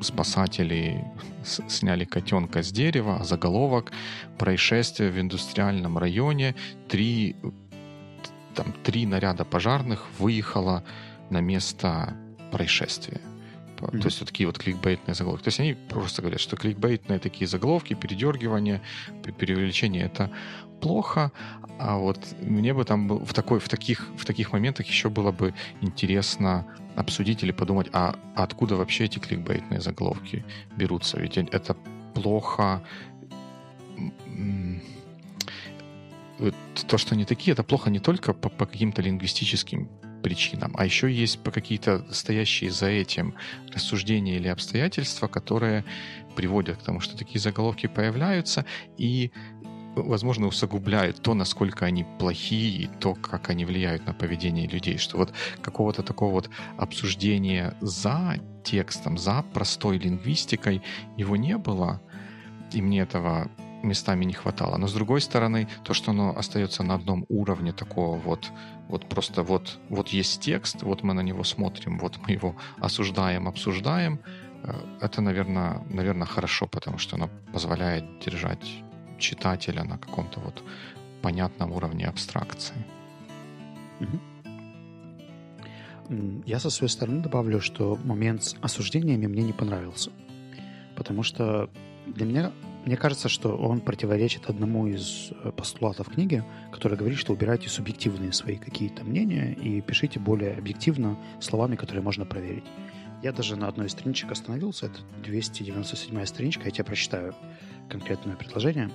спасатели 0.00 1.04
сняли 1.44 2.04
котенка 2.04 2.62
с 2.62 2.72
дерева, 2.72 3.18
а 3.20 3.24
заголовок 3.24 3.92
«Происшествие 4.38 5.10
в 5.10 5.18
индустриальном 5.18 5.98
районе, 5.98 6.54
три, 6.88 7.36
там, 8.54 8.66
три 8.84 9.06
наряда 9.06 9.44
пожарных 9.44 10.06
выехало 10.18 10.84
на 11.30 11.40
место 11.40 12.14
происшествия. 12.52 13.20
Mm-hmm. 13.84 14.00
То 14.00 14.06
есть 14.06 14.20
вот 14.20 14.28
такие 14.28 14.46
вот 14.46 14.58
кликбейтные 14.58 15.14
заголовки. 15.14 15.44
То 15.44 15.48
есть 15.48 15.60
они 15.60 15.74
просто 15.74 16.22
говорят, 16.22 16.40
что 16.40 16.56
кликбейтные 16.56 17.18
такие 17.18 17.46
заголовки, 17.46 17.94
передергивание, 17.94 18.80
преувеличение— 19.22 20.04
это 20.06 20.30
плохо, 20.80 21.32
а 21.78 21.96
вот 21.96 22.18
мне 22.40 22.72
бы 22.72 22.84
там 22.84 23.08
в, 23.08 23.32
такой, 23.32 23.60
в, 23.60 23.68
таких, 23.68 24.08
в 24.16 24.24
таких 24.24 24.52
моментах 24.52 24.86
еще 24.86 25.08
было 25.08 25.32
бы 25.32 25.54
интересно 25.80 26.66
обсудить 26.96 27.42
или 27.42 27.52
подумать, 27.52 27.88
а 27.92 28.16
откуда 28.34 28.76
вообще 28.76 29.04
эти 29.04 29.18
кликбейтные 29.18 29.80
заголовки 29.80 30.44
берутся? 30.76 31.20
Ведь 31.20 31.36
это 31.36 31.76
плохо 32.14 32.82
то, 36.86 36.98
что 36.98 37.14
они 37.14 37.24
такие, 37.24 37.52
это 37.52 37.62
плохо 37.62 37.90
не 37.90 37.98
только 37.98 38.32
по, 38.32 38.48
по 38.48 38.66
каким-то 38.66 39.02
лингвистическим 39.02 39.88
причинам, 40.26 40.72
а 40.76 40.84
еще 40.84 41.08
есть 41.08 41.38
по 41.38 41.52
какие-то 41.52 42.04
стоящие 42.10 42.72
за 42.72 42.86
этим 42.86 43.34
рассуждения 43.72 44.38
или 44.38 44.48
обстоятельства, 44.48 45.28
которые 45.28 45.84
приводят 46.34 46.78
к 46.78 46.82
тому, 46.82 46.98
что 46.98 47.16
такие 47.16 47.38
заголовки 47.38 47.86
появляются 47.86 48.64
и 48.98 49.30
возможно, 49.94 50.48
усугубляет 50.48 51.22
то, 51.22 51.34
насколько 51.34 51.86
они 51.86 52.04
плохие 52.18 52.82
и 52.82 52.86
то, 52.98 53.14
как 53.14 53.50
они 53.50 53.64
влияют 53.64 54.04
на 54.04 54.14
поведение 54.14 54.66
людей. 54.66 54.98
Что 54.98 55.16
вот 55.16 55.32
какого-то 55.62 56.02
такого 56.02 56.32
вот 56.32 56.50
обсуждения 56.76 57.76
за 57.80 58.40
текстом, 58.64 59.18
за 59.18 59.44
простой 59.54 59.98
лингвистикой 59.98 60.82
его 61.16 61.36
не 61.36 61.56
было, 61.56 62.02
и 62.72 62.82
мне 62.82 63.02
этого 63.02 63.48
местами 63.86 64.24
не 64.24 64.32
хватало. 64.32 64.76
Но 64.76 64.86
с 64.86 64.92
другой 64.92 65.20
стороны, 65.20 65.68
то, 65.84 65.94
что 65.94 66.10
оно 66.10 66.36
остается 66.36 66.82
на 66.82 66.94
одном 66.94 67.24
уровне 67.28 67.72
такого 67.72 68.18
вот, 68.18 68.52
вот 68.88 69.08
просто 69.08 69.42
вот, 69.42 69.78
вот 69.88 70.08
есть 70.08 70.40
текст, 70.40 70.82
вот 70.82 71.02
мы 71.02 71.14
на 71.14 71.22
него 71.22 71.44
смотрим, 71.44 71.98
вот 71.98 72.18
мы 72.26 72.34
его 72.34 72.54
осуждаем, 72.78 73.48
обсуждаем, 73.48 74.20
э, 74.62 74.74
это, 75.00 75.22
наверное, 75.22 75.82
наверное, 75.90 76.26
хорошо, 76.26 76.66
потому 76.66 76.98
что 76.98 77.16
оно 77.16 77.30
позволяет 77.52 78.04
держать 78.20 78.66
читателя 79.18 79.84
на 79.84 79.98
каком-то 79.98 80.40
вот 80.40 80.62
понятном 81.22 81.72
уровне 81.72 82.06
абстракции. 82.06 82.76
Я 86.46 86.60
со 86.60 86.70
своей 86.70 86.90
стороны 86.90 87.20
добавлю, 87.20 87.60
что 87.60 87.98
момент 88.04 88.44
с 88.44 88.56
осуждениями 88.60 89.26
мне 89.26 89.42
не 89.42 89.52
понравился. 89.52 90.10
Потому 90.94 91.22
что 91.22 91.68
для 92.06 92.26
меня 92.26 92.52
мне 92.86 92.96
кажется, 92.96 93.28
что 93.28 93.56
он 93.56 93.80
противоречит 93.80 94.48
одному 94.48 94.86
из 94.86 95.32
э, 95.42 95.50
постулатов 95.50 96.08
книги, 96.08 96.44
который 96.70 96.96
говорит, 96.96 97.18
что 97.18 97.32
убирайте 97.32 97.68
субъективные 97.68 98.32
свои 98.32 98.56
какие-то 98.56 99.02
мнения 99.02 99.54
и 99.54 99.80
пишите 99.80 100.20
более 100.20 100.54
объективно 100.54 101.18
словами, 101.40 101.74
которые 101.74 102.04
можно 102.04 102.24
проверить. 102.24 102.62
Я 103.24 103.32
даже 103.32 103.56
на 103.56 103.66
одной 103.66 103.86
из 103.88 103.90
страничек 103.90 104.30
остановился, 104.30 104.86
это 104.86 105.00
297 105.24 106.24
страничка, 106.26 106.66
я 106.66 106.70
тебе 106.70 106.84
прочитаю 106.84 107.34
конкретное 107.90 108.36
предложение. 108.36 108.88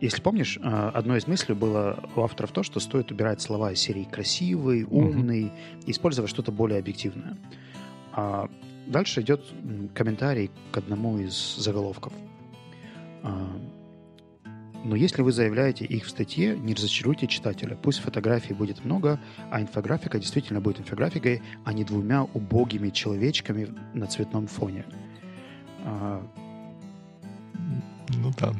Если 0.00 0.22
помнишь, 0.22 0.56
э, 0.62 0.90
одной 0.94 1.18
из 1.18 1.26
мыслей 1.26 1.56
было 1.56 2.08
у 2.14 2.20
авторов 2.20 2.52
то, 2.52 2.62
что 2.62 2.78
стоит 2.78 3.10
убирать 3.10 3.40
слова 3.40 3.72
из 3.72 3.80
серии 3.80 4.04
«красивый», 4.04 4.84
«умный», 4.84 5.46
mm-hmm. 5.46 5.84
и 5.86 5.90
использовать 5.90 6.30
что-то 6.30 6.52
более 6.52 6.78
объективное. 6.78 7.36
А 8.12 8.48
дальше 8.86 9.22
идет 9.22 9.42
комментарий 9.94 10.52
к 10.70 10.76
одному 10.76 11.18
из 11.18 11.56
заголовков– 11.56 12.12
но 13.22 14.94
если 14.94 15.22
вы 15.22 15.32
заявляете 15.32 15.84
их 15.84 16.04
в 16.04 16.10
статье, 16.10 16.56
не 16.56 16.72
разочаруйте 16.72 17.26
читателя. 17.26 17.76
Пусть 17.76 17.98
фотографий 17.98 18.54
будет 18.54 18.84
много, 18.84 19.18
а 19.50 19.60
инфографика 19.60 20.18
действительно 20.20 20.60
будет 20.60 20.78
инфографикой, 20.78 21.42
а 21.64 21.72
не 21.72 21.82
двумя 21.82 22.22
убогими 22.22 22.90
человечками 22.90 23.74
на 23.94 24.06
цветном 24.06 24.46
фоне. 24.46 24.84
А, 25.84 26.24
ну 28.08 28.32
да. 28.38 28.54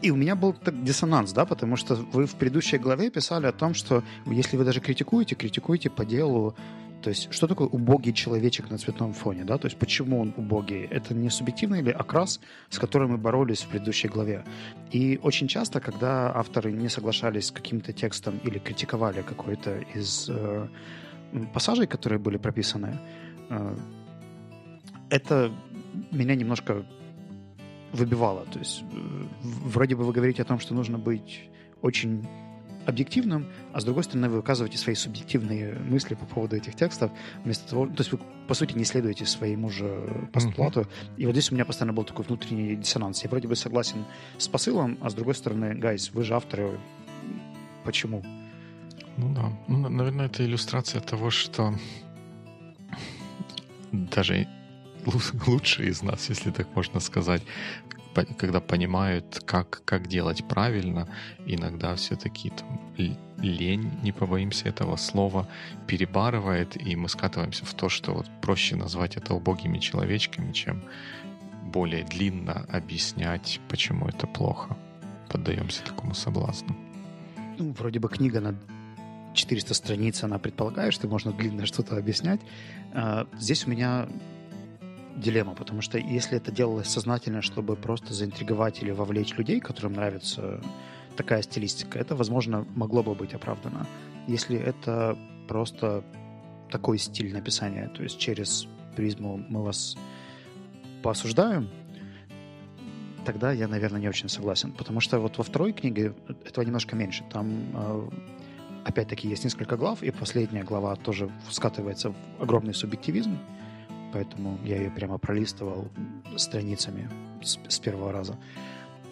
И 0.00 0.10
у 0.10 0.16
меня 0.16 0.34
был 0.34 0.54
так 0.54 0.82
диссонанс, 0.82 1.32
да, 1.32 1.44
потому 1.44 1.76
что 1.76 1.94
вы 1.94 2.24
в 2.24 2.36
предыдущей 2.36 2.78
главе 2.78 3.10
писали 3.10 3.46
о 3.46 3.52
том, 3.52 3.74
что 3.74 4.02
если 4.24 4.56
вы 4.56 4.64
даже 4.64 4.80
критикуете, 4.80 5.34
критикуете 5.34 5.90
по 5.90 6.06
делу, 6.06 6.54
то 7.02 7.10
есть, 7.10 7.32
что 7.32 7.46
такое 7.46 7.68
убогий 7.68 8.12
человечек 8.12 8.70
на 8.70 8.78
цветном 8.78 9.12
фоне, 9.12 9.44
да? 9.44 9.58
То 9.58 9.66
есть, 9.66 9.78
почему 9.78 10.20
он 10.20 10.34
убогий? 10.36 10.84
Это 10.84 11.14
не 11.14 11.30
субъективный 11.30 11.80
или 11.80 11.90
окрас, 11.90 12.40
с 12.68 12.78
которым 12.78 13.12
мы 13.12 13.18
боролись 13.18 13.62
в 13.62 13.68
предыдущей 13.68 14.08
главе? 14.08 14.44
И 14.92 15.18
очень 15.22 15.48
часто, 15.48 15.80
когда 15.80 16.30
авторы 16.34 16.72
не 16.72 16.88
соглашались 16.88 17.46
с 17.46 17.50
каким-то 17.50 17.92
текстом 17.92 18.38
или 18.44 18.58
критиковали 18.58 19.22
какой-то 19.22 19.78
из 19.94 20.28
э, 20.28 20.68
пассажей, 21.54 21.86
которые 21.86 22.18
были 22.18 22.36
прописаны, 22.36 22.98
э, 23.48 23.76
это 25.08 25.50
меня 26.12 26.34
немножко 26.34 26.84
выбивало. 27.92 28.44
То 28.52 28.58
есть, 28.58 28.82
э, 28.82 29.26
вроде 29.42 29.96
бы 29.96 30.04
вы 30.04 30.12
говорите 30.12 30.42
о 30.42 30.44
том, 30.44 30.60
что 30.60 30.74
нужно 30.74 30.98
быть 30.98 31.48
очень 31.82 32.26
объективным, 32.86 33.46
а 33.72 33.80
с 33.80 33.84
другой 33.84 34.04
стороны 34.04 34.28
вы 34.28 34.38
указываете 34.38 34.78
свои 34.78 34.94
субъективные 34.94 35.74
мысли 35.74 36.14
по 36.14 36.24
поводу 36.24 36.56
этих 36.56 36.74
текстов, 36.74 37.10
вместо 37.44 37.68
того, 37.68 37.86
то 37.86 37.98
есть 37.98 38.12
вы, 38.12 38.18
по 38.48 38.54
сути, 38.54 38.76
не 38.76 38.84
следуете 38.84 39.26
своему 39.26 39.70
же 39.70 40.28
постулату. 40.32 40.80
Mm-hmm. 40.80 41.16
И 41.18 41.26
вот 41.26 41.32
здесь 41.32 41.50
у 41.50 41.54
меня 41.54 41.64
постоянно 41.64 41.92
был 41.92 42.04
такой 42.04 42.24
внутренний 42.24 42.76
диссонанс. 42.76 43.22
Я 43.22 43.30
вроде 43.30 43.48
бы 43.48 43.56
согласен 43.56 44.04
с 44.38 44.48
посылом, 44.48 44.98
а 45.00 45.10
с 45.10 45.14
другой 45.14 45.34
стороны, 45.34 45.74
гайс, 45.74 46.10
вы 46.12 46.24
же 46.24 46.34
авторы, 46.34 46.78
почему? 47.84 48.24
Ну 49.16 49.34
да. 49.34 49.52
Ну, 49.68 49.88
наверное, 49.88 50.26
это 50.26 50.44
иллюстрация 50.44 51.00
того, 51.00 51.30
что 51.30 51.74
даже 53.92 54.48
лучшие 55.46 55.90
из 55.90 56.02
нас, 56.02 56.28
если 56.28 56.50
так 56.50 56.74
можно 56.74 57.00
сказать, 57.00 57.42
когда 58.24 58.60
понимают, 58.60 59.42
как, 59.44 59.82
как 59.84 60.08
делать 60.08 60.44
правильно, 60.48 61.08
иногда 61.46 61.94
все-таки 61.94 62.50
там 62.50 62.80
лень, 63.38 63.90
не 64.02 64.12
побоимся 64.12 64.68
этого 64.68 64.96
слова, 64.96 65.48
перебарывает, 65.86 66.76
и 66.80 66.96
мы 66.96 67.08
скатываемся 67.08 67.64
в 67.64 67.74
то, 67.74 67.88
что 67.88 68.12
вот 68.12 68.26
проще 68.42 68.76
назвать 68.76 69.16
это 69.16 69.34
убогими 69.34 69.78
человечками, 69.78 70.52
чем 70.52 70.82
более 71.64 72.04
длинно 72.04 72.66
объяснять, 72.68 73.60
почему 73.68 74.06
это 74.06 74.26
плохо. 74.26 74.76
Поддаемся 75.28 75.82
такому 75.84 76.14
соблазну. 76.14 76.76
Ну, 77.58 77.72
вроде 77.78 77.98
бы 78.00 78.08
книга 78.08 78.40
на 78.40 78.54
400 79.34 79.74
страниц, 79.74 80.24
она 80.24 80.38
предполагает, 80.38 80.92
что 80.92 81.08
можно 81.08 81.32
длинно 81.32 81.66
что-то 81.66 81.96
объяснять. 81.96 82.40
А, 82.92 83.26
здесь 83.38 83.66
у 83.66 83.70
меня 83.70 84.08
дилемма, 85.20 85.54
потому 85.54 85.82
что 85.82 85.98
если 85.98 86.36
это 86.36 86.50
делалось 86.50 86.88
сознательно, 86.88 87.42
чтобы 87.42 87.76
просто 87.76 88.14
заинтриговать 88.14 88.82
или 88.82 88.90
вовлечь 88.90 89.36
людей, 89.36 89.60
которым 89.60 89.92
нравится 89.92 90.60
такая 91.16 91.42
стилистика, 91.42 91.98
это, 91.98 92.14
возможно, 92.16 92.66
могло 92.74 93.02
бы 93.02 93.14
быть 93.14 93.34
оправдано. 93.34 93.86
Если 94.26 94.58
это 94.58 95.16
просто 95.48 96.02
такой 96.70 96.98
стиль 96.98 97.32
написания, 97.32 97.88
то 97.88 98.02
есть 98.02 98.18
через 98.18 98.66
призму 98.96 99.44
мы 99.48 99.62
вас 99.62 99.96
поосуждаем, 101.02 101.68
тогда 103.24 103.52
я, 103.52 103.68
наверное, 103.68 104.00
не 104.00 104.08
очень 104.08 104.28
согласен. 104.28 104.72
Потому 104.72 105.00
что 105.00 105.18
вот 105.20 105.38
во 105.38 105.44
второй 105.44 105.72
книге 105.72 106.14
этого 106.44 106.64
немножко 106.64 106.96
меньше. 106.96 107.24
Там, 107.30 107.50
э, 107.74 108.08
опять-таки, 108.84 109.28
есть 109.28 109.44
несколько 109.44 109.76
глав, 109.76 110.02
и 110.02 110.10
последняя 110.10 110.64
глава 110.64 110.96
тоже 110.96 111.30
скатывается 111.50 112.10
в 112.10 112.42
огромный 112.42 112.74
субъективизм. 112.74 113.38
Поэтому 114.12 114.58
я 114.64 114.76
ее 114.76 114.90
прямо 114.90 115.18
пролистывал 115.18 115.88
страницами 116.36 117.08
с, 117.42 117.58
с 117.68 117.78
первого 117.78 118.12
раза. 118.12 118.36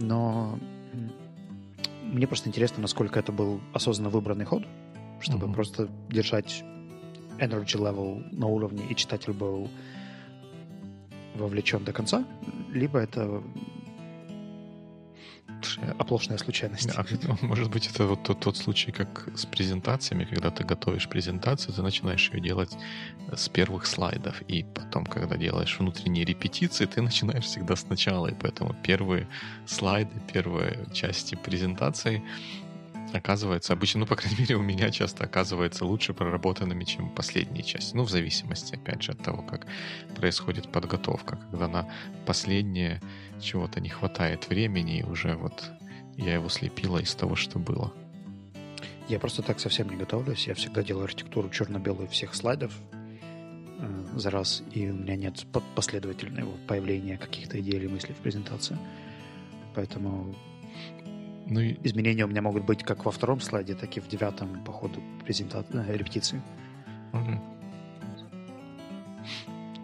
Но 0.00 0.58
мне 2.02 2.26
просто 2.26 2.48
интересно, 2.48 2.82
насколько 2.82 3.18
это 3.18 3.32
был 3.32 3.60
осознанно 3.72 4.10
выбранный 4.10 4.44
ход, 4.44 4.64
чтобы 5.20 5.46
mm-hmm. 5.46 5.54
просто 5.54 5.88
держать 6.08 6.64
energy 7.38 7.76
level 7.76 8.24
на 8.32 8.46
уровне, 8.46 8.84
и 8.88 8.94
читатель 8.94 9.32
был 9.32 9.68
вовлечен 11.34 11.84
до 11.84 11.92
конца, 11.92 12.24
либо 12.72 12.98
это 12.98 13.42
оплошная 15.98 16.38
случайность. 16.38 16.90
А, 16.96 17.04
может 17.42 17.70
быть, 17.70 17.86
это 17.86 18.06
вот 18.06 18.22
тот, 18.22 18.40
тот 18.40 18.56
случай, 18.56 18.92
как 18.92 19.28
с 19.36 19.46
презентациями, 19.46 20.24
когда 20.24 20.50
ты 20.50 20.64
готовишь 20.64 21.08
презентацию, 21.08 21.74
ты 21.74 21.82
начинаешь 21.82 22.30
ее 22.30 22.40
делать 22.40 22.76
с 23.32 23.48
первых 23.48 23.86
слайдов, 23.86 24.42
и 24.42 24.62
потом, 24.62 25.06
когда 25.06 25.36
делаешь 25.36 25.78
внутренние 25.78 26.24
репетиции, 26.24 26.86
ты 26.86 27.02
начинаешь 27.02 27.44
всегда 27.44 27.76
сначала, 27.76 28.28
и 28.28 28.34
поэтому 28.34 28.74
первые 28.82 29.28
слайды, 29.66 30.10
первые 30.32 30.86
части 30.92 31.34
презентации 31.34 32.22
оказывается 33.12 33.72
обычно, 33.72 34.00
ну, 34.00 34.06
по 34.06 34.16
крайней 34.16 34.40
мере, 34.40 34.56
у 34.56 34.62
меня 34.62 34.90
часто 34.90 35.24
оказывается 35.24 35.84
лучше 35.84 36.14
проработанными, 36.14 36.84
чем 36.84 37.10
последние 37.10 37.62
части. 37.62 37.94
Ну, 37.96 38.04
в 38.04 38.10
зависимости, 38.10 38.74
опять 38.74 39.02
же, 39.02 39.12
от 39.12 39.22
того, 39.22 39.42
как 39.42 39.66
происходит 40.16 40.70
подготовка. 40.70 41.36
Когда 41.50 41.68
на 41.68 41.88
последнее 42.26 43.00
чего-то 43.40 43.80
не 43.80 43.88
хватает 43.88 44.48
времени, 44.48 44.98
и 44.98 45.04
уже 45.04 45.34
вот 45.34 45.64
я 46.16 46.34
его 46.34 46.48
слепила 46.48 46.98
из 46.98 47.14
того, 47.14 47.36
что 47.36 47.58
было. 47.58 47.92
Я 49.08 49.18
просто 49.18 49.42
так 49.42 49.58
совсем 49.60 49.88
не 49.88 49.96
готовлюсь. 49.96 50.46
Я 50.46 50.54
всегда 50.54 50.82
делаю 50.82 51.04
архитектуру 51.04 51.48
черно-белую 51.48 52.08
всех 52.08 52.34
слайдов 52.34 52.72
э, 53.78 54.04
за 54.16 54.30
раз, 54.30 54.62
и 54.72 54.90
у 54.90 54.94
меня 54.94 55.16
нет 55.16 55.46
последовательного 55.74 56.56
появления 56.66 57.16
каких-то 57.16 57.58
идей 57.58 57.76
или 57.76 57.86
мыслей 57.86 58.14
в 58.14 58.18
презентации. 58.18 58.76
Поэтому 59.74 60.34
ну 61.48 61.60
и... 61.60 61.76
Изменения 61.82 62.24
у 62.24 62.28
меня 62.28 62.42
могут 62.42 62.64
быть 62.64 62.82
как 62.82 63.04
во 63.04 63.10
втором 63.10 63.40
слайде, 63.40 63.74
так 63.74 63.96
и 63.96 64.00
в 64.00 64.08
девятом 64.08 64.62
по 64.64 64.72
ходу 64.72 65.02
презентации, 65.24 65.84
э, 65.88 65.96
репетиции. 65.96 66.42
Угу. 67.12 67.40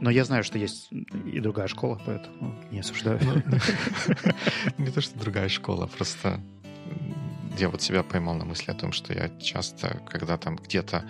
Но 0.01 0.11
я 0.11 0.25
знаю, 0.25 0.45
что 0.45 0.59
есть 0.59 0.91
и 0.91 1.41
другая 1.41 1.69
школа, 1.69 2.01
поэтому 2.05 2.55
не 2.71 2.81
осуждаю. 2.81 3.19
Ну, 3.23 3.35
не 4.79 4.91
то, 4.91 5.01
что 5.01 5.19
другая 5.19 5.49
школа, 5.49 5.87
просто 5.87 6.41
я 7.59 7.69
вот 7.69 7.83
себя 7.83 8.03
поймал 8.03 8.35
на 8.35 8.45
мысли 8.45 8.71
о 8.71 8.75
том, 8.75 8.93
что 8.93 9.15
я 9.15 9.31
часто, 9.41 10.03
когда 10.09 10.37
там 10.37 10.57
где-то, 10.57 11.09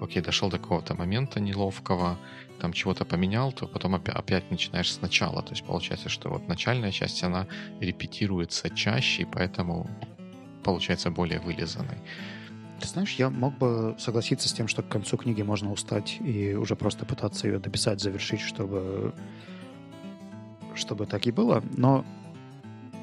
окей, 0.00 0.22
дошел 0.22 0.50
до 0.50 0.58
какого-то 0.58 0.94
момента 0.94 1.40
неловкого, 1.40 2.18
там 2.60 2.72
чего-то 2.72 3.04
поменял, 3.04 3.52
то 3.52 3.66
потом 3.66 3.94
опять, 3.94 4.16
опять 4.16 4.50
начинаешь 4.50 4.92
сначала. 4.92 5.42
То 5.42 5.52
есть 5.52 5.64
получается, 5.64 6.08
что 6.08 6.30
вот 6.30 6.48
начальная 6.48 6.92
часть, 6.92 7.22
она 7.22 7.46
репетируется 7.80 8.70
чаще, 8.70 9.22
и 9.22 9.26
поэтому 9.26 9.88
получается 10.64 11.10
более 11.10 11.40
вылизанной. 11.40 11.98
Ты 12.80 12.88
знаешь, 12.88 13.14
я 13.14 13.28
мог 13.28 13.58
бы 13.58 13.94
согласиться 13.98 14.48
с 14.48 14.52
тем, 14.52 14.66
что 14.66 14.82
к 14.82 14.88
концу 14.88 15.16
книги 15.18 15.42
можно 15.42 15.70
устать 15.70 16.18
и 16.20 16.54
уже 16.54 16.76
просто 16.76 17.04
пытаться 17.04 17.46
ее 17.46 17.58
дописать, 17.58 18.00
завершить, 18.00 18.40
чтобы, 18.40 19.12
чтобы 20.74 21.06
так 21.06 21.26
и 21.26 21.30
было. 21.30 21.62
Но 21.76 22.06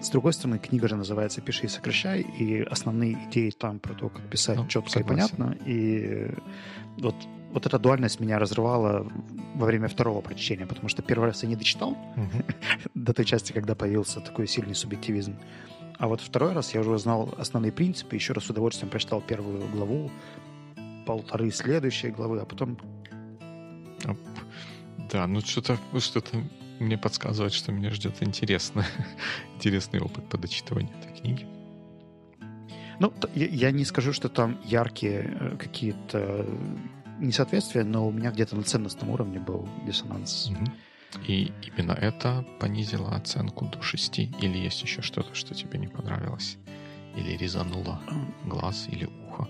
с 0.02 0.10
другой 0.10 0.34
стороны, 0.34 0.60
книга 0.60 0.88
же 0.88 0.96
называется 0.96 1.42
«Пиши 1.42 1.66
и 1.66 1.68
сокращай», 1.68 2.22
и 2.22 2.62
основные 2.62 3.14
идеи 3.30 3.50
там 3.50 3.80
про 3.80 3.94
то, 3.94 4.10
как 4.10 4.22
писать 4.30 4.58
ну, 4.58 4.68
четко 4.68 4.90
согласен. 4.90 5.26
и 5.26 5.38
понятно. 5.38 5.58
И 5.66 6.32
вот 6.98 7.16
вот 7.52 7.66
эта 7.66 7.80
дуальность 7.80 8.20
меня 8.20 8.40
разрывала 8.40 9.08
во 9.56 9.66
время 9.66 9.88
второго 9.88 10.22
прочтения, 10.22 10.66
потому 10.66 10.90
что 10.90 11.02
первый 11.02 11.26
раз 11.30 11.44
я 11.44 11.50
не 11.50 11.56
дочитал 11.56 11.98
до 12.94 13.14
той 13.14 13.26
части, 13.26 13.52
когда 13.52 13.74
появился 13.74 14.20
такой 14.20 14.48
сильный 14.48 14.76
субъективизм. 14.76 15.36
А 15.98 16.08
вот 16.08 16.22
второй 16.22 16.54
раз 16.54 16.76
я 16.76 16.82
уже 16.82 16.98
знал 17.00 17.34
основные 17.38 17.72
принципы, 17.72 18.16
еще 18.16 18.34
раз 18.34 18.46
с 18.46 18.50
удовольствием 18.50 18.90
прочитал 18.90 19.22
первую 19.22 19.68
главу, 19.70 20.12
полторы 21.06 21.50
следующие 21.52 22.12
главы, 22.12 22.40
а 22.42 22.46
потом... 22.46 22.78
Да, 25.12 25.26
ну 25.26 25.40
что-то 25.42 25.78
что 25.98 26.22
мне 26.80 26.98
подсказывает, 26.98 27.54
что 27.54 27.72
меня 27.72 27.92
ждет 27.92 28.22
интересно, 28.22 28.86
интересный 29.56 30.00
опыт 30.00 30.30
по 30.30 30.38
дочитыванию 30.38 30.96
этой 30.98 31.20
книги. 31.20 31.46
Ну, 33.00 33.14
я 33.36 33.72
не 33.72 33.86
скажу, 33.86 34.12
что 34.12 34.28
там 34.28 34.60
яркие 34.66 35.38
э, 35.40 35.58
какие-то 35.58 36.48
несоответствие, 37.20 37.84
но 37.84 38.08
у 38.08 38.12
меня 38.12 38.32
где-то 38.32 38.56
на 38.56 38.64
ценностном 38.64 39.12
уровне 39.12 39.40
был 39.40 39.68
диссонанс. 39.86 40.52
И 41.28 41.52
именно 41.62 41.94
это 41.94 42.46
понизило 42.60 43.16
оценку 43.16 43.66
до 43.66 43.82
6? 43.82 44.20
Или 44.20 44.58
есть 44.58 44.82
еще 44.82 45.02
что-то, 45.02 45.34
что 45.36 45.54
тебе 45.54 45.80
не 45.80 45.88
понравилось? 45.88 46.58
Или 47.16 47.38
резануло 47.38 48.00
глаз 48.46 48.88
или 48.90 49.06
ухо? 49.06 49.48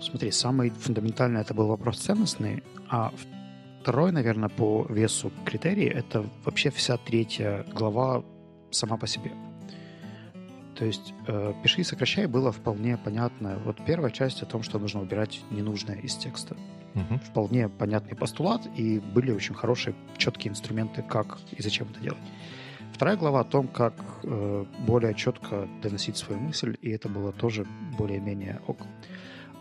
Смотри, 0.00 0.30
самый 0.30 0.70
фундаментальный 0.70 1.40
это 1.40 1.54
был 1.54 1.68
вопрос 1.68 1.98
ценностный, 1.98 2.62
а 2.88 3.12
второй, 3.86 4.10
наверное, 4.10 4.48
по 4.48 4.84
весу 4.90 5.30
критерии 5.44 5.86
это 5.86 6.28
вообще 6.44 6.70
вся 6.70 6.96
третья 6.96 7.64
глава 7.72 8.24
сама 8.72 8.96
по 8.96 9.06
себе. 9.06 9.30
То 10.74 10.84
есть 10.84 11.14
э, 11.28 11.54
«Пиши 11.62 11.82
и 11.82 11.84
сокращай» 11.84 12.26
было 12.26 12.50
вполне 12.50 12.96
понятно. 12.96 13.62
Вот 13.64 13.76
первая 13.86 14.10
часть 14.10 14.42
о 14.42 14.46
том, 14.46 14.64
что 14.64 14.80
нужно 14.80 15.02
убирать 15.02 15.40
ненужное 15.52 15.94
из 15.98 16.16
текста. 16.16 16.56
Угу. 16.96 17.20
Вполне 17.30 17.68
понятный 17.68 18.16
постулат, 18.16 18.62
и 18.74 18.98
были 18.98 19.30
очень 19.30 19.54
хорошие, 19.54 19.94
четкие 20.16 20.50
инструменты, 20.50 21.02
как 21.02 21.38
и 21.56 21.62
зачем 21.62 21.86
это 21.88 22.00
делать. 22.00 22.18
Вторая 22.92 23.16
глава 23.16 23.42
о 23.42 23.44
том, 23.44 23.68
как 23.68 23.94
э, 24.24 24.64
более 24.84 25.14
четко 25.14 25.68
доносить 25.80 26.16
свою 26.16 26.40
мысль, 26.40 26.76
и 26.82 26.90
это 26.90 27.08
было 27.08 27.30
тоже 27.30 27.64
более-менее 27.96 28.60
ок. 28.66 28.78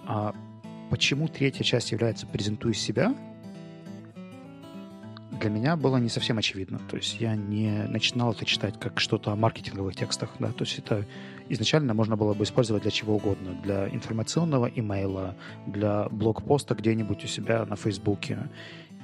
А 0.07 0.33
почему 0.89 1.27
третья 1.27 1.63
часть 1.63 1.91
является 1.91 2.25
«презентуй 2.25 2.73
себя», 2.73 3.13
для 5.45 5.51
меня 5.51 5.75
было 5.75 5.97
не 5.97 6.09
совсем 6.09 6.39
очевидно. 6.39 6.79
То 6.89 6.97
есть 6.97 7.21
я 7.21 7.35
не 7.35 7.83
начинал 7.83 8.31
это 8.31 8.45
читать 8.45 8.79
как 8.79 8.99
что-то 8.99 9.31
о 9.31 9.35
маркетинговых 9.35 9.95
текстах. 9.95 10.31
Да? 10.39 10.51
То 10.51 10.63
есть 10.63 10.79
это 10.79 11.05
изначально 11.49 11.93
можно 11.93 12.17
было 12.17 12.33
бы 12.33 12.45
использовать 12.45 12.81
для 12.81 12.89
чего 12.89 13.17
угодно. 13.17 13.53
Для 13.61 13.87
информационного 13.89 14.65
имейла, 14.65 15.35
для 15.67 16.09
блокпоста 16.09 16.73
где-нибудь 16.73 17.23
у 17.23 17.27
себя 17.27 17.63
на 17.63 17.75
Фейсбуке. 17.75 18.49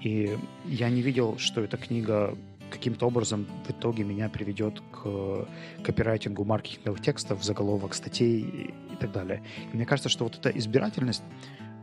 И 0.02 0.36
я 0.66 0.90
не 0.90 1.04
видел, 1.04 1.38
что 1.38 1.62
эта 1.62 1.78
книга 1.78 2.36
каким-то 2.72 3.06
образом 3.06 3.46
в 3.68 3.70
итоге 3.70 4.04
меня 4.04 4.28
приведет 4.28 4.82
к 4.92 5.48
копирайтингу 5.84 6.44
маркетинговых 6.44 7.04
текстов, 7.04 7.44
заголовок 7.44 7.94
статей 7.94 8.74
и 8.92 8.96
так 9.00 9.12
далее. 9.12 9.44
И 9.72 9.76
мне 9.76 9.86
кажется, 9.86 10.10
что 10.10 10.24
вот 10.24 10.40
эта 10.40 10.50
избирательность, 10.50 11.22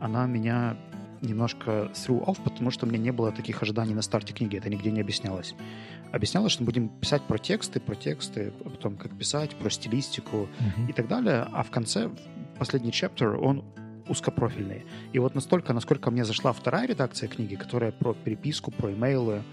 она 0.01 0.27
меня 0.27 0.75
немножко 1.21 1.91
threw 1.93 2.23
off, 2.25 2.37
потому 2.43 2.71
что 2.71 2.85
у 2.85 2.89
меня 2.89 2.99
не 2.99 3.11
было 3.11 3.31
таких 3.31 3.61
ожиданий 3.61 3.93
на 3.93 4.01
старте 4.01 4.33
книги, 4.33 4.57
это 4.57 4.69
нигде 4.69 4.91
не 4.91 5.01
объяснялось. 5.01 5.55
Объяснялось, 6.11 6.53
что 6.53 6.63
мы 6.63 6.67
будем 6.67 6.89
писать 6.89 7.21
про 7.23 7.37
тексты, 7.37 7.79
про 7.79 7.95
тексты, 7.95 8.51
а 8.65 8.69
потом 8.69 8.97
как 8.97 9.17
писать, 9.17 9.55
про 9.55 9.69
стилистику 9.69 10.47
uh-huh. 10.59 10.89
и 10.89 10.93
так 10.93 11.07
далее, 11.07 11.47
а 11.51 11.63
в 11.63 11.69
конце, 11.69 12.09
последний 12.57 12.91
chapter, 12.91 13.35
он 13.35 13.63
узкопрофильный. 14.07 14.85
И 15.13 15.19
вот 15.19 15.35
настолько, 15.35 15.71
насколько 15.73 16.09
мне 16.11 16.25
зашла 16.25 16.51
вторая 16.51 16.87
редакция 16.87 17.29
книги, 17.29 17.55
которая 17.55 17.91
про 17.91 18.13
переписку, 18.13 18.71
про 18.71 18.91
имейлы, 18.91 19.43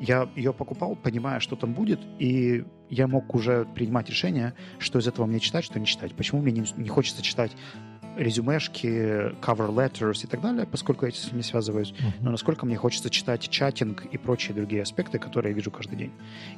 я 0.00 0.28
ее 0.34 0.52
покупал, 0.52 0.96
понимая, 0.96 1.40
что 1.40 1.56
там 1.56 1.74
будет, 1.74 2.00
и 2.18 2.64
я 2.88 3.06
мог 3.06 3.34
уже 3.34 3.66
принимать 3.74 4.08
решение, 4.08 4.54
что 4.78 4.98
из 4.98 5.06
этого 5.06 5.26
мне 5.26 5.40
читать, 5.40 5.64
что 5.64 5.78
не 5.78 5.86
читать. 5.86 6.14
Почему 6.14 6.40
мне 6.40 6.52
не, 6.52 6.64
не 6.76 6.88
хочется 6.88 7.22
читать 7.22 7.52
резюмешки, 8.16 8.88
cover 9.40 9.70
letters 9.70 10.24
и 10.24 10.26
так 10.26 10.40
далее, 10.40 10.66
поскольку 10.66 11.06
я 11.06 11.12
с 11.12 11.32
не 11.32 11.42
связываюсь, 11.42 11.92
uh-huh. 11.92 12.12
но 12.20 12.30
насколько 12.30 12.66
мне 12.66 12.76
хочется 12.76 13.10
читать 13.10 13.48
чатинг 13.48 14.04
и 14.06 14.18
прочие 14.18 14.54
другие 14.54 14.82
аспекты, 14.82 15.18
которые 15.18 15.50
я 15.50 15.56
вижу 15.56 15.70
каждый 15.70 15.96
день. 15.96 16.12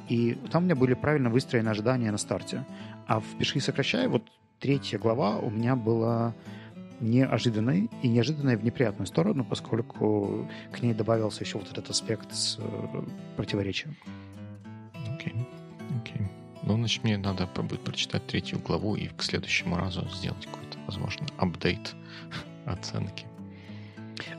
И 0.09 0.37
там 0.51 0.63
у 0.63 0.65
меня 0.65 0.75
были 0.75 0.93
правильно 0.93 1.29
выстроены 1.29 1.69
ожидания 1.69 2.11
на 2.11 2.17
старте. 2.17 2.65
А 3.07 3.19
в 3.19 3.25
«Пиши 3.37 3.57
и 3.57 3.61
сокращай» 3.61 4.07
вот 4.07 4.23
третья 4.59 4.97
глава 4.97 5.37
у 5.37 5.49
меня 5.49 5.75
была 5.75 6.33
неожиданной 6.99 7.89
и 8.01 8.07
неожиданной 8.07 8.55
в 8.55 8.63
неприятную 8.63 9.07
сторону, 9.07 9.43
поскольку 9.43 10.47
к 10.71 10.81
ней 10.81 10.93
добавился 10.93 11.43
еще 11.43 11.57
вот 11.57 11.69
этот 11.69 11.89
аспект 11.89 12.33
с 12.33 12.57
э, 12.59 13.03
противоречием. 13.35 13.95
Окей, 15.15 15.33
okay. 15.33 15.45
окей. 16.01 16.21
Okay. 16.21 16.27
Ну, 16.65 16.77
значит, 16.77 17.03
мне 17.03 17.17
надо 17.17 17.45
будет 17.45 17.81
прочитать 17.81 18.25
третью 18.25 18.59
главу 18.59 18.95
и 18.95 19.07
к 19.07 19.21
следующему 19.21 19.75
разу 19.75 20.07
сделать 20.13 20.45
какой-то, 20.45 20.72
возможно, 20.85 21.25
апдейт 21.37 21.95
оценки. 22.65 23.25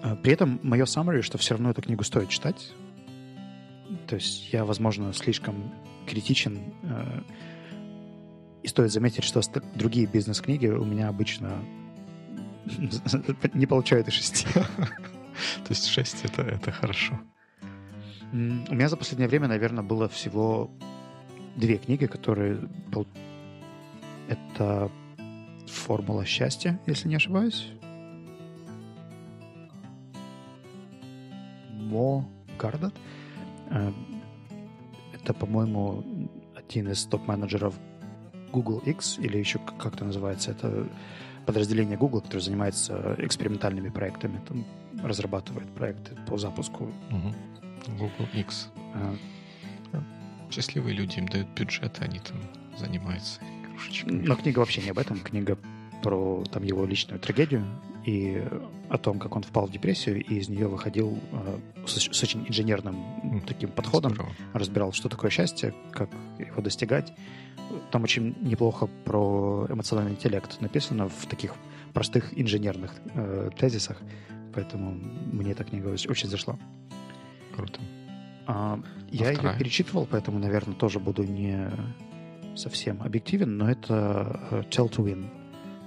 А, 0.02 0.16
при 0.16 0.33
этом 0.33 0.61
мое 0.62 0.85
summary, 0.85 1.22
что 1.22 1.38
все 1.38 1.54
равно 1.54 1.70
эту 1.70 1.83
книгу 1.83 2.04
стоит 2.04 2.28
читать. 2.28 2.72
То 4.07 4.16
есть 4.16 4.52
я, 4.52 4.64
возможно, 4.64 5.12
слишком 5.12 5.72
критичен. 6.07 6.74
Э, 6.83 7.22
и 8.62 8.68
стоит 8.68 8.92
заметить, 8.92 9.24
что 9.24 9.40
другие 9.74 10.07
бизнес-книги 10.07 10.68
у 10.68 10.85
меня 10.85 11.09
обычно 11.09 11.62
не 13.54 13.66
получают 13.66 14.09
и 14.09 14.11
шести. 14.11 14.46
То 14.54 15.70
есть 15.70 15.87
шесть 15.87 16.24
это, 16.24 16.42
это 16.42 16.70
хорошо. 16.70 17.20
У 18.33 18.37
меня 18.37 18.88
за 18.88 18.96
последнее 18.96 19.28
время, 19.28 19.48
наверное, 19.48 19.85
было 19.85 20.09
всего 20.09 20.70
две 21.57 21.76
книги, 21.76 22.07
которые... 22.07 22.68
Это 24.28 24.90
«Формула 25.66 26.24
счастья», 26.24 26.79
если 26.87 27.09
не 27.09 27.16
ошибаюсь. 27.16 27.68
Мо 31.70 32.24
Гардат. 32.59 32.94
Э, 33.70 33.92
это, 35.12 35.35
по-моему, 35.35 36.05
один 36.55 36.90
из 36.90 37.05
топ-менеджеров 37.05 37.74
Google 38.53 38.79
X, 38.79 39.18
или 39.18 39.38
еще 39.38 39.59
как 39.59 39.94
это 39.94 40.05
называется. 40.05 40.53
Это 40.53 40.87
подразделение 41.46 41.96
Google, 41.96 42.20
которое 42.20 42.40
занимается 42.40 43.16
экспериментальными 43.18 43.88
проектами, 43.88 44.40
там 44.46 44.64
разрабатывает 45.03 45.68
проекты 45.74 46.16
по 46.27 46.38
запуску. 46.38 46.85
Угу. 47.11 47.96
Google 47.98 48.29
X. 48.33 48.70
А. 48.94 49.14
Счастливые 50.50 50.94
люди 50.94 51.18
им 51.18 51.29
дают 51.29 51.48
бюджет, 51.48 52.00
они 52.00 52.20
там 52.20 52.37
занимаются 52.79 53.40
игрушечками. 53.74 54.22
Но 54.26 54.37
книга 54.37 54.58
вообще 54.60 54.82
не 54.82 54.90
об 54.90 54.98
этом. 54.98 55.20
Книга 55.20 55.58
про 56.02 56.44
там 56.50 56.62
его 56.62 56.84
личную 56.84 57.18
трагедию 57.18 57.64
и 58.04 58.42
о 58.90 58.98
том, 58.98 59.18
как 59.18 59.34
он 59.34 59.42
впал 59.42 59.66
в 59.66 59.70
депрессию 59.70 60.22
и 60.22 60.34
из 60.34 60.48
нее 60.48 60.68
выходил 60.68 61.18
э, 61.32 61.58
с, 61.87 61.92
с 61.94 62.22
очень 62.22 62.46
инженерным 62.46 63.42
таким 63.46 63.70
подходом, 63.70 64.12
Здорово. 64.12 64.34
разбирал, 64.52 64.92
что 64.92 65.08
такое 65.08 65.30
счастье, 65.30 65.74
как 65.90 66.10
его 66.38 66.60
достигать. 66.60 67.12
Там 67.90 68.02
очень 68.02 68.37
неплохо 68.42 68.88
про 69.04 69.66
эмоциональный 69.70 70.12
интеллект 70.12 70.60
написано 70.60 71.08
в 71.08 71.26
таких 71.26 71.54
простых 71.94 72.38
инженерных 72.38 72.92
э, 73.14 73.50
тезисах, 73.58 73.96
поэтому 74.52 74.90
мне 75.32 75.52
эта 75.52 75.64
книга 75.64 75.88
очень 75.88 76.28
зашла. 76.28 76.58
Круто. 77.56 77.80
А, 78.46 78.78
я 79.10 79.32
вторая? 79.32 79.54
ее 79.54 79.58
перечитывал, 79.58 80.06
поэтому, 80.06 80.38
наверное, 80.38 80.74
тоже 80.74 80.98
буду 81.00 81.22
не 81.24 81.70
совсем 82.55 83.03
объективен, 83.03 83.57
но 83.57 83.71
это 83.71 84.40
э, 84.51 84.62
Tell 84.71 84.90
to 84.90 85.05
Win. 85.05 85.27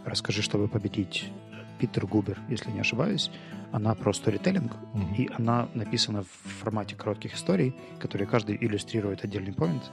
Расскажи, 0.05 0.41
чтобы 0.41 0.67
победить. 0.67 1.31
Питер 1.79 2.07
Губер, 2.07 2.39
если 2.49 2.71
не 2.71 2.79
ошибаюсь. 2.79 3.29
Она 3.71 3.93
про 3.93 4.13
сторителлинг, 4.13 4.71
mm-hmm. 4.71 5.15
и 5.17 5.29
она 5.33 5.69
написана 5.73 6.23
в 6.23 6.49
формате 6.61 6.95
коротких 6.95 7.35
историй, 7.35 7.75
которые 7.99 8.27
каждый 8.27 8.57
иллюстрирует 8.59 9.23
отдельный 9.23 9.53
поинт. 9.53 9.91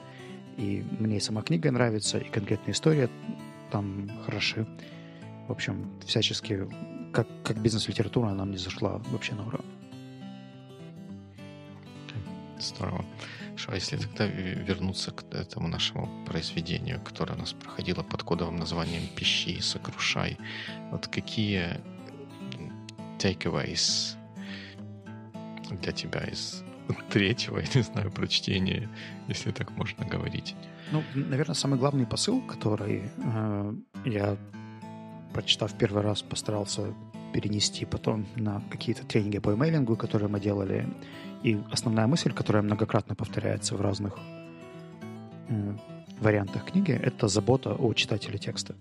И 0.57 0.85
мне 0.99 1.19
и 1.19 1.21
сама 1.21 1.43
книга 1.43 1.71
нравится, 1.71 2.19
и 2.19 2.31
конкретная 2.31 2.73
история 2.73 3.11
там 3.71 4.09
хороши. 4.25 4.67
В 5.49 5.53
общем, 5.53 5.91
всячески, 6.07 6.67
как, 7.13 7.27
как 7.43 7.59
бизнес-литература, 7.59 8.29
она 8.29 8.45
мне 8.45 8.57
зашла 8.57 9.03
вообще 9.11 9.35
на 9.35 9.47
ура. 9.47 9.61
Здорово. 12.59 12.99
Что, 12.99 13.05
а 13.69 13.75
если 13.75 13.97
тогда 13.97 14.27
вернуться 14.27 15.11
к 15.11 15.35
этому 15.35 15.69
нашему 15.69 16.25
произведению, 16.27 17.01
которое 17.01 17.35
у 17.35 17.38
нас 17.38 17.53
проходило 17.53 18.03
под 18.03 18.23
кодовым 18.23 18.57
названием 18.57 19.03
«Пищи, 19.17 19.61
сокрушай», 19.61 20.37
вот 20.90 21.07
какие 21.09 21.81
takeaways 23.19 24.17
для 25.83 25.93
тебя 25.93 26.21
из 26.25 26.62
третьего, 27.11 27.59
я 27.59 27.67
не 27.75 27.83
знаю, 27.83 28.11
прочтения, 28.11 28.88
если 29.29 29.51
так 29.51 29.71
можно 29.71 30.05
говорить? 30.05 30.55
Ну, 30.93 31.03
наверное, 31.14 31.55
самый 31.55 31.79
главный 31.79 32.07
посыл, 32.07 32.43
который 32.43 33.11
э, 33.17 33.75
я, 34.05 34.37
прочитав 35.33 35.73
первый 35.79 36.03
раз, 36.03 36.23
постарался 36.23 36.95
перенести 37.33 37.85
потом 37.85 38.27
на 38.37 38.62
какие-то 38.71 39.05
тренинги 39.05 39.38
по 39.38 39.55
эмейлингу, 39.55 39.97
которые 39.97 40.29
мы 40.29 40.40
делали, 40.40 40.87
и 41.44 41.61
основная 41.70 42.07
мысль, 42.07 42.33
которая 42.33 42.62
многократно 42.62 43.14
повторяется 43.14 43.76
в 43.76 43.80
разных 43.83 44.18
э, 45.48 45.74
вариантах 46.18 46.64
книги, 46.64 46.92
это 46.92 47.28
забота 47.28 47.74
о 47.74 47.92
читателе 47.92 48.38
текста. 48.38 48.74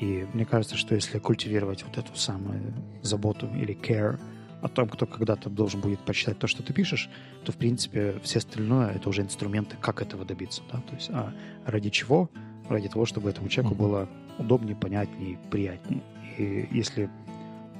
И 0.00 0.26
мне 0.32 0.44
кажется, 0.44 0.76
что 0.76 0.96
если 0.96 1.20
культивировать 1.20 1.84
вот 1.84 1.96
эту 1.98 2.16
самую 2.16 2.74
заботу 3.02 3.48
или 3.54 3.76
care 3.76 4.18
о 4.60 4.68
том, 4.68 4.88
кто 4.88 5.06
когда-то 5.06 5.48
должен 5.48 5.80
будет 5.80 6.00
прочитать 6.00 6.38
то, 6.38 6.48
что 6.48 6.64
ты 6.64 6.72
пишешь, 6.72 7.08
то, 7.44 7.52
в 7.52 7.56
принципе, 7.56 8.18
все 8.24 8.40
остальное— 8.40 8.90
это 8.94 9.08
уже 9.08 9.22
инструменты, 9.22 9.76
как 9.80 10.02
этого 10.02 10.24
добиться. 10.24 10.62
Да? 10.72 10.80
То 10.80 10.94
есть, 10.96 11.10
а 11.10 11.32
ради 11.64 11.90
чего? 11.90 12.28
Ради 12.68 12.88
того, 12.88 13.06
чтобы 13.06 13.30
этому 13.30 13.48
человеку 13.48 13.76
было 13.76 14.08
удобнее, 14.38 14.74
понятнее, 14.74 15.38
приятнее. 15.50 16.02
И 16.38 16.68
если 16.72 17.08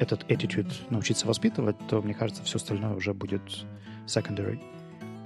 этот 0.01 0.25
attitude 0.31 0.73
научиться 0.89 1.27
воспитывать, 1.27 1.77
то, 1.89 2.01
мне 2.01 2.15
кажется, 2.15 2.43
все 2.43 2.57
остальное 2.57 2.95
уже 2.95 3.13
будет 3.13 3.43
secondary. 4.07 4.59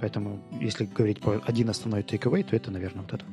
Поэтому, 0.01 0.43
если 0.59 0.85
говорить 0.85 1.21
про 1.21 1.41
один 1.45 1.69
основной 1.69 2.01
takeaway, 2.01 2.43
то 2.43 2.55
это, 2.55 2.71
наверное, 2.71 3.03
вот 3.03 3.13
это. 3.13 3.25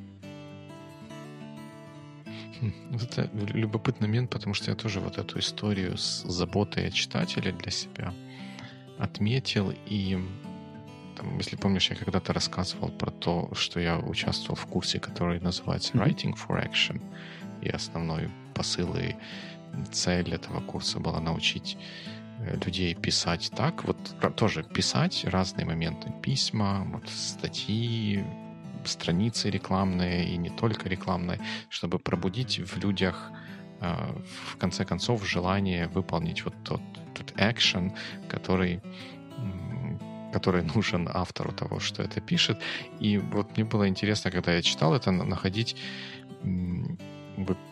Хм, 2.61 2.73
это 2.95 3.29
любопытный 3.53 4.07
момент, 4.07 4.31
потому 4.31 4.55
что 4.55 4.71
я 4.71 4.77
тоже 4.77 5.01
вот 5.01 5.19
эту 5.19 5.41
историю 5.41 5.99
с 5.99 6.23
заботой 6.23 6.87
о 6.87 6.91
читателе 6.93 7.51
для 7.51 7.73
себя 7.73 8.15
отметил. 8.99 9.75
И 9.87 10.17
там, 11.17 11.39
если 11.39 11.57
помнишь, 11.57 11.91
я 11.91 11.97
когда-то 11.97 12.33
рассказывал 12.33 12.91
про 12.91 13.11
то, 13.11 13.51
что 13.55 13.81
я 13.81 13.99
участвовал 13.99 14.55
в 14.55 14.67
курсе, 14.67 15.01
который 15.01 15.41
называется 15.41 15.95
Writing 15.95 16.35
for 16.35 16.65
Action. 16.65 17.03
И 17.63 17.69
основной 17.69 18.31
посыл 18.55 18.95
и 18.95 19.17
цель 19.91 20.35
этого 20.35 20.61
курса 20.61 21.01
была 21.01 21.21
научить 21.21 21.77
э, 22.39 22.57
людей 22.65 22.95
писать 22.95 23.51
так, 23.57 23.85
вот 23.85 23.97
тоже 24.37 24.63
писать 24.63 25.25
разные 25.25 25.67
моменты, 25.67 26.13
письма, 26.23 26.87
вот 26.93 27.09
статьи, 27.09 28.25
страницы 28.85 29.51
рекламные 29.51 30.29
и 30.29 30.37
не 30.37 30.51
только 30.51 30.89
рекламные, 30.89 31.41
чтобы 31.69 31.99
пробудить 31.99 32.59
в 32.59 32.79
людях 32.79 33.31
э, 33.81 33.95
в 34.47 34.57
конце 34.57 34.85
концов 34.85 35.27
желание 35.27 35.89
выполнить 35.89 36.45
вот 36.45 36.55
тот, 36.65 36.83
тот 37.15 37.33
action, 37.33 37.93
который 38.29 38.81
который 40.33 40.63
нужен 40.75 41.09
автору 41.13 41.53
того, 41.53 41.79
что 41.79 42.03
это 42.03 42.21
пишет. 42.21 42.59
И 43.01 43.19
вот 43.19 43.57
мне 43.57 43.65
было 43.65 43.87
интересно, 43.87 44.31
когда 44.31 44.55
я 44.55 44.63
читал 44.63 44.95
это, 44.95 45.11
находить 45.11 45.77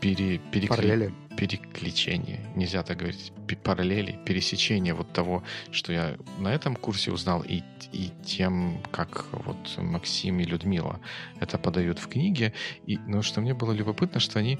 пере, 0.00 0.38
перекли... 0.52 0.68
параллели. 0.68 1.14
переключение, 1.36 2.40
нельзя 2.56 2.82
так 2.82 2.98
говорить, 2.98 3.32
параллели, 3.62 4.18
пересечение 4.24 4.94
вот 4.94 5.12
того, 5.12 5.42
что 5.70 5.92
я 5.92 6.16
на 6.38 6.48
этом 6.48 6.76
курсе 6.76 7.12
узнал, 7.12 7.42
и, 7.42 7.62
и 7.92 8.10
тем, 8.24 8.82
как 8.90 9.26
вот 9.32 9.78
Максим 9.78 10.40
и 10.40 10.44
Людмила 10.44 11.00
это 11.40 11.58
подают 11.58 11.98
в 11.98 12.08
книге. 12.08 12.52
И, 12.86 12.98
но 13.06 13.22
что 13.22 13.40
мне 13.40 13.54
было 13.54 13.72
любопытно, 13.72 14.20
что 14.20 14.38
они 14.38 14.58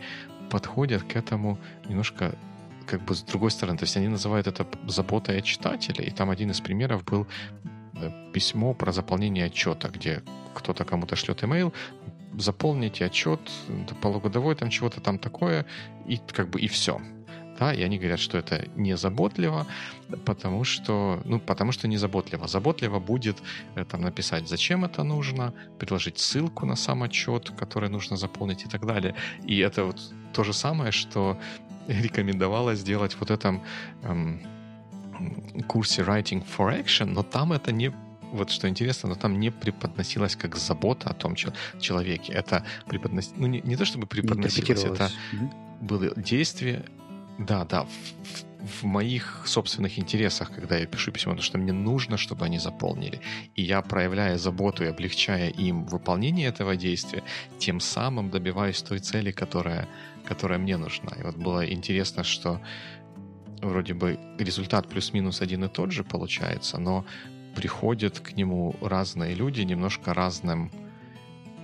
подходят 0.50 1.02
к 1.02 1.16
этому 1.16 1.58
немножко 1.88 2.34
как 2.86 3.02
бы 3.02 3.14
с 3.14 3.22
другой 3.22 3.50
стороны. 3.50 3.78
То 3.78 3.84
есть 3.84 3.96
они 3.96 4.08
называют 4.08 4.46
это 4.46 4.66
заботой 4.86 5.38
о 5.38 5.42
читателе, 5.42 6.04
и 6.04 6.10
там 6.10 6.30
один 6.30 6.50
из 6.50 6.60
примеров 6.60 7.04
был 7.04 7.26
э, 7.94 8.32
письмо 8.32 8.74
про 8.74 8.92
заполнение 8.92 9.46
отчета, 9.46 9.88
где 9.88 10.22
кто-то 10.54 10.84
кому-то 10.84 11.14
шлет 11.14 11.44
имейл, 11.44 11.72
заполните 12.38 13.04
отчет 13.06 13.40
полугодовой, 14.00 14.54
там 14.54 14.70
чего-то 14.70 15.00
там 15.00 15.18
такое, 15.18 15.66
и 16.06 16.18
как 16.32 16.50
бы 16.50 16.60
и 16.60 16.68
все. 16.68 17.00
да, 17.58 17.74
и 17.74 17.82
они 17.82 17.98
говорят, 17.98 18.20
что 18.20 18.38
это 18.38 18.66
не 18.76 18.96
заботливо, 18.96 19.66
потому 20.24 20.64
что, 20.64 21.20
ну, 21.24 21.38
потому 21.40 21.72
что 21.72 21.88
не 21.88 21.98
заботливо. 22.48 23.00
Будет 23.00 23.42
э, 23.74 23.84
там 23.84 24.00
написать, 24.00 24.48
зачем 24.48 24.84
это 24.84 25.04
нужно, 25.04 25.52
предложить 25.78 26.18
ссылку 26.18 26.66
на 26.66 26.76
сам 26.76 27.02
отчет, 27.02 27.50
который 27.50 27.90
нужно 27.90 28.16
заполнить 28.16 28.64
и 28.64 28.68
так 28.68 28.86
далее. 28.86 29.14
И 29.48 29.58
это 29.58 29.84
вот 29.84 30.00
то 30.32 30.44
же 30.44 30.52
самое, 30.52 30.90
что 30.90 31.36
рекомендовалось 31.88 32.78
сделать 32.78 33.16
вот 33.20 33.30
этом 33.30 33.62
эм, 34.02 34.40
курсе 35.66 36.02
Writing 36.02 36.44
for 36.44 36.82
Action, 36.82 37.06
но 37.06 37.22
там 37.22 37.52
это 37.52 37.72
не 37.72 37.92
вот 38.32 38.50
что 38.50 38.68
интересно, 38.68 39.08
но 39.08 39.14
там 39.14 39.40
не 39.40 39.50
преподносилось 39.50 40.36
как 40.36 40.56
забота 40.56 41.10
о 41.10 41.14
том 41.14 41.34
человеке. 41.34 42.32
Это 42.32 42.64
преподнос... 42.86 43.32
ну, 43.36 43.46
не, 43.46 43.60
не 43.60 43.76
то 43.76 43.84
чтобы 43.84 44.06
преподносилось, 44.06 44.84
это 44.84 45.10
mm 45.32 45.70
было 45.80 46.14
действие, 46.14 46.84
да, 47.38 47.64
да, 47.64 47.84
в, 47.84 48.82
в 48.82 48.84
моих 48.84 49.42
собственных 49.46 49.98
интересах, 49.98 50.52
когда 50.54 50.76
я 50.76 50.86
пишу 50.86 51.10
письмо, 51.10 51.32
потому 51.32 51.42
что 51.42 51.58
мне 51.58 51.72
нужно, 51.72 52.16
чтобы 52.16 52.44
они 52.44 52.58
заполнили. 52.58 53.20
И 53.54 53.62
я, 53.62 53.80
проявляя 53.80 54.36
заботу 54.36 54.84
и 54.84 54.88
облегчая 54.88 55.48
им 55.48 55.86
выполнение 55.86 56.48
этого 56.48 56.76
действия, 56.76 57.22
тем 57.58 57.80
самым 57.80 58.30
добиваюсь 58.30 58.82
той 58.82 58.98
цели, 58.98 59.32
которая, 59.32 59.88
которая 60.26 60.58
мне 60.58 60.76
нужна. 60.76 61.16
И 61.18 61.22
вот 61.22 61.36
было 61.36 61.64
интересно, 61.66 62.24
что 62.24 62.60
вроде 63.62 63.94
бы 63.94 64.18
результат 64.38 64.88
плюс-минус 64.88 65.40
один 65.40 65.64
и 65.64 65.68
тот 65.68 65.92
же 65.92 66.04
получается, 66.04 66.78
но 66.78 67.04
приходят 67.54 68.20
к 68.20 68.32
нему 68.32 68.74
разные 68.80 69.34
люди 69.34 69.62
немножко 69.62 70.14
разным 70.14 70.70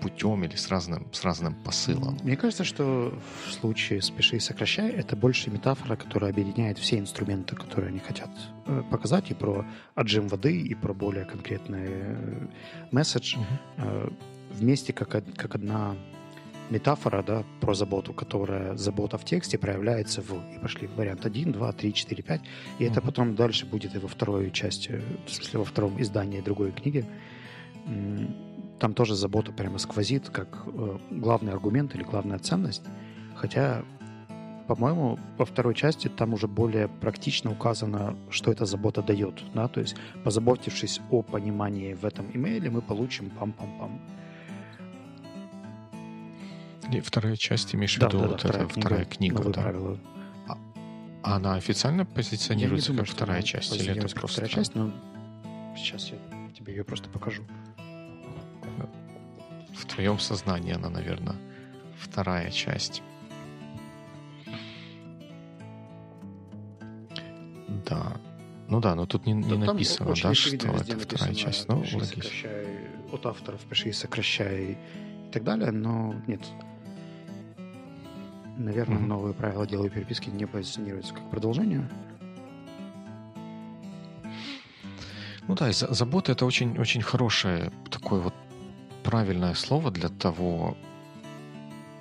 путем 0.01 0.45
или 0.45 0.55
с 0.57 0.69
разным, 0.69 1.09
с 1.13 1.25
разным 1.25 1.55
посылом. 1.55 2.19
Мне 2.23 2.37
кажется, 2.37 2.65
что 2.65 3.19
в 3.47 3.53
случае 3.53 4.03
«Спеши 4.03 4.37
и 4.37 4.41
сокращай» 4.41 4.91
это 4.91 5.17
больше 5.17 5.51
метафора, 5.51 5.97
которая 5.97 6.31
объединяет 6.31 6.79
все 6.79 6.99
инструменты, 6.99 7.57
которые 7.57 7.89
они 7.89 7.99
хотят 7.99 8.31
э, 8.67 8.83
показать, 8.91 9.31
и 9.31 9.35
про 9.35 9.65
отжим 9.95 10.29
воды, 10.29 10.61
и 10.61 10.75
про 10.75 10.93
более 10.93 11.25
конкретный 11.25 11.87
э, 11.89 12.47
месседж, 12.93 13.37
угу. 13.37 14.13
вместе 14.53 14.93
как, 14.93 15.11
как 15.11 15.55
одна 15.55 15.97
метафора 16.71 17.23
да, 17.23 17.45
про 17.61 17.75
заботу, 17.75 18.13
которая 18.13 18.77
забота 18.77 19.19
в 19.19 19.25
тексте 19.25 19.59
проявляется 19.59 20.23
в... 20.23 20.33
И 20.55 20.59
пошли 20.59 20.89
вариант 20.97 21.27
1, 21.27 21.53
2, 21.53 21.73
3, 21.73 21.93
4, 21.93 22.23
5. 22.23 22.41
И 22.41 22.85
uh-huh. 22.85 22.91
это 22.91 23.01
потом 23.01 23.35
дальше 23.35 23.67
будет 23.67 23.95
и 23.95 23.99
во 23.99 24.09
второй 24.09 24.51
части, 24.51 25.01
в 25.27 25.31
смысле 25.31 25.61
во 25.61 25.65
втором 25.65 26.01
издании 26.01 26.41
другой 26.41 26.73
книги. 26.73 27.05
Там 28.79 28.95
тоже 28.95 29.15
забота 29.15 29.53
прямо 29.53 29.79
сквозит, 29.79 30.29
как 30.29 30.65
э, 30.67 30.99
главный 31.11 31.53
аргумент 31.53 31.95
или 31.95 32.03
главная 32.03 32.39
ценность. 32.39 32.83
Хотя, 33.35 33.85
по-моему, 34.67 35.19
во 35.39 35.45
второй 35.45 35.75
части 35.75 36.09
там 36.09 36.35
уже 36.35 36.47
более 36.47 36.89
практично 36.89 37.51
указано, 37.51 38.17
что 38.29 38.51
эта 38.51 38.67
забота 38.67 39.03
дает. 39.03 39.43
Да? 39.55 39.69
То 39.69 39.81
есть, 39.81 39.97
позаботившись 40.25 41.01
о 41.11 41.23
понимании 41.23 41.95
в 41.95 42.05
этом 42.05 42.27
имейле, 42.35 42.71
мы 42.71 42.83
получим 42.83 43.31
пам-пам-пам. 43.39 44.01
И 46.91 47.01
вторая 47.01 47.37
часть, 47.37 47.75
имеешь 47.75 47.95
в 47.95 48.03
виду, 48.03 48.19
да, 48.21 48.29
вот 48.29 48.41
вторая 48.41 48.65
это 48.65 48.73
книга, 48.73 48.87
вторая 48.87 49.05
книга, 49.05 49.45
да. 49.45 49.63
Правила. 49.63 49.99
А, 50.49 50.59
а 51.23 51.37
она 51.37 51.55
официально 51.55 52.05
позиционируется 52.07 52.89
думаю, 52.89 53.07
как 53.07 53.15
вторая 53.15 53.43
часть, 53.43 53.77
или 53.77 53.91
это 53.91 54.09
просто... 54.15 54.43
Вторая 54.47 54.51
часть, 54.51 54.75
но 54.75 54.93
сейчас 55.77 56.11
я 56.11 56.19
тебе 56.57 56.75
ее 56.75 56.85
просто 56.85 57.09
покажу. 57.09 57.43
В 59.75 59.85
твоем 59.87 60.19
сознании 60.19 60.73
она, 60.75 60.89
наверное, 60.89 61.37
вторая 61.99 62.51
часть. 62.51 63.03
Да. 67.89 68.17
Ну 68.69 68.81
да, 68.81 68.95
но 68.95 69.07
тут 69.07 69.27
не, 69.27 69.33
не 69.33 69.57
написано, 69.57 70.15
да, 70.23 70.35
что 70.35 70.57
это 70.57 70.99
вторая 70.99 71.35
часть. 71.35 71.69
Ну, 71.69 71.85
логично. 71.93 72.51
От 73.13 73.27
авторов 73.27 73.61
пиши, 73.63 73.93
сокращай 73.93 74.73
и 74.73 75.33
так 75.33 75.45
далее, 75.45 75.71
но 75.71 76.15
нет, 76.27 76.41
Наверное, 78.57 78.99
mm-hmm. 78.99 79.07
новые 79.07 79.35
правила 79.35 79.67
деловой 79.67 79.91
переписки 79.91 80.31
не 80.31 80.47
позиционируются 80.47 81.15
как 81.15 81.29
продолжение. 81.31 81.89
Ну 85.49 85.55
да, 85.55 85.71
забота 85.73 86.33
это 86.33 86.45
очень, 86.45 86.79
очень 86.79 87.03
хорошее 87.03 87.71
такое 87.91 88.21
вот 88.21 88.35
правильное 89.05 89.55
слово 89.55 89.91
для 89.91 90.09
того 90.09 90.77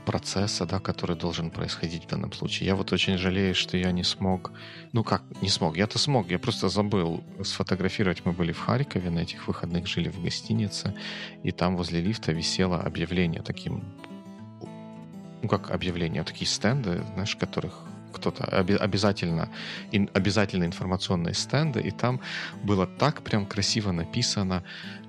процесса, 0.05 0.65
да, 0.65 0.79
который 0.79 1.15
должен 1.15 1.51
происходить 1.51 2.05
в 2.05 2.07
данном 2.07 2.31
случае. 2.31 2.67
Я 2.67 2.75
вот 2.75 2.93
очень 2.93 3.17
жалею, 3.17 3.53
что 3.55 3.77
я 3.77 3.91
не 3.91 4.03
смог, 4.03 4.51
ну 4.93 5.03
как, 5.03 5.23
не 5.41 5.49
смог, 5.49 5.77
я-то 5.77 5.99
смог, 5.99 6.29
я 6.31 6.39
просто 6.39 6.69
забыл 6.69 7.23
сфотографировать. 7.43 8.25
Мы 8.25 8.31
были 8.31 8.51
в 8.51 8.59
Харькове, 8.59 9.09
на 9.09 9.19
этих 9.19 9.47
выходных 9.47 9.87
жили 9.87 10.09
в 10.09 10.21
гостинице, 10.23 10.93
и 11.43 11.51
там 11.51 11.75
возле 11.75 12.01
лифта 12.01 12.31
висело 12.31 12.79
объявление 12.79 13.41
таким 13.41 13.83
ну 15.41 15.49
как 15.49 15.71
объявления, 15.71 16.23
такие 16.23 16.47
стенды, 16.47 17.03
знаешь, 17.13 17.35
которых 17.35 17.83
кто-то 18.13 18.45
обязательно, 18.45 19.49
ин, 19.91 20.09
обязательно 20.13 20.63
информационные 20.63 21.33
стенды, 21.33 21.81
и 21.81 21.91
там 21.91 22.21
было 22.63 22.87
так 22.87 23.21
прям 23.21 23.45
красиво 23.45 23.91
написано, 23.91 24.63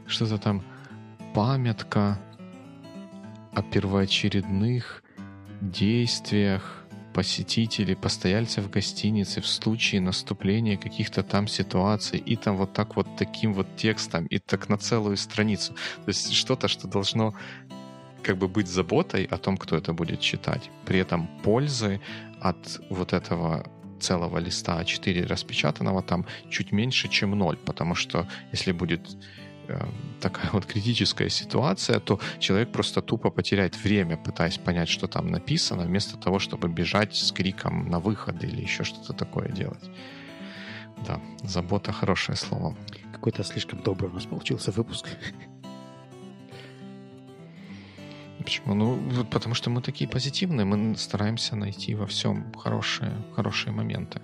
что-то 0.07 0.39
там 0.39 0.63
памятка 1.35 2.19
о 3.55 3.63
первоочередных 3.63 5.03
действиях 5.61 6.87
посетителей, 7.15 7.95
постояльцев 7.95 8.71
гостиницы 8.71 9.41
в 9.41 9.47
случае 9.47 10.03
наступления 10.03 10.77
каких-то 10.77 11.23
там 11.23 11.49
ситуаций, 11.49 12.19
и 12.19 12.37
там 12.37 12.57
вот 12.57 12.75
так 12.75 12.97
вот 12.97 13.07
таким 13.17 13.55
вот 13.55 13.67
текстом, 13.77 14.27
и 14.27 14.39
так 14.39 14.69
на 14.69 14.77
целую 14.77 15.17
страницу. 15.17 15.73
То 15.73 16.09
есть 16.09 16.35
что-то, 16.35 16.69
что 16.69 16.87
должно 16.87 17.35
как 18.23 18.39
бы 18.39 18.49
быть 18.49 18.69
заботой 18.69 19.25
о 19.25 19.39
том, 19.39 19.57
кто 19.57 19.77
это 19.77 19.93
будет 19.93 20.21
читать. 20.21 20.71
При 20.85 20.99
этом 20.99 21.29
пользы 21.43 22.01
от 22.41 22.81
вот 22.91 23.13
этого 23.13 23.65
целого 24.01 24.39
листа 24.39 24.81
А4 24.83 25.27
распечатанного 25.27 26.03
там 26.03 26.27
чуть 26.51 26.73
меньше, 26.73 27.09
чем 27.09 27.31
ноль, 27.31 27.57
потому 27.57 27.95
что 27.95 28.27
если 28.53 28.73
будет 28.73 29.17
э, 29.69 29.87
такая 30.21 30.51
вот 30.53 30.67
критическая 30.67 31.31
ситуация, 31.31 32.01
то 32.01 32.21
человек 32.39 32.73
просто 32.73 33.03
тупо 33.03 33.31
потеряет 33.31 33.77
время, 33.77 34.17
пытаясь 34.17 34.59
понять, 34.59 34.89
что 34.89 35.07
там 35.07 35.29
написано, 35.29 35.85
вместо 35.85 36.17
того, 36.17 36.39
чтобы 36.39 36.69
бежать 36.69 37.15
с 37.15 37.33
криком 37.33 37.89
на 37.89 37.99
выход 37.99 38.45
или 38.45 38.63
еще 38.63 38.85
что-то 38.85 39.13
такое 39.13 39.49
делать. 39.49 39.91
Да, 41.07 41.21
забота 41.43 41.93
хорошее 41.93 42.37
слово. 42.37 42.77
Какой-то 43.13 43.45
слишком 43.45 43.83
добрый 43.83 44.11
у 44.11 44.15
нас 44.15 44.25
получился 44.25 44.73
выпуск. 44.73 45.07
Почему? 48.47 48.75
Ну, 48.75 49.25
потому 49.25 49.57
что 49.57 49.71
мы 49.71 49.83
такие 49.83 50.09
позитивные, 50.09 50.65
мы 50.65 50.97
стараемся 50.97 51.57
найти 51.57 51.97
во 51.97 52.07
всем 52.07 52.53
хорошие, 52.55 53.11
хорошие 53.35 53.73
моменты. 53.73 54.21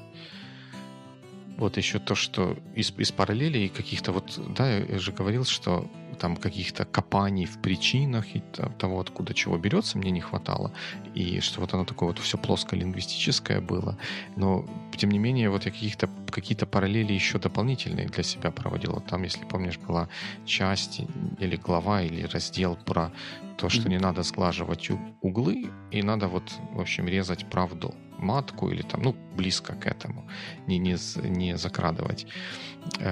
Вот 1.58 1.76
еще 1.76 1.98
то, 1.98 2.14
что 2.14 2.56
из, 2.76 2.92
из 2.98 3.10
параллелей 3.10 3.68
каких-то 3.68 4.12
вот, 4.12 4.40
да, 4.56 4.76
я 4.78 4.98
же 5.00 5.10
говорил, 5.10 5.44
что 5.44 5.90
там 6.22 6.36
каких-то 6.36 6.84
копаний 6.84 7.46
в 7.46 7.58
причинах 7.58 8.36
и 8.36 8.42
того, 8.78 9.00
откуда 9.00 9.34
чего 9.34 9.58
берется, 9.58 9.98
мне 9.98 10.12
не 10.12 10.20
хватало. 10.20 10.70
И 11.16 11.40
что 11.40 11.60
вот 11.60 11.74
оно 11.74 11.84
такое 11.84 12.10
вот 12.10 12.18
все 12.20 12.38
плоско-лингвистическое 12.38 13.60
было. 13.60 13.98
Но, 14.36 14.64
тем 14.96 15.10
не 15.10 15.18
менее, 15.18 15.50
вот 15.50 15.66
я 15.66 15.72
каких-то 15.72 16.08
какие-то 16.30 16.66
параллели 16.66 17.12
еще 17.12 17.38
дополнительные 17.38 18.06
для 18.06 18.22
себя 18.22 18.50
проводил. 18.50 18.92
Вот 18.92 19.06
там, 19.06 19.24
если 19.24 19.44
помнишь, 19.44 19.78
была 19.78 20.08
часть 20.46 21.00
или 21.40 21.56
глава, 21.56 22.02
или 22.02 22.22
раздел 22.22 22.76
про 22.76 23.10
то, 23.56 23.68
что 23.68 23.88
не 23.88 23.98
надо 23.98 24.22
сглаживать 24.22 24.90
углы, 25.22 25.70
и 25.90 26.02
надо 26.02 26.28
вот, 26.28 26.52
в 26.72 26.80
общем, 26.80 27.08
резать 27.08 27.50
правду 27.50 27.94
матку 28.18 28.70
или 28.70 28.82
там, 28.82 29.02
ну, 29.02 29.16
близко 29.36 29.74
к 29.74 29.86
этому, 29.86 30.24
не, 30.66 30.78
не, 30.78 30.96
не 31.28 31.56
закрадывать, 31.58 32.26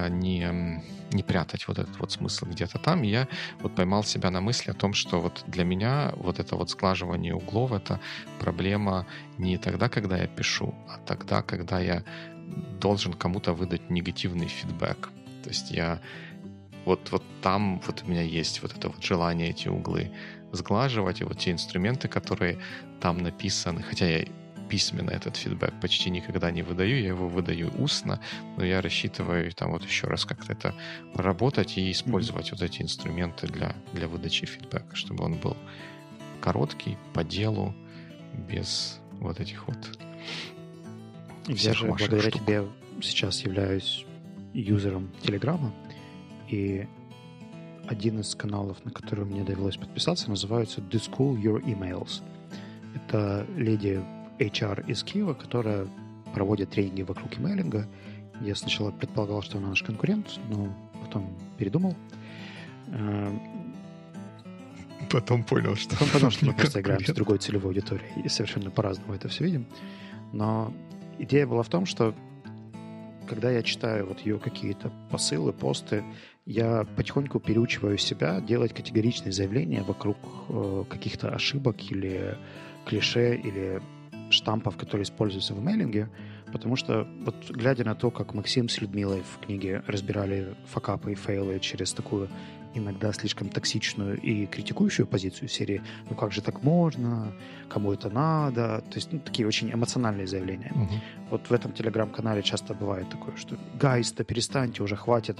не, 0.09 0.81
не 1.11 1.23
прятать 1.23 1.67
вот 1.67 1.79
этот 1.79 1.97
вот 1.99 2.11
смысл 2.11 2.45
где-то 2.45 2.77
там. 2.79 3.03
И 3.03 3.07
я 3.07 3.27
вот 3.61 3.75
поймал 3.75 4.03
себя 4.03 4.31
на 4.31 4.41
мысли 4.41 4.71
о 4.71 4.73
том, 4.73 4.93
что 4.93 5.21
вот 5.21 5.43
для 5.47 5.63
меня 5.63 6.13
вот 6.15 6.39
это 6.39 6.55
вот 6.55 6.69
сглаживание 6.69 7.35
углов— 7.35 7.71
это 7.73 7.99
проблема 8.39 9.05
не 9.37 9.57
тогда, 9.57 9.89
когда 9.89 10.17
я 10.17 10.27
пишу, 10.27 10.73
а 10.89 10.97
тогда, 11.05 11.41
когда 11.41 11.79
я 11.79 12.03
должен 12.79 13.13
кому-то 13.13 13.53
выдать 13.53 13.89
негативный 13.89 14.47
фидбэк. 14.47 15.09
То 15.43 15.49
есть 15.49 15.71
я 15.71 15.99
вот, 16.85 17.11
вот 17.11 17.23
там 17.41 17.81
вот 17.85 18.03
у 18.05 18.09
меня 18.09 18.21
есть 18.21 18.61
вот 18.61 18.75
это 18.75 18.89
вот 18.89 19.03
желание 19.03 19.49
эти 19.49 19.67
углы 19.67 20.11
сглаживать, 20.51 21.21
и 21.21 21.23
вот 21.23 21.39
те 21.39 21.51
инструменты, 21.51 22.07
которые 22.07 22.59
там 22.99 23.19
написаны, 23.19 23.83
хотя 23.83 24.07
я 24.07 24.25
письменно 24.71 25.11
этот 25.11 25.35
фидбэк 25.35 25.73
почти 25.81 26.09
никогда 26.09 26.49
не 26.49 26.61
выдаю, 26.61 27.01
я 27.01 27.09
его 27.09 27.27
выдаю 27.27 27.69
устно, 27.77 28.21
но 28.55 28.63
я 28.63 28.81
рассчитываю 28.81 29.51
там 29.51 29.71
вот 29.71 29.83
еще 29.83 30.07
раз 30.07 30.23
как-то 30.23 30.53
это 30.53 30.73
поработать 31.13 31.77
и 31.77 31.91
использовать 31.91 32.47
mm-hmm. 32.47 32.51
вот 32.51 32.61
эти 32.61 32.81
инструменты 32.81 33.47
для, 33.47 33.75
для 33.91 34.07
выдачи 34.07 34.45
фидбэка, 34.45 34.95
чтобы 34.95 35.25
он 35.25 35.35
был 35.35 35.57
короткий, 36.39 36.97
по 37.13 37.25
делу, 37.25 37.75
без 38.49 39.01
вот 39.19 39.41
этих 39.41 39.67
вот 39.67 39.77
Я 41.47 41.73
же 41.73 41.87
благодаря 41.87 42.29
штук. 42.29 42.41
тебе 42.41 42.63
сейчас 43.01 43.41
являюсь 43.41 44.05
юзером 44.53 45.11
Телеграма, 45.21 45.73
и 46.47 46.87
один 47.87 48.21
из 48.21 48.35
каналов, 48.35 48.85
на 48.85 48.91
который 48.91 49.25
мне 49.25 49.43
довелось 49.43 49.75
подписаться, 49.75 50.29
называется 50.29 50.79
Discool 50.79 51.35
Your 51.35 51.61
Emails. 51.61 52.21
Это 52.95 53.45
леди 53.57 54.01
HR 54.41 54.85
из 54.87 55.03
Киева, 55.03 55.33
которая 55.33 55.87
проводит 56.33 56.71
тренинги 56.71 57.03
вокруг 57.03 57.37
имейлинга. 57.37 57.87
Я 58.41 58.55
сначала 58.55 58.91
предполагал, 58.91 59.41
что 59.41 59.57
она 59.57 59.69
наш 59.69 59.83
конкурент, 59.83 60.39
но 60.49 60.73
потом 61.01 61.37
передумал. 61.57 61.95
Э, 62.87 63.31
потом 65.11 65.43
понял, 65.43 65.75
что... 65.75 65.91
Потом 65.91 66.09
понял, 66.09 66.31
что 66.31 66.45
мы 66.45 66.53
просто 66.57 66.81
играем 66.81 67.05
с 67.05 67.13
другой 67.13 67.37
целевой 67.37 67.71
аудиторией 67.71 68.23
и 68.23 68.29
совершенно 68.29 68.71
по-разному 68.71 69.13
это 69.13 69.27
все 69.27 69.43
видим. 69.43 69.65
Но 70.33 70.73
идея 71.19 71.45
была 71.45 71.63
в 71.63 71.69
том, 71.69 71.85
что 71.85 72.15
когда 73.27 73.51
я 73.51 73.63
читаю 73.63 74.07
вот 74.07 74.21
ее 74.21 74.39
какие-то 74.39 74.91
посылы, 75.09 75.53
посты, 75.53 76.03
я 76.45 76.85
потихоньку 76.95 77.39
переучиваю 77.39 77.97
себя 77.97 78.41
делать 78.41 78.73
категоричные 78.73 79.31
заявления 79.31 79.83
вокруг 79.83 80.17
э, 80.49 80.83
каких-то 80.89 81.29
ошибок 81.29 81.91
или 81.91 82.37
клише 82.85 83.35
или 83.35 83.81
штампов, 84.31 84.77
которые 84.77 85.03
используются 85.03 85.53
в 85.53 85.61
мейлинге, 85.61 86.09
потому 86.51 86.75
что 86.75 87.07
вот 87.21 87.49
глядя 87.49 87.83
на 87.83 87.95
то, 87.95 88.11
как 88.11 88.33
Максим 88.33 88.69
с 88.69 88.81
Людмилой 88.81 89.21
в 89.21 89.45
книге 89.45 89.83
разбирали 89.87 90.55
факапы 90.65 91.13
и 91.13 91.15
фейлы 91.15 91.59
через 91.59 91.93
такую 91.93 92.29
иногда 92.73 93.11
слишком 93.13 93.49
токсичную 93.49 94.19
и 94.19 94.45
критикующую 94.45 95.05
позицию 95.05 95.49
серии 95.49 95.81
«Ну 96.09 96.15
как 96.15 96.31
же 96.31 96.41
так 96.41 96.63
можно? 96.63 97.33
Кому 97.69 97.91
это 97.91 98.09
надо?» 98.09 98.81
То 98.89 98.95
есть 98.95 99.11
ну, 99.11 99.19
такие 99.19 99.47
очень 99.47 99.71
эмоциональные 99.71 100.27
заявления. 100.27 100.71
Угу. 100.73 100.93
Вот 101.31 101.49
в 101.49 101.51
этом 101.51 101.73
телеграм-канале 101.73 102.41
часто 102.41 102.73
бывает 102.73 103.09
такое, 103.09 103.35
что 103.35 103.57
«Гайс, 103.79 104.11
да 104.13 104.23
перестаньте, 104.23 104.83
уже 104.83 104.95
хватит». 104.95 105.37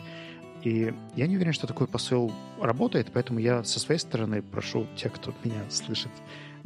И 0.64 0.94
я 1.16 1.28
не 1.28 1.36
уверен, 1.36 1.54
что 1.54 1.66
такой 1.66 1.88
посыл 1.88 2.32
работает, 2.60 3.12
поэтому 3.12 3.40
я 3.40 3.64
со 3.64 3.80
своей 3.80 4.00
стороны 4.00 4.42
прошу 4.44 4.88
тех, 4.96 5.12
кто 5.14 5.34
меня 5.44 5.62
слышит, 5.70 6.12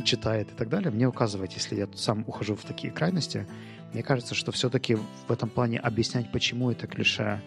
читает 0.03 0.51
и 0.51 0.55
так 0.55 0.67
далее, 0.67 0.91
мне 0.91 1.07
указывать, 1.07 1.55
если 1.55 1.75
я 1.75 1.87
сам 1.95 2.25
ухожу 2.27 2.55
в 2.55 2.63
такие 2.65 2.91
крайности. 2.91 3.47
Мне 3.93 4.03
кажется, 4.03 4.35
что 4.35 4.51
все-таки 4.51 4.95
в 4.95 5.31
этом 5.31 5.49
плане 5.49 5.79
объяснять, 5.79 6.29
почему 6.31 6.71
это 6.71 6.87
клише, 6.87 7.41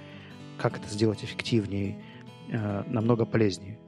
как 0.56 0.78
это 0.78 0.88
сделать 0.88 1.22
эффективнее, 1.22 2.02
э, 2.50 2.84
намного 2.86 3.26
полезнее. 3.26 3.78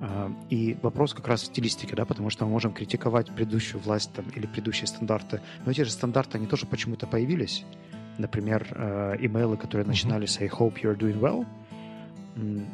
Э, 0.00 0.30
и 0.48 0.78
вопрос 0.80 1.12
как 1.12 1.28
раз 1.28 1.42
в 1.42 1.46
стилистике, 1.46 1.94
да, 1.94 2.06
потому 2.06 2.30
что 2.30 2.46
мы 2.46 2.52
можем 2.52 2.72
критиковать 2.72 3.26
предыдущую 3.26 3.82
власть 3.82 4.10
там, 4.14 4.24
или 4.34 4.46
предыдущие 4.46 4.86
стандарты, 4.86 5.42
но 5.66 5.72
эти 5.72 5.82
же 5.82 5.90
стандарты, 5.90 6.38
они 6.38 6.46
тоже 6.46 6.64
почему-то 6.64 7.06
появились. 7.06 7.66
Например, 8.16 8.66
э, 8.70 9.16
имейлы, 9.20 9.58
которые 9.58 9.86
начинали 9.86 10.24
с 10.24 10.40
«I 10.40 10.48
hope 10.48 10.80
you're 10.82 10.96
doing 10.96 11.20
well», 11.20 11.46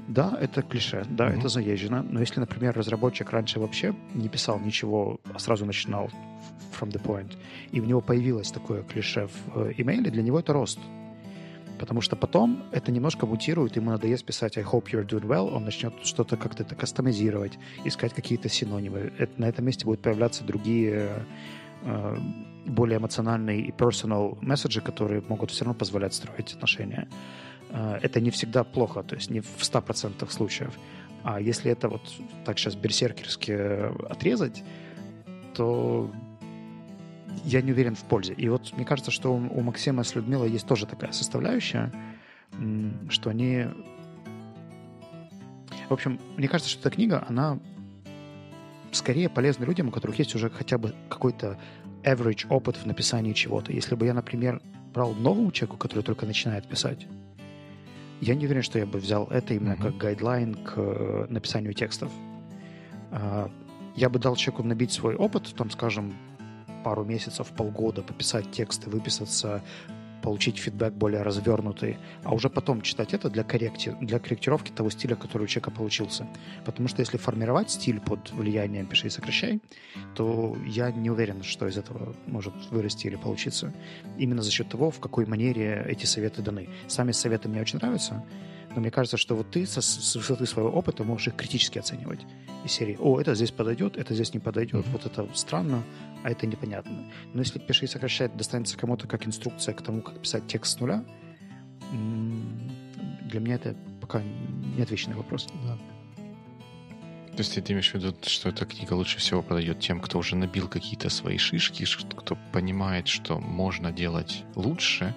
да, 0.08 0.36
это 0.40 0.62
клише, 0.62 1.04
да, 1.08 1.28
mm-hmm. 1.28 1.38
это 1.38 1.48
заезжено. 1.48 2.02
Но 2.02 2.20
если, 2.20 2.40
например, 2.40 2.76
разработчик 2.76 3.30
раньше 3.30 3.60
вообще 3.60 3.94
не 4.14 4.28
писал 4.28 4.60
ничего, 4.60 5.20
а 5.32 5.38
сразу 5.38 5.64
начинал 5.64 6.10
from 6.78 6.90
the 6.92 7.02
point, 7.02 7.36
и 7.72 7.80
у 7.80 7.84
него 7.84 8.00
появилось 8.00 8.50
такое 8.50 8.82
клише 8.82 9.26
в 9.26 9.58
э, 9.58 9.74
имейле, 9.78 10.10
для 10.10 10.22
него 10.22 10.40
это 10.40 10.52
рост. 10.52 10.78
Потому 11.78 12.02
что 12.02 12.14
потом 12.14 12.62
это 12.72 12.92
немножко 12.92 13.26
мутирует, 13.26 13.76
ему 13.76 13.90
надоест 13.90 14.24
писать 14.24 14.58
I 14.58 14.64
hope 14.64 14.84
you're 14.92 15.06
doing 15.06 15.26
well, 15.26 15.50
он 15.54 15.64
начнет 15.64 15.94
что-то 16.02 16.36
как-то 16.36 16.62
это 16.62 16.74
кастомизировать, 16.74 17.58
искать 17.84 18.12
какие-то 18.12 18.48
синонимы. 18.48 19.12
Это, 19.18 19.40
на 19.40 19.46
этом 19.46 19.64
месте 19.64 19.84
будут 19.84 20.02
появляться 20.02 20.44
другие 20.44 21.26
э, 21.82 22.18
более 22.66 22.98
эмоциональные 22.98 23.62
и 23.62 23.70
personal 23.70 24.36
месседжи, 24.40 24.80
которые 24.80 25.22
могут 25.28 25.50
все 25.50 25.64
равно 25.64 25.78
позволять 25.78 26.14
строить 26.14 26.52
отношения. 26.52 27.08
Э, 27.74 27.98
это 28.00 28.20
не 28.20 28.30
всегда 28.30 28.64
плохо, 28.64 29.02
то 29.02 29.16
есть 29.16 29.30
не 29.30 29.40
в 29.40 29.58
100% 29.58 30.30
случаев. 30.30 30.72
А 31.24 31.40
если 31.40 31.70
это 31.70 31.88
вот 31.88 32.02
так 32.44 32.58
сейчас 32.58 32.76
берсеркерски 32.76 34.10
отрезать, 34.10 34.62
то 35.54 36.10
я 37.44 37.62
не 37.62 37.72
уверен 37.72 37.94
в 37.96 38.04
пользе. 38.04 38.34
И 38.34 38.48
вот 38.48 38.72
мне 38.74 38.84
кажется, 38.84 39.10
что 39.10 39.34
у 39.34 39.60
Максима 39.60 40.04
с 40.04 40.14
Людмилой 40.14 40.50
есть 40.50 40.66
тоже 40.66 40.86
такая 40.86 41.12
составляющая, 41.12 41.90
что 43.08 43.30
они... 43.30 43.66
В 45.88 45.92
общем, 45.92 46.20
мне 46.36 46.46
кажется, 46.48 46.70
что 46.70 46.88
эта 46.88 46.90
книга, 46.90 47.24
она 47.28 47.58
скорее 48.92 49.28
полезна 49.28 49.64
людям, 49.64 49.88
у 49.88 49.90
которых 49.90 50.18
есть 50.18 50.34
уже 50.34 50.50
хотя 50.50 50.78
бы 50.78 50.94
какой-то 51.08 51.58
average 52.02 52.46
опыт 52.48 52.76
в 52.76 52.86
написании 52.86 53.32
чего-то. 53.32 53.72
Если 53.72 53.94
бы 53.94 54.06
я, 54.06 54.14
например, 54.14 54.62
брал 54.92 55.14
новому 55.14 55.50
человеку, 55.52 55.78
который 55.78 56.02
только 56.02 56.26
начинает 56.26 56.68
писать, 56.68 57.06
я 58.20 58.34
не 58.34 58.46
уверен, 58.46 58.62
что 58.62 58.78
я 58.78 58.86
бы 58.86 58.98
взял 58.98 59.26
это 59.26 59.54
именно 59.54 59.74
mm-hmm. 59.74 59.82
как 59.82 59.96
гайдлайн 59.96 60.54
к 60.54 60.74
э, 60.76 61.26
написанию 61.28 61.72
текстов. 61.74 62.10
А, 63.10 63.50
я 63.96 64.08
бы 64.08 64.18
дал 64.18 64.36
человеку 64.36 64.62
набить 64.62 64.92
свой 64.92 65.14
опыт, 65.14 65.54
там, 65.56 65.70
скажем, 65.70 66.14
пару 66.84 67.04
месяцев, 67.04 67.48
полгода, 67.48 68.02
пописать 68.02 68.50
тексты, 68.50 68.90
выписаться, 68.90 69.62
получить 70.24 70.56
фидбэк 70.56 70.94
более 70.94 71.20
развернутый, 71.20 71.98
а 72.22 72.34
уже 72.34 72.48
потом 72.48 72.80
читать 72.80 73.12
это 73.12 73.28
для, 73.28 73.44
корректи... 73.44 73.94
для 74.00 74.18
корректировки 74.18 74.70
того 74.70 74.88
стиля, 74.88 75.16
который 75.16 75.42
у 75.42 75.46
человека 75.46 75.70
получился. 75.70 76.26
Потому 76.64 76.88
что 76.88 77.02
если 77.02 77.18
формировать 77.18 77.70
стиль 77.70 78.00
под 78.00 78.32
влиянием 78.32 78.86
«пиши 78.86 79.08
и 79.08 79.10
сокращай», 79.10 79.60
то 80.14 80.56
я 80.66 80.90
не 80.90 81.10
уверен, 81.10 81.42
что 81.42 81.68
из 81.68 81.76
этого 81.76 82.16
может 82.26 82.54
вырасти 82.70 83.06
или 83.06 83.16
получиться. 83.16 83.74
Именно 84.16 84.40
за 84.40 84.50
счет 84.50 84.66
того, 84.70 84.90
в 84.90 84.98
какой 84.98 85.26
манере 85.26 85.84
эти 85.86 86.06
советы 86.06 86.40
даны. 86.40 86.70
Сами 86.88 87.12
советы 87.12 87.50
мне 87.50 87.60
очень 87.60 87.78
нравятся, 87.78 88.24
но 88.74 88.80
мне 88.80 88.90
кажется, 88.90 89.16
что 89.16 89.36
вот 89.36 89.50
ты 89.50 89.66
со, 89.66 89.80
с 89.80 90.16
высоты 90.16 90.46
своего 90.46 90.70
опыта 90.70 91.04
можешь 91.04 91.28
их 91.28 91.36
критически 91.36 91.78
оценивать. 91.78 92.20
Из 92.64 92.72
серии 92.72 92.96
«О, 92.98 93.20
это 93.20 93.34
здесь 93.34 93.50
подойдет, 93.50 93.96
это 93.96 94.14
здесь 94.14 94.34
не 94.34 94.40
подойдет, 94.40 94.86
mm-hmm. 94.86 94.90
вот 94.92 95.06
это 95.06 95.28
странно, 95.34 95.82
а 96.22 96.30
это 96.30 96.46
непонятно». 96.46 97.10
Но 97.32 97.40
если 97.40 97.58
«Пиши 97.58 97.84
и 97.84 97.88
сокращай» 97.88 98.28
достанется 98.28 98.76
кому-то 98.76 99.06
как 99.06 99.26
инструкция 99.26 99.74
к 99.74 99.82
тому, 99.82 100.02
как 100.02 100.18
писать 100.20 100.46
текст 100.46 100.78
с 100.78 100.80
нуля, 100.80 101.04
для 101.90 103.40
меня 103.40 103.56
это 103.56 103.76
пока 104.00 104.22
не 104.22 104.82
отвеченный 104.82 105.16
вопрос. 105.16 105.46
Да. 105.66 105.78
То 107.36 107.40
есть 107.40 107.54
ты 107.54 107.72
имеешь 107.72 107.90
в 107.90 107.94
виду, 107.94 108.14
что 108.22 108.48
эта 108.48 108.64
книга 108.64 108.92
лучше 108.92 109.18
всего 109.18 109.42
подойдет 109.42 109.80
тем, 109.80 110.00
кто 110.00 110.18
уже 110.18 110.36
набил 110.36 110.68
какие-то 110.68 111.10
свои 111.10 111.36
шишки, 111.36 111.84
кто 111.84 112.38
понимает, 112.52 113.08
что 113.08 113.40
можно 113.40 113.90
делать 113.90 114.44
лучше, 114.54 115.16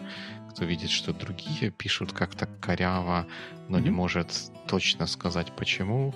кто 0.58 0.66
видит, 0.66 0.90
что 0.90 1.14
другие 1.14 1.70
пишут 1.70 2.14
как-то 2.14 2.48
коряво, 2.60 3.28
но 3.70 3.78
mm-hmm. 3.78 3.84
не 3.84 3.90
может 3.92 4.52
точно 4.68 5.06
сказать 5.06 5.56
почему, 5.56 6.16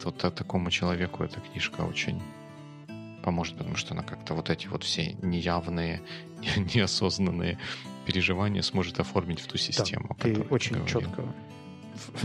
то 0.00 0.10
такому 0.10 0.70
человеку 0.70 1.22
эта 1.22 1.40
книжка 1.40 1.82
очень 1.82 2.22
поможет, 3.22 3.58
потому 3.58 3.76
что 3.76 3.92
она 3.92 4.02
как-то 4.02 4.32
вот 4.32 4.48
эти 4.48 4.68
вот 4.68 4.84
все 4.84 5.12
неявные, 5.20 6.00
неосознанные 6.74 7.58
переживания 8.06 8.62
сможет 8.62 9.00
оформить 9.00 9.40
в 9.40 9.48
ту 9.48 9.58
систему. 9.58 10.16
Да, 10.18 10.24
ты 10.24 10.40
очень 10.44 10.82
ты 10.82 10.90
четко 10.90 11.22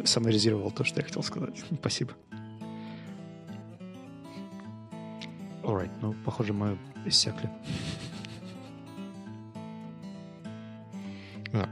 саморизировал 0.05 0.71
то, 0.71 0.85
что 0.85 1.01
я 1.01 1.05
хотел 1.05 1.23
сказать. 1.23 1.61
Спасибо. 1.81 2.13
Alright, 5.63 5.91
ну, 6.01 6.15
похоже, 6.23 6.53
мы 6.53 6.77
иссякли. 7.05 7.49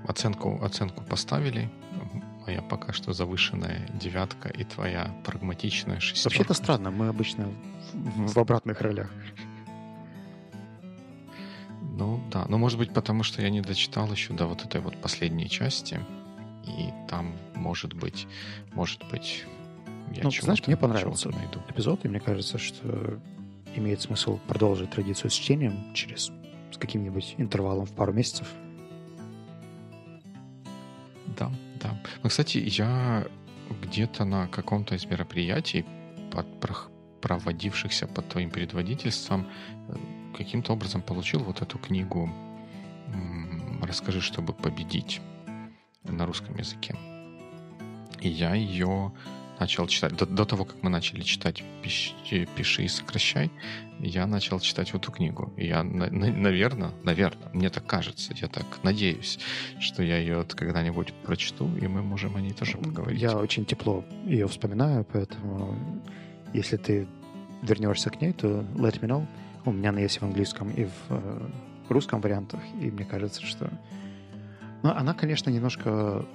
Оценку, 0.07 0.59
оценку 0.63 1.03
поставили. 1.03 1.69
Моя 2.45 2.61
пока 2.61 2.93
что 2.93 3.11
завышенная 3.11 3.89
девятка 3.93 4.47
и 4.47 4.63
твоя 4.63 5.13
прагматичная 5.25 5.99
шестерка. 5.99 6.29
Вообще 6.29 6.43
это 6.43 6.53
странно, 6.53 6.91
мы 6.91 7.09
обычно 7.09 7.49
в, 7.93 8.33
в 8.33 8.37
обратных 8.37 8.79
ролях. 8.79 9.11
Ну 11.97 12.21
да, 12.31 12.45
ну 12.47 12.57
может 12.57 12.77
быть 12.77 12.93
потому, 12.93 13.23
что 13.23 13.41
я 13.41 13.49
не 13.49 13.61
дочитал 13.61 14.09
еще 14.11 14.33
до 14.33 14.45
вот 14.45 14.63
этой 14.63 14.79
вот 14.79 15.01
последней 15.01 15.49
части, 15.49 15.99
и 16.65 16.89
там 17.09 17.33
может 17.55 17.93
быть, 17.93 18.27
может 18.73 19.03
быть, 19.09 19.43
я 20.13 20.23
ну, 20.23 20.31
знаешь, 20.31 20.65
мне 20.67 20.77
понравился 20.77 21.29
найду. 21.29 21.59
эпизод, 21.69 22.05
и 22.05 22.07
мне 22.07 22.19
кажется, 22.19 22.57
что 22.57 23.19
имеет 23.75 24.01
смысл 24.01 24.39
продолжить 24.47 24.91
традицию 24.91 25.31
с 25.31 25.33
чтением 25.33 25.93
через 25.93 26.31
с 26.71 26.77
каким-нибудь 26.77 27.35
интервалом 27.37 27.85
в 27.85 27.91
пару 27.91 28.13
месяцев 28.13 28.47
да, 31.37 31.51
да. 31.81 32.01
Ну, 32.23 32.29
кстати, 32.29 32.57
я 32.57 33.27
где-то 33.81 34.25
на 34.25 34.47
каком-то 34.47 34.95
из 34.95 35.05
мероприятий, 35.05 35.85
под, 36.31 36.47
проводившихся 37.21 38.07
под 38.07 38.29
твоим 38.29 38.49
предводительством, 38.49 39.47
э, 39.89 39.95
каким-то 40.35 40.73
образом 40.73 41.01
получил 41.01 41.43
вот 41.43 41.61
эту 41.61 41.77
книгу 41.77 42.29
«Расскажи, 43.81 44.21
чтобы 44.21 44.53
победить» 44.53 45.21
на 46.03 46.25
русском 46.25 46.55
языке. 46.57 46.95
И 48.19 48.29
я 48.29 48.53
ее 48.55 49.13
начал 49.59 49.87
читать, 49.87 50.15
до, 50.15 50.25
до 50.25 50.45
того, 50.45 50.65
как 50.65 50.81
мы 50.83 50.89
начали 50.89 51.21
читать 51.21 51.63
«Пиши, 51.81 52.47
пиши 52.55 52.83
и 52.83 52.87
сокращай», 52.87 53.51
я 53.99 54.27
начал 54.27 54.59
читать 54.59 54.93
эту 54.93 55.11
книгу. 55.11 55.53
И 55.57 55.67
я, 55.67 55.83
на, 55.83 56.09
на, 56.09 56.31
наверное, 56.31 56.91
наверное, 57.03 57.49
мне 57.53 57.69
так 57.69 57.85
кажется, 57.85 58.33
я 58.35 58.47
так 58.47 58.65
надеюсь, 58.83 59.39
что 59.79 60.03
я 60.03 60.17
ее 60.17 60.45
когда-нибудь 60.47 61.13
прочту, 61.23 61.69
и 61.77 61.87
мы 61.87 62.03
можем 62.03 62.35
о 62.35 62.41
ней 62.41 62.53
тоже 62.53 62.77
поговорить. 62.77 63.21
Я 63.21 63.37
очень 63.37 63.65
тепло 63.65 64.03
ее 64.25 64.47
вспоминаю, 64.47 65.05
поэтому 65.11 65.75
если 66.53 66.77
ты 66.77 67.07
вернешься 67.61 68.09
к 68.09 68.21
ней, 68.21 68.33
то 68.33 68.65
let 68.75 68.99
me 68.99 69.07
know. 69.07 69.25
У 69.65 69.71
меня 69.71 69.89
она 69.89 69.99
есть 69.99 70.21
в 70.21 70.23
английском 70.23 70.69
и 70.69 70.85
в 70.85 70.91
э, 71.09 71.49
русском 71.89 72.21
вариантах, 72.21 72.61
и 72.79 72.91
мне 72.91 73.05
кажется, 73.05 73.45
что... 73.45 73.69
Ну, 74.83 74.91
она, 74.91 75.13
конечно, 75.13 75.49
немножко 75.49 76.25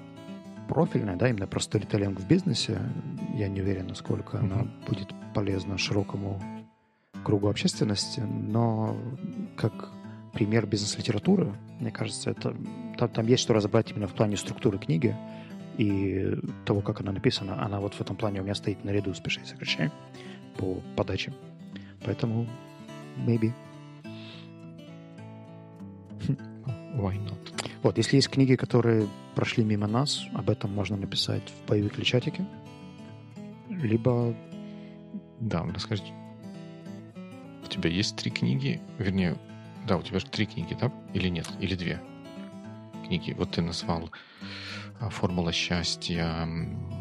профильная, 0.73 1.17
да, 1.17 1.29
именно 1.29 1.47
про 1.47 1.61
сторителлинг 1.61 2.19
в 2.19 2.27
бизнесе. 2.27 2.81
Я 3.35 3.49
не 3.49 3.61
уверен, 3.61 3.89
насколько 3.89 4.39
mm-hmm. 4.39 4.53
она 4.53 4.67
будет 4.89 5.09
полезна 5.35 5.77
широкому 5.77 6.41
кругу 7.23 7.49
общественности, 7.49 8.21
но 8.21 8.97
как 9.55 9.91
пример 10.33 10.67
бизнес-литературы, 10.67 11.53
мне 11.79 11.91
кажется, 11.91 12.31
это 12.31 12.57
там, 12.97 13.11
там 13.11 13.27
есть 13.27 13.43
что 13.43 13.53
разобрать 13.53 13.91
именно 13.91 14.09
в 14.09 14.15
плане 14.15 14.39
структуры 14.39 14.79
книги 14.79 15.15
и 15.77 16.39
того, 16.65 16.81
как 16.81 17.03
она 17.03 17.13
написана. 17.13 17.63
Она 17.63 17.79
вот 17.79 17.93
в 17.93 18.01
этом 18.01 18.17
плане 18.17 18.41
у 18.41 18.45
меня 18.45 18.55
стоит 18.55 18.83
наряду 18.83 19.13
с 19.13 19.21
«Пиши 19.21 19.43
и 19.43 19.45
сокращай» 19.45 19.91
по 20.57 20.81
подаче. 20.97 21.35
Поэтому 22.03 22.47
maybe. 23.27 23.53
Why 26.97 27.19
not? 27.19 27.62
Вот, 27.83 27.99
если 27.99 28.17
есть 28.17 28.29
книги, 28.29 28.55
которые 28.55 29.09
прошли 29.35 29.65
мимо 29.65 29.89
нас, 29.89 30.25
об 30.35 30.51
этом 30.51 30.73
можно 30.73 30.97
написать 30.97 31.43
в 31.51 31.69
боевик 31.69 32.03
чатике. 32.05 32.47
Либо... 33.69 34.35
Да, 35.41 35.65
расскажи. 35.65 36.05
У 37.65 37.69
тебя 37.69 37.91
есть 37.91 38.17
три 38.17 38.31
книги, 38.31 38.81
вернее, 38.99 39.37
да, 39.89 39.97
у 39.97 40.03
тебя 40.03 40.21
же 40.21 40.27
три 40.27 40.47
книги, 40.47 40.77
да? 40.81 40.93
Или 41.13 41.29
нет? 41.29 41.49
Или 41.59 41.75
две 41.75 42.01
книги? 43.07 43.33
Вот 43.33 43.51
ты 43.51 43.63
назвал 43.63 44.11
а, 45.01 45.09
«Формула 45.09 45.53
счастья», 45.53 46.49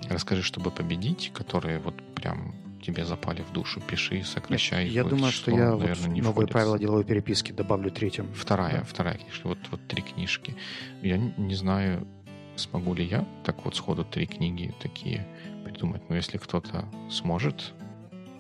«Расскажи, 0.10 0.42
чтобы 0.42 0.72
победить», 0.72 1.32
которые 1.34 1.78
вот 1.78 1.96
прям 2.16 2.56
тебе 2.82 3.06
запали 3.06 3.42
в 3.44 3.52
душу, 3.52 3.82
пиши, 3.82 4.24
сокращай. 4.24 4.88
Я 4.88 5.04
думаю, 5.04 5.32
что 5.32 5.52
я 5.52 5.76
наверное, 5.76 5.96
вот 5.96 6.08
не 6.08 6.22
новые 6.22 6.34
входят. 6.34 6.52
правила 6.52 6.80
деловой 6.80 7.04
переписки 7.04 7.52
добавлю 7.52 7.92
третьим. 7.92 8.28
Вторая, 8.34 8.80
да. 8.80 8.84
вторая 8.84 9.18
книжка. 9.18 9.48
Вот, 9.48 9.60
вот 9.70 9.80
три 9.88 10.02
книжки. 10.02 10.56
Я 11.02 11.18
не 11.18 11.56
знаю, 11.56 12.08
смогу 12.56 12.94
ли 12.94 13.06
я 13.06 13.26
так 13.44 13.64
вот 13.66 13.76
сходу 13.76 14.04
три 14.04 14.26
книги 14.28 14.74
такие 14.82 15.28
придумать. 15.64 16.02
Но 16.10 16.16
если 16.16 16.38
кто-то 16.38 16.86
сможет, 17.10 17.74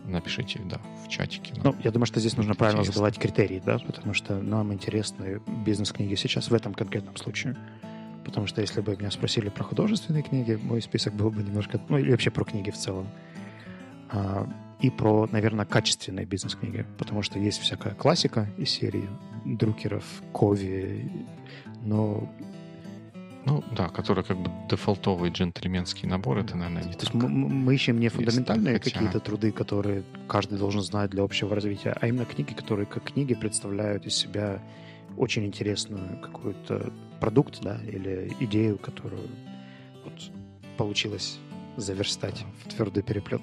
напишите, 0.05 0.59
да, 0.65 0.81
в 1.05 1.07
чатике. 1.07 1.53
Ну, 1.63 1.75
я 1.83 1.91
думаю, 1.91 2.05
что 2.05 2.19
здесь 2.19 2.35
нужно 2.37 2.51
интересно. 2.51 2.59
правильно 2.59 2.83
задавать 2.83 3.19
критерии, 3.19 3.61
да, 3.63 3.77
потому 3.79 4.13
что 4.13 4.41
нам 4.41 4.73
интересны 4.73 5.41
бизнес-книги 5.65 6.15
сейчас 6.15 6.49
в 6.49 6.53
этом 6.53 6.73
конкретном 6.73 7.15
случае. 7.17 7.55
Потому 8.23 8.45
что 8.45 8.61
если 8.61 8.81
бы 8.81 8.95
меня 8.95 9.09
спросили 9.09 9.49
про 9.49 9.63
художественные 9.63 10.23
книги, 10.23 10.59
мой 10.61 10.81
список 10.81 11.13
был 11.15 11.31
бы 11.31 11.41
немножко... 11.41 11.81
Ну, 11.89 11.97
или 11.97 12.11
вообще 12.11 12.29
про 12.29 12.45
книги 12.45 12.69
в 12.69 12.77
целом. 12.77 13.07
А, 14.11 14.47
и 14.79 14.89
про, 14.89 15.27
наверное, 15.31 15.65
качественные 15.65 16.25
бизнес-книги, 16.25 16.85
потому 16.97 17.21
что 17.21 17.39
есть 17.39 17.59
всякая 17.59 17.93
классика 17.93 18.47
из 18.57 18.69
серии 18.69 19.07
Друкеров, 19.45 20.03
Кови, 20.33 21.09
но 21.83 22.29
ну 23.43 23.63
да, 23.75 23.89
который 23.89 24.23
как 24.23 24.37
бы 24.37 24.51
дефолтовый 24.69 25.31
джентльменский 25.31 26.07
набор, 26.07 26.37
это, 26.39 26.55
наверное, 26.55 26.83
не 26.83 26.93
То 26.93 26.99
есть 26.99 27.13
мы, 27.13 27.27
мы 27.27 27.73
ищем 27.73 27.99
не 27.99 28.09
фундаментальные 28.09 28.75
хотя... 28.75 28.91
какие-то 28.91 29.19
труды, 29.19 29.51
которые 29.51 30.03
каждый 30.27 30.59
должен 30.59 30.81
знать 30.81 31.09
для 31.09 31.23
общего 31.23 31.55
развития, 31.55 31.97
а 31.99 32.07
именно 32.07 32.25
книги, 32.25 32.53
которые 32.53 32.85
как 32.85 33.03
книги 33.03 33.33
представляют 33.33 34.05
из 34.05 34.15
себя 34.15 34.61
очень 35.17 35.45
интересную 35.45 36.19
какой-то 36.21 36.93
продукт, 37.19 37.61
да, 37.61 37.79
или 37.83 38.31
идею, 38.39 38.77
которую 38.77 39.27
вот 40.03 40.13
получилось 40.77 41.39
заверстать 41.77 42.45
в 42.63 42.69
твердый 42.69 43.01
переплет. 43.01 43.41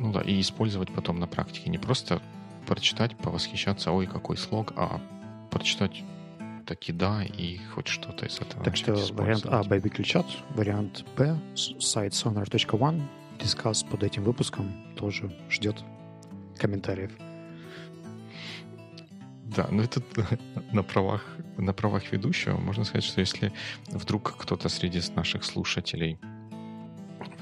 Ну 0.00 0.12
да, 0.12 0.22
и 0.22 0.40
использовать 0.40 0.92
потом 0.92 1.20
на 1.20 1.26
практике. 1.26 1.68
Не 1.68 1.78
просто 1.78 2.22
прочитать, 2.66 3.16
повосхищаться, 3.16 3.92
ой, 3.92 4.06
какой 4.06 4.36
слог, 4.38 4.72
а 4.76 5.00
прочитать 5.50 6.02
таки 6.66 6.92
да, 6.92 7.22
и 7.22 7.58
хоть 7.74 7.88
что-то 7.88 8.26
из 8.26 8.40
этого 8.40 8.64
Так 8.64 8.76
что 8.76 8.94
вариант 9.12 9.44
А, 9.46 9.62
Baby 9.62 9.90
Ключат, 9.90 10.26
вариант 10.54 11.04
Б, 11.16 11.38
сайт 11.54 12.12
sonar.one, 12.12 13.02
дискас 13.38 13.82
под 13.82 14.02
этим 14.02 14.24
выпуском 14.24 14.72
тоже 14.96 15.36
ждет 15.50 15.84
комментариев. 16.56 17.10
Да, 19.44 19.68
ну 19.70 19.82
это 19.82 20.00
на 20.72 20.82
правах, 20.82 21.26
на 21.58 21.72
правах 21.72 22.12
ведущего 22.12 22.56
можно 22.56 22.84
сказать, 22.84 23.04
что 23.04 23.20
если 23.20 23.52
вдруг 23.88 24.36
кто-то 24.38 24.68
среди 24.68 25.00
наших 25.14 25.44
слушателей 25.44 26.18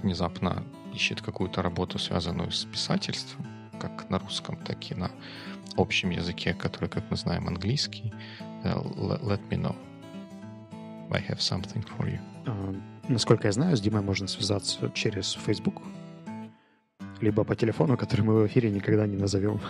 внезапно 0.02 0.64
ищет 0.98 1.22
какую-то 1.22 1.62
работу, 1.62 1.98
связанную 1.98 2.50
с 2.50 2.64
писательством, 2.64 3.46
как 3.80 4.10
на 4.10 4.18
русском, 4.18 4.56
так 4.56 4.90
и 4.90 4.94
на 4.94 5.10
общем 5.76 6.10
языке, 6.10 6.54
который, 6.54 6.88
как 6.88 7.04
мы 7.10 7.16
знаем, 7.16 7.46
английский, 7.46 8.12
let 8.64 9.48
me 9.48 9.56
know. 9.56 9.76
I 11.10 11.20
have 11.20 11.38
something 11.38 11.84
for 11.96 12.06
you. 12.06 12.18
Uh, 12.44 12.82
насколько 13.08 13.46
я 13.46 13.52
знаю, 13.52 13.76
с 13.76 13.80
Димой 13.80 14.02
можно 14.02 14.26
связаться 14.26 14.90
через 14.94 15.34
Facebook, 15.46 15.82
либо 17.20 17.44
по 17.44 17.54
телефону, 17.54 17.96
который 17.96 18.22
мы 18.22 18.42
в 18.42 18.46
эфире 18.48 18.70
никогда 18.70 19.06
не 19.06 19.16
назовем. 19.16 19.60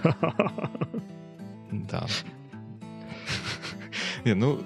Да. 1.70 2.07
Не, 4.24 4.35
ну, 4.35 4.59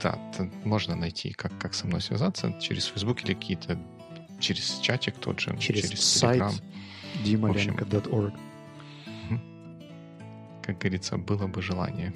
да, 0.00 0.18
можно 0.64 0.94
найти, 0.94 1.32
как, 1.32 1.52
как 1.58 1.74
со 1.74 1.86
мной 1.86 2.00
связаться 2.00 2.52
через 2.60 2.86
Facebook 2.86 3.24
или 3.24 3.34
какие-то 3.34 3.76
через 4.40 4.78
чатик 4.80 5.16
тот 5.16 5.40
же, 5.40 5.56
через, 5.58 5.82
через 5.82 6.00
сайт 6.04 6.42
dimarenko.org. 7.24 8.34
Как 10.62 10.78
говорится, 10.78 11.18
было 11.18 11.46
бы 11.46 11.60
желание. 11.60 12.12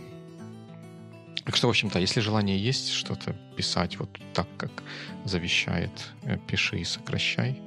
Так 1.44 1.56
что, 1.56 1.66
в 1.66 1.70
общем-то, 1.70 1.98
если 1.98 2.20
желание 2.20 2.58
есть 2.58 2.90
что-то 2.90 3.34
писать 3.56 3.98
вот 3.98 4.10
так, 4.34 4.46
как 4.56 4.82
завещает, 5.24 5.90
э, 6.22 6.38
пиши 6.46 6.78
и 6.78 6.84
сокращай, 6.84 7.58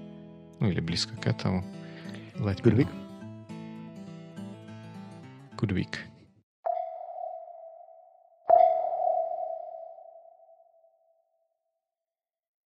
ну 0.59 0.69
или 0.69 0.79
близко 0.79 1.15
к 1.17 1.27
этому. 1.27 1.65
Let 2.35 2.61
Good 2.61 2.75
week. 2.75 2.87
Good 5.57 5.73
week. 5.73 6.10